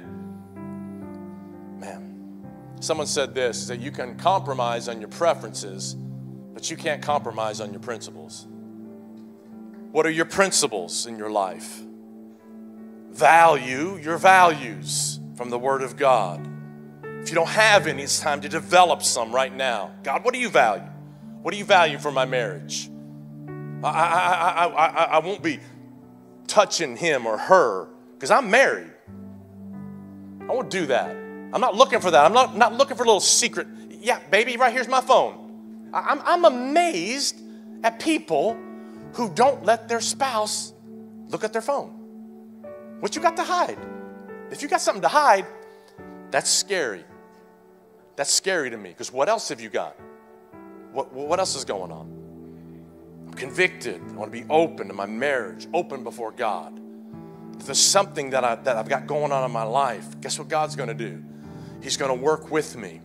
Man, 1.79 2.43
someone 2.81 3.07
said 3.07 3.33
this 3.33 3.67
that 3.67 3.79
you 3.79 3.91
can 3.91 4.17
compromise 4.17 4.89
on 4.89 4.99
your 4.99 5.07
preferences, 5.07 5.95
but 6.53 6.69
you 6.69 6.75
can't 6.75 7.01
compromise 7.01 7.61
on 7.61 7.71
your 7.71 7.79
principles. 7.79 8.45
What 9.93 10.05
are 10.05 10.09
your 10.09 10.25
principles 10.25 11.05
in 11.05 11.17
your 11.17 11.29
life? 11.31 11.81
Value 13.11 13.95
your 13.95 14.17
values 14.17 15.21
from 15.35 15.49
the 15.49 15.57
Word 15.57 15.81
of 15.81 15.95
God. 15.95 16.45
If 17.21 17.29
you 17.29 17.35
don't 17.35 17.47
have 17.47 17.87
any, 17.87 18.03
it's 18.03 18.19
time 18.19 18.41
to 18.41 18.49
develop 18.49 19.01
some 19.01 19.33
right 19.33 19.55
now. 19.55 19.93
God, 20.03 20.25
what 20.25 20.33
do 20.33 20.41
you 20.41 20.49
value? 20.49 20.83
What 21.41 21.51
do 21.51 21.57
you 21.57 21.63
value 21.63 21.99
for 21.99 22.11
my 22.11 22.25
marriage? 22.25 22.89
I, 23.81 23.87
I, 23.87 24.65
I, 24.65 24.87
I, 24.87 25.03
I 25.03 25.19
won't 25.19 25.41
be 25.41 25.61
touching 26.49 26.97
him 26.97 27.25
or 27.25 27.37
her 27.37 27.87
because 28.13 28.31
I'm 28.31 28.51
married. 28.51 28.91
I 30.41 30.51
won't 30.51 30.69
do 30.69 30.87
that. 30.87 31.11
I'm 31.53 31.61
not 31.61 31.75
looking 31.75 32.01
for 32.01 32.11
that. 32.11 32.25
I'm 32.25 32.33
not, 32.33 32.57
not 32.57 32.73
looking 32.73 32.97
for 32.97 33.03
a 33.03 33.05
little 33.05 33.21
secret. 33.21 33.67
Yeah, 33.89 34.19
baby, 34.29 34.57
right 34.57 34.73
here's 34.73 34.87
my 34.87 35.01
phone. 35.01 35.89
I'm, 35.93 36.19
I'm 36.25 36.45
amazed 36.45 37.39
at 37.83 37.99
people 37.99 38.57
who 39.13 39.29
don't 39.29 39.63
let 39.63 39.87
their 39.87 40.01
spouse 40.01 40.73
look 41.29 41.43
at 41.43 41.53
their 41.53 41.61
phone. 41.61 41.89
What 42.99 43.15
you 43.15 43.21
got 43.21 43.37
to 43.37 43.43
hide? 43.43 43.77
If 44.51 44.61
you 44.61 44.67
got 44.67 44.81
something 44.81 45.01
to 45.03 45.07
hide, 45.07 45.45
that's 46.31 46.49
scary. 46.49 47.03
That's 48.15 48.31
scary 48.31 48.69
to 48.69 48.77
me 48.77 48.89
because 48.89 49.13
what 49.13 49.29
else 49.29 49.49
have 49.49 49.61
you 49.61 49.69
got? 49.69 49.95
What, 50.91 51.13
what 51.13 51.39
else 51.39 51.55
is 51.55 51.65
going 51.65 51.91
on? 51.91 52.18
Convicted. 53.39 54.01
I 54.01 54.13
want 54.13 54.31
to 54.31 54.37
be 54.37 54.45
open 54.49 54.89
to 54.89 54.93
my 54.93 55.05
marriage, 55.05 55.67
open 55.73 56.03
before 56.03 56.31
God. 56.31 56.79
If 57.57 57.65
there's 57.65 57.79
something 57.79 58.29
that, 58.31 58.43
I, 58.43 58.55
that 58.55 58.77
I've 58.77 58.89
got 58.89 59.07
going 59.07 59.31
on 59.31 59.43
in 59.43 59.51
my 59.51 59.63
life, 59.63 60.19
guess 60.21 60.37
what 60.37 60.49
God's 60.49 60.75
going 60.75 60.89
to 60.89 60.93
do? 60.93 61.23
He's 61.81 61.97
going 61.97 62.15
to 62.15 62.23
work 62.23 62.51
with 62.51 62.75
me. 62.75 63.01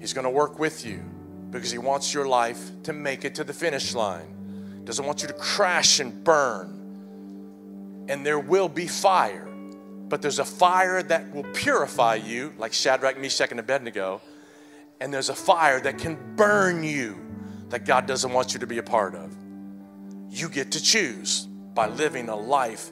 He's 0.00 0.14
going 0.14 0.24
to 0.24 0.30
work 0.30 0.58
with 0.58 0.84
you 0.84 1.02
because 1.50 1.70
He 1.70 1.78
wants 1.78 2.12
your 2.12 2.26
life 2.26 2.70
to 2.84 2.92
make 2.92 3.24
it 3.24 3.34
to 3.36 3.44
the 3.44 3.52
finish 3.52 3.94
line. 3.94 4.82
Doesn't 4.84 5.04
want 5.04 5.22
you 5.22 5.28
to 5.28 5.34
crash 5.34 6.00
and 6.00 6.24
burn. 6.24 8.06
And 8.08 8.24
there 8.24 8.38
will 8.38 8.68
be 8.68 8.86
fire, 8.86 9.46
but 10.08 10.22
there's 10.22 10.38
a 10.38 10.44
fire 10.44 11.02
that 11.02 11.32
will 11.32 11.44
purify 11.52 12.16
you, 12.16 12.54
like 12.58 12.72
Shadrach, 12.72 13.18
Meshach, 13.18 13.50
and 13.50 13.60
Abednego. 13.60 14.20
And 15.00 15.12
there's 15.12 15.28
a 15.28 15.34
fire 15.34 15.80
that 15.80 15.98
can 15.98 16.18
burn 16.34 16.82
you 16.82 17.18
that 17.68 17.84
God 17.84 18.06
doesn't 18.06 18.32
want 18.32 18.52
you 18.52 18.60
to 18.60 18.66
be 18.66 18.78
a 18.78 18.82
part 18.82 19.14
of 19.14 19.34
you 20.30 20.48
get 20.48 20.72
to 20.72 20.82
choose 20.82 21.46
by 21.74 21.88
living 21.88 22.28
a 22.28 22.36
life 22.36 22.90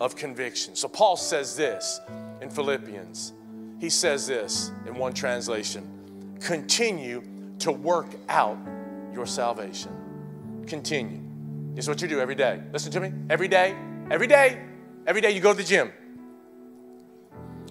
of 0.00 0.16
conviction. 0.16 0.76
So 0.76 0.88
Paul 0.88 1.16
says 1.16 1.56
this 1.56 2.00
in 2.40 2.50
Philippians. 2.50 3.32
He 3.80 3.90
says 3.90 4.26
this 4.26 4.70
in 4.86 4.94
one 4.94 5.12
translation 5.12 5.92
continue 6.40 7.22
to 7.58 7.72
work 7.72 8.08
out 8.28 8.58
your 9.12 9.26
salvation. 9.26 9.90
Continue. 10.66 11.20
It's 11.76 11.88
what 11.88 12.02
you 12.02 12.08
do 12.08 12.20
every 12.20 12.34
day. 12.34 12.60
Listen 12.72 12.92
to 12.92 13.00
me. 13.00 13.12
Every 13.30 13.48
day, 13.48 13.74
every 14.10 14.26
day, 14.26 14.62
every 15.06 15.22
day 15.22 15.30
you 15.30 15.40
go 15.40 15.52
to 15.52 15.56
the 15.56 15.64
gym. 15.64 15.90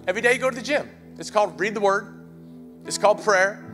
Every 0.08 0.20
day 0.20 0.32
you 0.32 0.38
go 0.38 0.50
to 0.50 0.56
the 0.56 0.62
gym. 0.62 0.88
It's 1.18 1.30
called 1.30 1.58
read 1.58 1.74
the 1.74 1.80
word. 1.80 2.12
It's 2.86 2.98
called 2.98 3.22
prayer. 3.22 3.64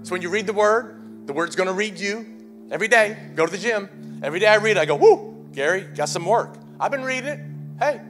It's 0.00 0.10
when 0.10 0.22
you 0.22 0.30
read 0.30 0.46
the 0.46 0.52
word, 0.52 1.26
the 1.26 1.32
word's 1.32 1.54
to 1.56 1.72
read 1.72 1.98
you. 1.98 2.26
Every 2.70 2.88
day, 2.88 3.16
go 3.34 3.46
to 3.46 3.52
the 3.52 3.58
gym. 3.58 3.88
Every 4.22 4.38
day 4.38 4.46
I 4.46 4.56
read 4.56 4.76
it, 4.76 4.80
I 4.80 4.84
go, 4.84 4.94
whoo, 4.94 5.48
Gary, 5.52 5.80
got 5.80 6.08
some 6.08 6.24
work. 6.24 6.56
I've 6.78 6.92
been 6.92 7.02
reading 7.02 7.26
it. 7.26 7.40
Hey, 7.80 8.00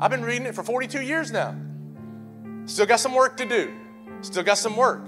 I've 0.00 0.10
been 0.10 0.24
reading 0.24 0.46
it 0.46 0.56
for 0.56 0.64
42 0.64 1.02
years 1.02 1.30
now. 1.30 1.54
Still 2.64 2.86
got 2.86 2.98
some 2.98 3.14
work 3.14 3.36
to 3.36 3.44
do. 3.46 3.72
Still 4.22 4.42
got 4.42 4.58
some 4.58 4.76
work. 4.76 5.04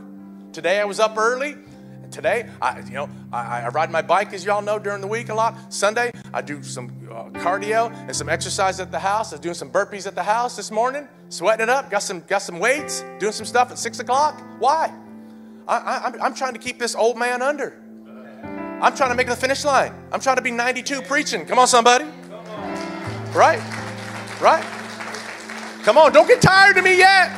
Today 0.52 0.78
I 0.80 0.84
was 0.84 1.00
up 1.00 1.18
early. 1.18 1.56
Today, 2.12 2.48
I, 2.62 2.78
you 2.80 2.92
know, 2.92 3.10
I, 3.32 3.62
I 3.62 3.68
ride 3.68 3.90
my 3.90 4.00
bike, 4.00 4.32
as 4.32 4.44
y'all 4.44 4.62
know, 4.62 4.78
during 4.78 5.00
the 5.00 5.08
week 5.08 5.28
a 5.28 5.34
lot. 5.34 5.74
Sunday, 5.74 6.12
I 6.32 6.40
do 6.40 6.62
some 6.62 6.88
uh, 7.10 7.24
cardio 7.40 7.92
and 7.92 8.14
some 8.16 8.28
exercise 8.28 8.80
at 8.80 8.90
the 8.92 8.98
house. 8.98 9.32
I 9.32 9.36
was 9.36 9.40
doing 9.40 9.56
some 9.56 9.70
burpees 9.70 10.06
at 10.06 10.14
the 10.14 10.22
house 10.22 10.56
this 10.56 10.70
morning, 10.70 11.06
sweating 11.28 11.64
it 11.64 11.68
up. 11.68 11.90
Got 11.90 12.02
some, 12.04 12.20
got 12.20 12.42
some 12.42 12.60
weights, 12.60 13.04
doing 13.18 13.32
some 13.32 13.44
stuff 13.44 13.70
at 13.72 13.78
six 13.78 13.98
o'clock. 13.98 14.40
Why? 14.58 14.94
I, 15.66 15.76
I, 15.76 16.12
I'm 16.22 16.34
trying 16.34 16.54
to 16.54 16.60
keep 16.60 16.78
this 16.78 16.94
old 16.94 17.18
man 17.18 17.42
under. 17.42 17.82
I'm 18.80 18.94
trying 18.94 19.10
to 19.10 19.16
make 19.16 19.26
the 19.26 19.34
finish 19.34 19.64
line. 19.64 19.92
I'm 20.12 20.20
trying 20.20 20.36
to 20.36 20.42
be 20.42 20.52
92 20.52 21.02
preaching. 21.02 21.44
Come 21.44 21.58
on, 21.58 21.66
somebody. 21.66 22.04
Right? 23.34 23.60
Right? 24.40 24.64
Come 25.82 25.98
on, 25.98 26.12
don't 26.12 26.28
get 26.28 26.40
tired 26.40 26.76
of 26.76 26.84
me 26.84 26.96
yet. 26.96 27.32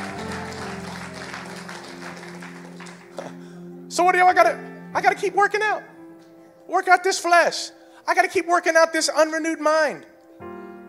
So 3.89 4.03
what 4.03 4.13
do 4.13 4.23
I 4.23 4.33
gotta 4.33 4.57
I 4.93 5.01
gotta 5.01 5.15
keep 5.15 5.33
working 5.33 5.61
out. 5.63 5.83
Work 6.67 6.87
out 6.87 7.03
this 7.03 7.19
flesh. 7.19 7.71
I 8.07 8.13
gotta 8.13 8.27
keep 8.27 8.45
working 8.47 8.75
out 8.75 8.93
this 8.93 9.09
unrenewed 9.09 9.59
mind. 9.59 10.05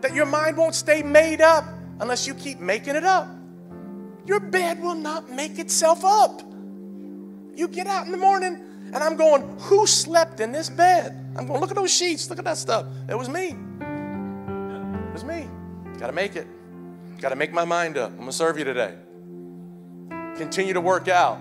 That 0.01 0.13
your 0.13 0.25
mind 0.25 0.55
won't 0.55 0.75
stay 0.75 1.01
made 1.03 1.41
up 1.41 1.65
unless 1.99 2.27
you 2.27 2.33
keep 2.33 2.59
making 2.59 2.95
it 2.95 3.03
up. 3.03 3.27
Your 4.25 4.39
bed 4.39 4.81
will 4.81 4.95
not 4.95 5.29
make 5.29 5.57
itself 5.57 6.05
up. 6.05 6.41
You 7.55 7.67
get 7.67 7.87
out 7.87 8.05
in 8.05 8.11
the 8.11 8.17
morning 8.17 8.72
and 8.93 9.03
I'm 9.03 9.15
going, 9.15 9.57
who 9.59 9.87
slept 9.87 10.39
in 10.39 10.51
this 10.51 10.69
bed? 10.69 11.19
I'm 11.35 11.47
going, 11.47 11.59
look 11.59 11.71
at 11.71 11.75
those 11.75 11.93
sheets, 11.93 12.29
look 12.29 12.37
at 12.37 12.45
that 12.45 12.57
stuff. 12.57 12.85
It 13.09 13.17
was 13.17 13.27
me. 13.27 13.55
It 13.81 15.13
was 15.13 15.23
me. 15.23 15.49
Got 15.97 16.07
to 16.07 16.13
make 16.13 16.35
it. 16.35 16.47
Got 17.19 17.29
to 17.29 17.35
make 17.35 17.51
my 17.51 17.65
mind 17.65 17.97
up. 17.97 18.11
I'm 18.11 18.17
going 18.17 18.29
to 18.29 18.33
serve 18.33 18.57
you 18.57 18.63
today. 18.63 18.95
Continue 20.37 20.73
to 20.73 20.81
work 20.81 21.07
out 21.07 21.39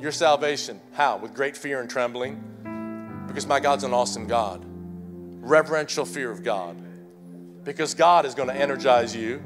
your 0.00 0.12
salvation. 0.12 0.80
How? 0.92 1.18
With 1.18 1.34
great 1.34 1.56
fear 1.56 1.80
and 1.80 1.90
trembling. 1.90 3.24
Because 3.26 3.46
my 3.46 3.60
God's 3.60 3.84
an 3.84 3.92
awesome 3.92 4.26
God. 4.26 4.64
Reverential 5.40 6.04
fear 6.04 6.30
of 6.30 6.42
God. 6.42 6.76
Because 7.64 7.94
God 7.94 8.24
is 8.24 8.34
going 8.34 8.48
to 8.48 8.56
energize 8.56 9.14
you 9.14 9.42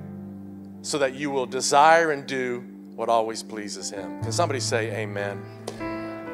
so 0.83 0.99
that 0.99 1.15
you 1.15 1.31
will 1.31 1.47
desire 1.47 2.13
and 2.13 2.27
do 2.27 2.65
what 2.95 3.09
always 3.09 3.43
pleases 3.43 3.91
Him. 3.91 4.23
Can 4.23 4.33
somebody 4.33 4.61
say 4.61 4.91
amen? 5.03 5.43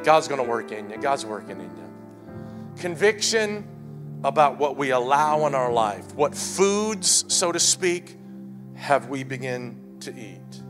God's 0.05 0.29
going 0.29 0.43
to 0.43 0.49
work 0.49 0.73
in 0.73 0.91
you. 0.91 0.97
God's 0.99 1.25
working 1.25 1.61
in 1.61 1.71
you. 1.77 2.77
Conviction 2.77 3.69
about 4.25 4.59
what 4.59 4.77
we 4.77 4.91
allow 4.91 5.47
in 5.47 5.55
our 5.55 5.73
life, 5.73 6.15
what 6.15 6.35
foods, 6.35 7.25
so 7.29 7.53
to 7.53 7.59
speak, 7.59 8.17
have 8.75 9.09
we 9.09 9.25
begin 9.25 9.97
to 10.01 10.11
eat? 10.11 10.63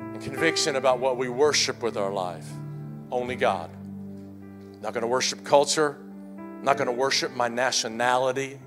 And 0.00 0.20
conviction 0.22 0.76
about 0.76 0.98
what 0.98 1.16
we 1.16 1.28
worship 1.28 1.82
with 1.82 1.96
our 1.96 2.12
life. 2.12 2.46
Only 3.10 3.36
God. 3.36 3.70
Not 4.82 4.92
going 4.94 5.02
to 5.02 5.08
worship 5.08 5.44
culture. 5.44 5.98
Not 6.62 6.76
going 6.76 6.86
to 6.86 6.92
worship 6.92 7.32
my 7.32 7.48
nationality. 7.48 8.60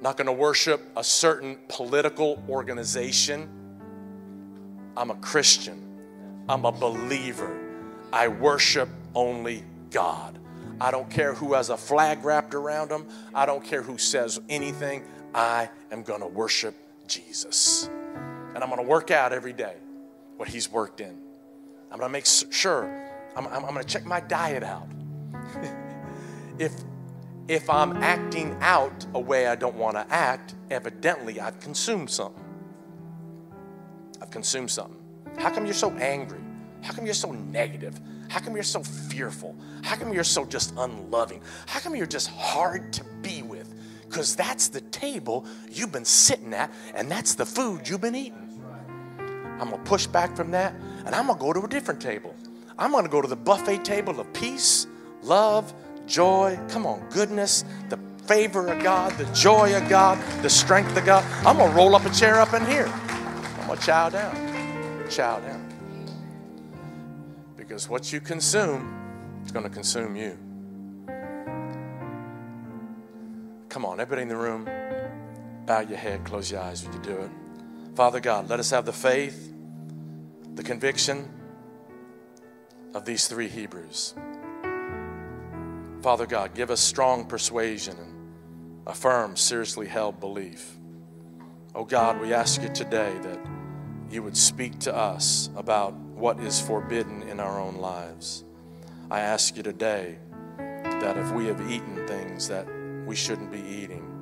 Not 0.00 0.16
going 0.16 0.26
to 0.26 0.32
worship 0.32 0.82
a 0.96 1.04
certain 1.04 1.58
political 1.68 2.42
organization. 2.48 3.48
I'm 4.96 5.10
a 5.10 5.16
Christian. 5.16 5.85
I'm 6.48 6.64
a 6.64 6.72
believer. 6.72 7.58
I 8.12 8.28
worship 8.28 8.88
only 9.14 9.64
God. 9.90 10.38
I 10.80 10.90
don't 10.90 11.10
care 11.10 11.34
who 11.34 11.54
has 11.54 11.70
a 11.70 11.76
flag 11.76 12.24
wrapped 12.24 12.54
around 12.54 12.90
them. 12.90 13.08
I 13.34 13.46
don't 13.46 13.64
care 13.64 13.82
who 13.82 13.98
says 13.98 14.40
anything. 14.48 15.04
I 15.34 15.68
am 15.90 16.02
going 16.02 16.20
to 16.20 16.26
worship 16.26 16.74
Jesus. 17.08 17.88
And 18.54 18.58
I'm 18.58 18.70
going 18.70 18.82
to 18.82 18.88
work 18.88 19.10
out 19.10 19.32
every 19.32 19.52
day 19.52 19.74
what 20.36 20.48
He's 20.48 20.70
worked 20.70 21.00
in. 21.00 21.18
I'm 21.90 21.98
going 21.98 22.08
to 22.08 22.12
make 22.12 22.26
sure, 22.26 23.10
I'm, 23.34 23.46
I'm, 23.46 23.64
I'm 23.64 23.74
going 23.74 23.84
to 23.84 23.88
check 23.88 24.04
my 24.04 24.20
diet 24.20 24.62
out. 24.62 24.88
if, 26.58 26.72
if 27.48 27.70
I'm 27.70 28.02
acting 28.02 28.56
out 28.60 29.06
a 29.14 29.20
way 29.20 29.46
I 29.46 29.56
don't 29.56 29.76
want 29.76 29.96
to 29.96 30.06
act, 30.12 30.54
evidently 30.70 31.40
I've 31.40 31.58
consumed 31.60 32.10
something. 32.10 32.44
I've 34.20 34.30
consumed 34.30 34.70
something. 34.70 35.05
How 35.38 35.50
come 35.50 35.64
you're 35.64 35.74
so 35.74 35.90
angry? 35.92 36.40
How 36.82 36.92
come 36.92 37.04
you're 37.04 37.14
so 37.14 37.32
negative? 37.32 37.98
How 38.28 38.40
come 38.40 38.54
you're 38.54 38.62
so 38.62 38.82
fearful? 38.82 39.56
How 39.82 39.96
come 39.96 40.12
you're 40.12 40.24
so 40.24 40.44
just 40.44 40.74
unloving? 40.76 41.40
How 41.66 41.80
come 41.80 41.94
you're 41.96 42.06
just 42.06 42.28
hard 42.28 42.92
to 42.94 43.04
be 43.22 43.42
with? 43.42 43.72
Because 44.08 44.36
that's 44.36 44.68
the 44.68 44.80
table 44.80 45.46
you've 45.70 45.92
been 45.92 46.04
sitting 46.04 46.54
at, 46.54 46.70
and 46.94 47.10
that's 47.10 47.34
the 47.34 47.46
food 47.46 47.88
you've 47.88 48.00
been 48.00 48.14
eating. 48.14 48.60
I'm 49.60 49.70
gonna 49.70 49.82
push 49.84 50.06
back 50.06 50.36
from 50.36 50.50
that, 50.52 50.74
and 51.04 51.14
I'm 51.14 51.26
gonna 51.26 51.38
go 51.38 51.52
to 51.52 51.60
a 51.60 51.68
different 51.68 52.00
table. 52.00 52.34
I'm 52.78 52.92
gonna 52.92 53.08
go 53.08 53.22
to 53.22 53.28
the 53.28 53.36
buffet 53.36 53.84
table 53.84 54.20
of 54.20 54.32
peace, 54.32 54.86
love, 55.22 55.72
joy, 56.06 56.58
come 56.68 56.86
on, 56.86 57.08
goodness, 57.10 57.64
the 57.88 57.98
favor 58.26 58.68
of 58.68 58.82
God, 58.82 59.16
the 59.18 59.24
joy 59.32 59.76
of 59.76 59.88
God, 59.88 60.18
the 60.42 60.50
strength 60.50 60.96
of 60.96 61.04
God. 61.06 61.24
I'm 61.46 61.56
gonna 61.56 61.74
roll 61.74 61.96
up 61.96 62.04
a 62.04 62.10
chair 62.10 62.40
up 62.40 62.52
in 62.54 62.64
here. 62.66 62.86
I'm 62.86 63.66
gonna 63.66 63.80
chow 63.80 64.08
down, 64.10 64.34
chow 65.06 65.40
down. 65.40 65.72
Because 67.56 67.88
what 67.88 68.12
you 68.12 68.20
consume 68.20 69.42
is 69.44 69.52
gonna 69.52 69.70
consume 69.70 70.16
you. 70.16 70.38
Come 73.68 73.84
on, 73.84 74.00
everybody 74.00 74.22
in 74.22 74.28
the 74.28 74.36
room, 74.36 74.64
bow 75.66 75.80
your 75.80 75.98
head, 75.98 76.24
close 76.24 76.50
your 76.50 76.60
eyes 76.60 76.84
when 76.84 76.92
you 76.94 77.00
do 77.00 77.16
it. 77.18 77.30
Father 77.94 78.20
God, 78.20 78.48
let 78.48 78.60
us 78.60 78.70
have 78.70 78.86
the 78.86 78.92
faith, 78.92 79.52
the 80.54 80.62
conviction 80.62 81.28
of 82.94 83.04
these 83.04 83.28
three 83.28 83.48
Hebrews. 83.48 84.14
Father 86.02 86.26
God, 86.26 86.54
give 86.54 86.70
us 86.70 86.80
strong 86.80 87.24
persuasion 87.24 87.96
and 87.98 88.16
a 88.86 88.94
firm, 88.94 89.36
seriously 89.36 89.86
held 89.86 90.20
belief. 90.20 90.76
Oh 91.74 91.84
God, 91.84 92.20
we 92.20 92.32
ask 92.32 92.62
you 92.62 92.68
today 92.68 93.12
that 93.22 93.46
you 94.10 94.22
would 94.22 94.36
speak 94.36 94.78
to 94.80 94.94
us 94.94 95.50
about 95.56 95.92
what 95.94 96.38
is 96.40 96.60
forbidden 96.60 97.22
in 97.22 97.40
our 97.40 97.60
own 97.60 97.76
lives. 97.76 98.44
I 99.10 99.20
ask 99.20 99.56
you 99.56 99.62
today 99.62 100.18
that 100.56 101.16
if 101.16 101.32
we 101.32 101.46
have 101.46 101.60
eaten 101.70 102.06
things 102.06 102.48
that 102.48 102.66
we 103.06 103.16
shouldn't 103.16 103.50
be 103.50 103.60
eating, 103.60 104.12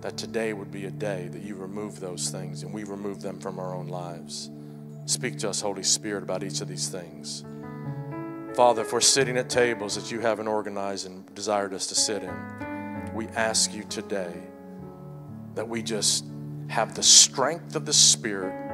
that 0.00 0.16
today 0.16 0.52
would 0.52 0.70
be 0.70 0.86
a 0.86 0.90
day 0.90 1.28
that 1.28 1.42
you 1.42 1.54
remove 1.56 2.00
those 2.00 2.30
things 2.30 2.62
and 2.62 2.72
we 2.72 2.84
remove 2.84 3.20
them 3.20 3.38
from 3.38 3.58
our 3.58 3.74
own 3.74 3.88
lives. 3.88 4.50
Speak 5.06 5.38
to 5.38 5.50
us, 5.50 5.60
Holy 5.60 5.82
Spirit, 5.82 6.22
about 6.22 6.42
each 6.42 6.60
of 6.60 6.68
these 6.68 6.88
things. 6.88 7.44
Father, 8.54 8.82
if 8.82 8.92
we're 8.92 9.00
sitting 9.00 9.36
at 9.36 9.48
tables 9.48 9.94
that 9.94 10.10
you 10.10 10.20
haven't 10.20 10.48
organized 10.48 11.06
and 11.06 11.34
desired 11.34 11.74
us 11.74 11.86
to 11.88 11.94
sit 11.94 12.22
in, 12.22 13.10
we 13.14 13.26
ask 13.28 13.74
you 13.74 13.84
today 13.84 14.34
that 15.54 15.68
we 15.68 15.82
just 15.82 16.24
have 16.68 16.94
the 16.94 17.02
strength 17.02 17.74
of 17.74 17.84
the 17.84 17.92
Spirit 17.92 18.69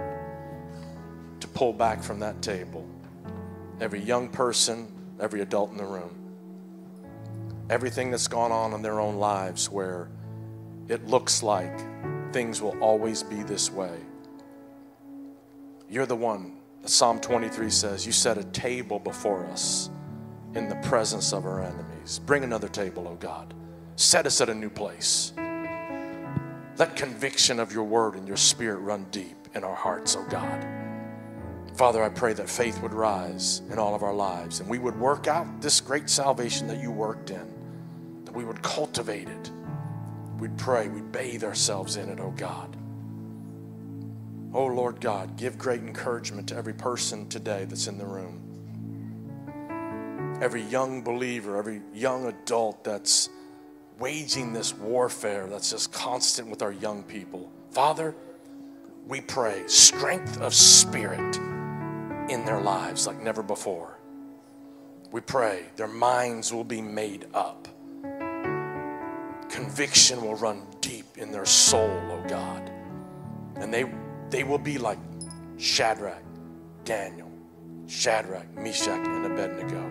pull 1.57 1.73
back 1.73 2.03
from 2.03 2.21
that 2.21 2.43
table. 2.43 2.87
Every 3.81 4.01
young 4.01 4.29
person, 4.29 4.93
every 5.19 5.41
adult 5.41 5.71
in 5.71 5.79
the 5.79 5.87
room, 5.87 6.15
everything 7.71 8.11
that's 8.11 8.29
gone 8.29 8.53
on 8.53 8.75
in 8.75 8.83
their 8.83 9.01
own 9.01 9.17
lives 9.17 9.71
where 9.71 10.11
it 10.89 11.07
looks 11.07 11.43
like 11.43 11.75
things 12.31 12.61
will 12.61 12.79
always 12.83 13.23
be 13.23 13.43
this 13.43 13.73
way. 13.73 13.99
You're 15.89 16.05
the 16.05 16.15
one 16.15 16.59
Psalm 16.85 17.19
23 17.21 17.71
says, 17.71 18.05
You 18.05 18.13
set 18.13 18.37
a 18.37 18.45
table 18.45 18.99
before 18.99 19.47
us 19.47 19.89
in 20.55 20.69
the 20.69 20.77
presence 20.77 21.33
of 21.33 21.47
our 21.47 21.63
enemies. 21.63 22.21
Bring 22.27 22.45
another 22.45 22.69
table, 22.69 23.09
oh 23.09 23.17
God. 23.17 23.55
Set 23.97 24.27
us 24.27 24.43
at 24.43 24.51
a 24.51 24.55
new 24.55 24.71
place. 24.71 25.33
Let 26.79 26.97
conviction 26.97 27.59
of 27.59 27.73
your 27.73 27.85
word 27.85 28.15
and 28.15 28.29
your 28.29 28.37
spirit 28.37 28.81
run 28.81 29.07
deep 29.11 29.49
in 29.55 29.65
our 29.65 29.75
hearts, 29.75 30.17
oh 30.17 30.27
God. 30.29 30.87
Father, 31.77 32.03
I 32.03 32.09
pray 32.09 32.33
that 32.33 32.49
faith 32.49 32.81
would 32.81 32.95
rise 32.95 33.61
in 33.71 33.79
all 33.79 33.95
of 33.95 34.03
our 34.03 34.15
lives 34.15 34.61
and 34.61 34.69
we 34.69 34.79
would 34.79 34.99
work 34.99 35.29
out 35.29 35.61
this 35.61 35.79
great 35.79 36.09
salvation 36.09 36.67
that 36.69 36.81
you 36.81 36.91
worked 36.91 37.29
in, 37.29 38.25
that 38.25 38.35
we 38.35 38.47
would 38.47 38.63
cultivate 38.63 39.29
it. 39.29 39.51
We'd 40.39 40.57
pray, 40.57 40.89
we'd 40.89 41.13
bathe 41.13 41.45
ourselves 41.45 41.97
in 41.97 42.09
it, 42.09 42.19
oh 42.19 42.31
God. 42.31 42.75
Oh 44.55 44.65
Lord 44.65 45.03
God, 45.03 45.37
give 45.37 45.59
great 45.59 45.83
encouragement 45.83 46.49
to 46.49 46.57
every 46.57 46.73
person 46.73 47.29
today 47.29 47.67
that's 47.67 47.89
in 47.89 47.99
the 47.99 48.07
room. 48.07 48.41
Every 50.41 50.63
young 50.63 51.03
believer, 51.03 51.59
every 51.59 51.83
young 51.93 52.25
adult 52.25 52.85
that's 52.85 53.29
waging 53.99 54.55
this 54.55 54.73
warfare 54.75 55.47
that's 55.47 55.73
just 55.73 55.93
constant 55.93 56.49
with 56.49 56.63
our 56.63 56.73
young 56.73 57.03
people. 57.03 57.53
Father, 57.71 58.15
we 59.07 59.21
pray 59.21 59.65
strength 59.67 60.41
of 60.41 60.55
spirit 60.55 61.39
in 62.29 62.45
their 62.45 62.61
lives 62.61 63.07
like 63.07 63.21
never 63.23 63.43
before. 63.43 63.99
We 65.13 65.21
pray 65.21 65.65
their 65.77 65.89
minds 65.89 66.53
will 66.53 66.65
be 66.65 66.83
made 66.83 67.27
up. 67.33 67.69
Conviction 69.49 70.21
will 70.21 70.35
run 70.35 70.67
deep 70.81 71.17
in 71.17 71.31
their 71.31 71.47
soul, 71.47 72.01
oh 72.11 72.25
God. 72.29 72.71
And 73.57 73.73
they 73.73 73.85
they 74.31 74.45
will 74.45 74.59
be 74.59 74.77
like 74.77 74.99
Shadrach, 75.57 76.23
Daniel, 76.85 77.31
Shadrach, 77.87 78.53
Meshach, 78.57 79.07
and 79.07 79.27
Abednego. 79.27 79.91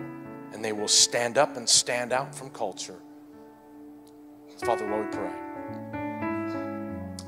And 0.52 0.64
they 0.64 0.72
will 0.72 0.88
stand 0.88 1.38
up 1.38 1.56
and 1.56 1.68
stand 1.68 2.12
out 2.12 2.34
from 2.34 2.50
culture. 2.50 3.00
Father, 4.64 4.88
Lord, 4.88 5.06
we 5.06 5.12
pray. 5.12 5.32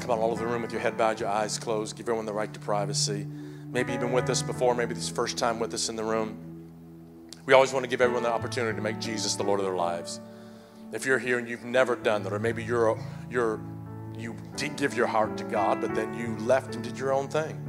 Come 0.01 0.11
on, 0.11 0.19
all 0.19 0.31
over 0.31 0.45
the 0.45 0.51
room 0.51 0.63
with 0.63 0.73
your 0.73 0.81
head 0.81 0.97
bowed, 0.97 1.21
your 1.21 1.29
eyes 1.29 1.59
closed. 1.59 1.97
Give 1.97 2.05
everyone 2.05 2.25
the 2.25 2.33
right 2.33 2.53
to 2.53 2.61
privacy. 2.61 3.27
Maybe 3.71 3.93
you've 3.93 4.01
been 4.01 4.13
with 4.13 4.31
us 4.31 4.43
before, 4.43 4.75
maybe 4.75 4.95
this 4.95 5.09
first 5.11 5.37
time 5.37 5.59
with 5.61 5.75
us 5.75 5.89
in 5.89 5.97
the 5.97 6.05
room. 6.05 6.39
We 7.45 7.55
always 7.55 7.73
want 7.73 7.85
to 7.85 7.89
give 7.89 8.01
everyone 8.01 8.23
the 8.23 8.33
opportunity 8.33 8.75
to 8.75 8.83
make 8.83 8.99
Jesus 8.99 9.35
the 9.35 9.43
Lord 9.43 9.61
of 9.61 9.67
their 9.67 9.77
lives. 9.77 10.21
If 10.93 11.05
you're 11.05 11.19
here 11.19 11.39
and 11.39 11.49
you've 11.49 11.65
never 11.65 11.97
done 11.97 12.23
that, 12.23 12.33
or 12.33 12.39
maybe 12.39 12.65
you're, 12.65 12.99
you're 13.31 13.61
you 14.17 14.37
did 14.57 14.77
give 14.77 14.95
your 14.95 15.07
heart 15.07 15.37
to 15.39 15.45
God, 15.45 15.81
but 15.81 15.95
then 15.95 16.13
you 16.19 16.37
left 16.45 16.75
and 16.75 16.83
did 16.83 16.99
your 16.99 17.13
own 17.13 17.29
thing. 17.29 17.63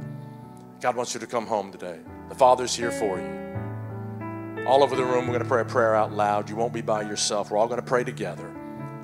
God 0.80 0.96
wants 0.96 1.14
you 1.14 1.20
to 1.20 1.26
come 1.26 1.46
home 1.46 1.70
today. 1.70 2.00
The 2.28 2.34
Father's 2.34 2.74
here 2.74 2.90
for 2.90 3.18
you. 3.18 4.66
All 4.66 4.82
over 4.82 4.96
the 4.96 5.04
room, 5.04 5.26
we're 5.26 5.34
going 5.34 5.42
to 5.42 5.48
pray 5.48 5.62
a 5.62 5.64
prayer 5.64 5.94
out 5.94 6.12
loud. 6.12 6.48
You 6.48 6.56
won't 6.56 6.72
be 6.72 6.80
by 6.80 7.02
yourself. 7.02 7.50
We're 7.50 7.58
all 7.58 7.68
going 7.68 7.80
to 7.80 7.86
pray 7.86 8.04
together. 8.04 8.50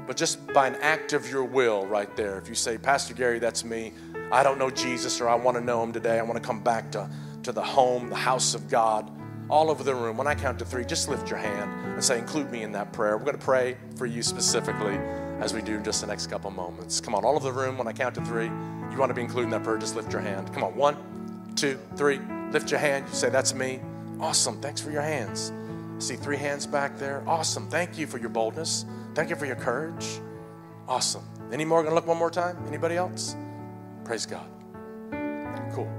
But 0.07 0.16
just 0.16 0.46
by 0.52 0.68
an 0.68 0.76
act 0.76 1.12
of 1.12 1.28
your 1.28 1.44
will, 1.44 1.86
right 1.86 2.14
there, 2.16 2.38
if 2.38 2.48
you 2.48 2.54
say, 2.54 2.78
Pastor 2.78 3.14
Gary, 3.14 3.38
that's 3.38 3.64
me. 3.64 3.92
I 4.30 4.42
don't 4.42 4.59
know 4.59 4.70
Jesus, 4.70 5.20
or 5.20 5.28
I 5.28 5.34
want 5.34 5.57
to 5.57 5.62
know 5.62 5.82
him 5.82 5.92
today. 5.92 6.18
I 6.18 6.22
want 6.22 6.40
to 6.40 6.46
come 6.46 6.62
back 6.62 6.92
to, 6.92 7.11
to 7.42 7.52
the 7.52 7.62
home, 7.62 8.09
the 8.09 8.16
house 8.16 8.54
of 8.54 8.68
God. 8.68 9.11
All 9.48 9.70
over 9.70 9.84
the 9.84 9.94
room, 9.94 10.16
when 10.16 10.26
I 10.26 10.34
count 10.34 10.59
to 10.59 10.64
three, 10.64 10.84
just 10.84 11.09
lift 11.09 11.30
your 11.30 11.38
hand 11.38 11.70
and 11.94 12.02
say, 12.02 12.18
Include 12.18 12.50
me 12.50 12.62
in 12.62 12.72
that 12.72 12.92
prayer. 12.92 13.16
We're 13.16 13.24
going 13.24 13.38
to 13.38 13.44
pray 13.44 13.76
for 13.96 14.07
you 14.07 14.22
specifically 14.22 14.98
as 15.40 15.54
we 15.54 15.62
do 15.62 15.80
just 15.80 16.00
the 16.00 16.07
next 16.09 16.26
couple 16.28 16.50
moments. 16.50 17.00
Come 17.00 17.14
on, 17.14 17.24
all 17.24 17.36
over 17.36 17.46
the 17.46 17.52
room, 17.52 17.78
when 17.78 17.86
I 17.86 17.92
count 17.92 18.16
to 18.16 18.24
three, 18.24 18.46
you 18.46 18.98
want 18.98 19.11
to 19.11 19.14
be 19.14 19.22
included 19.22 19.44
in 19.44 19.50
that 19.50 19.62
prayer, 19.62 19.78
just 19.78 19.94
lift 19.94 20.12
your 20.12 20.22
hand. 20.22 20.52
Come 20.52 20.64
on, 20.64 20.74
one, 20.74 20.96
two, 21.54 21.78
three. 21.96 22.20
Lift 22.50 22.70
your 22.70 22.80
hand. 22.80 23.07
You 23.09 23.14
say, 23.14 23.28
That's 23.28 23.54
me. 23.54 23.80
Awesome. 24.20 24.61
Thanks 24.61 24.80
for 24.80 24.90
your 24.90 25.02
hands. 25.02 25.52
See 25.98 26.16
three 26.16 26.36
hands 26.36 26.66
back 26.66 26.98
there. 26.98 27.22
Awesome. 27.26 27.68
Thank 27.68 27.98
you 27.98 28.07
for 28.07 28.18
your 28.18 28.28
boldness. 28.28 28.84
Thank 29.16 29.30
you 29.30 29.36
for 29.36 29.46
your 29.46 29.56
courage. 29.56 30.20
Awesome. 30.86 31.24
Any 31.50 31.64
more? 31.64 31.82
Gonna 31.82 31.94
look 31.94 32.06
one 32.06 32.18
more 32.18 32.30
time? 32.30 32.62
Anybody 32.68 32.96
else? 32.96 33.34
Praise 34.04 34.26
God. 34.26 34.46
Cool. 35.72 35.90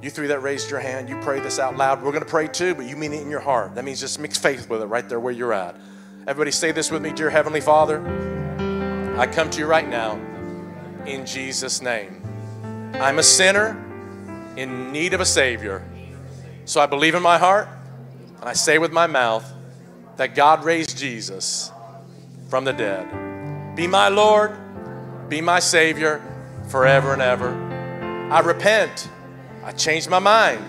You 0.00 0.08
three 0.08 0.26
that 0.28 0.40
raised 0.40 0.70
your 0.70 0.80
hand, 0.80 1.06
you 1.06 1.20
pray 1.20 1.38
this 1.38 1.58
out 1.58 1.76
loud. 1.76 2.02
We're 2.02 2.12
gonna 2.12 2.24
pray 2.24 2.48
too, 2.48 2.74
but 2.74 2.86
you 2.86 2.96
mean 2.96 3.12
it 3.12 3.20
in 3.20 3.30
your 3.30 3.40
heart. 3.40 3.74
That 3.74 3.84
means 3.84 4.00
just 4.00 4.18
mix 4.18 4.38
faith 4.38 4.70
with 4.70 4.80
it 4.80 4.86
right 4.86 5.06
there 5.06 5.20
where 5.20 5.34
you're 5.34 5.52
at. 5.52 5.76
Everybody 6.26 6.50
say 6.50 6.72
this 6.72 6.90
with 6.90 7.02
me, 7.02 7.12
dear 7.12 7.28
Heavenly 7.28 7.60
Father. 7.60 8.00
I 9.18 9.26
come 9.26 9.50
to 9.50 9.58
you 9.58 9.66
right 9.66 9.86
now 9.86 10.18
in 11.04 11.26
Jesus' 11.26 11.82
name. 11.82 12.22
I'm 12.94 13.18
a 13.18 13.22
sinner 13.22 13.76
in 14.56 14.92
need 14.92 15.12
of 15.12 15.20
a 15.20 15.26
Savior. 15.26 15.86
So 16.64 16.80
I 16.80 16.86
believe 16.86 17.14
in 17.14 17.22
my 17.22 17.36
heart 17.36 17.68
and 18.40 18.48
I 18.48 18.54
say 18.54 18.78
with 18.78 18.92
my 18.92 19.06
mouth 19.06 19.44
that 20.16 20.34
God 20.34 20.64
raised 20.64 20.96
Jesus 20.96 21.71
from 22.52 22.66
the 22.66 22.72
dead. 22.74 23.08
Be 23.74 23.86
my 23.86 24.08
Lord, 24.08 24.54
be 25.30 25.40
my 25.40 25.58
Savior 25.58 26.20
forever 26.68 27.14
and 27.14 27.22
ever. 27.22 27.48
I 28.30 28.40
repent. 28.40 29.08
I 29.64 29.72
change 29.72 30.06
my 30.06 30.18
mind. 30.18 30.62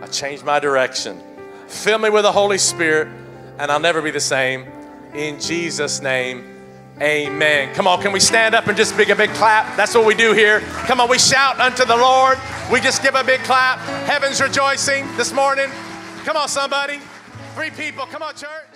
I 0.00 0.06
change 0.06 0.42
my 0.42 0.58
direction. 0.58 1.22
Fill 1.68 1.98
me 1.98 2.08
with 2.08 2.22
the 2.22 2.32
Holy 2.32 2.56
Spirit, 2.56 3.08
and 3.58 3.70
I'll 3.70 3.78
never 3.78 4.00
be 4.00 4.10
the 4.10 4.18
same. 4.18 4.64
In 5.12 5.38
Jesus' 5.38 6.00
name, 6.00 6.56
amen. 7.02 7.74
Come 7.74 7.86
on, 7.86 8.00
can 8.00 8.12
we 8.12 8.20
stand 8.20 8.54
up 8.54 8.66
and 8.68 8.74
just 8.74 8.96
give 8.96 9.10
a 9.10 9.14
big 9.14 9.34
clap? 9.34 9.76
That's 9.76 9.94
what 9.94 10.06
we 10.06 10.14
do 10.14 10.32
here. 10.32 10.60
Come 10.88 11.02
on, 11.02 11.10
we 11.10 11.18
shout 11.18 11.60
unto 11.60 11.84
the 11.84 11.96
Lord. 11.96 12.38
We 12.72 12.80
just 12.80 13.02
give 13.02 13.14
a 13.14 13.22
big 13.22 13.40
clap. 13.40 13.78
Heaven's 14.08 14.40
rejoicing 14.40 15.06
this 15.18 15.34
morning. 15.34 15.68
Come 16.24 16.38
on, 16.38 16.48
somebody. 16.48 16.98
Three 17.54 17.68
people. 17.68 18.06
Come 18.06 18.22
on, 18.22 18.34
church. 18.34 18.75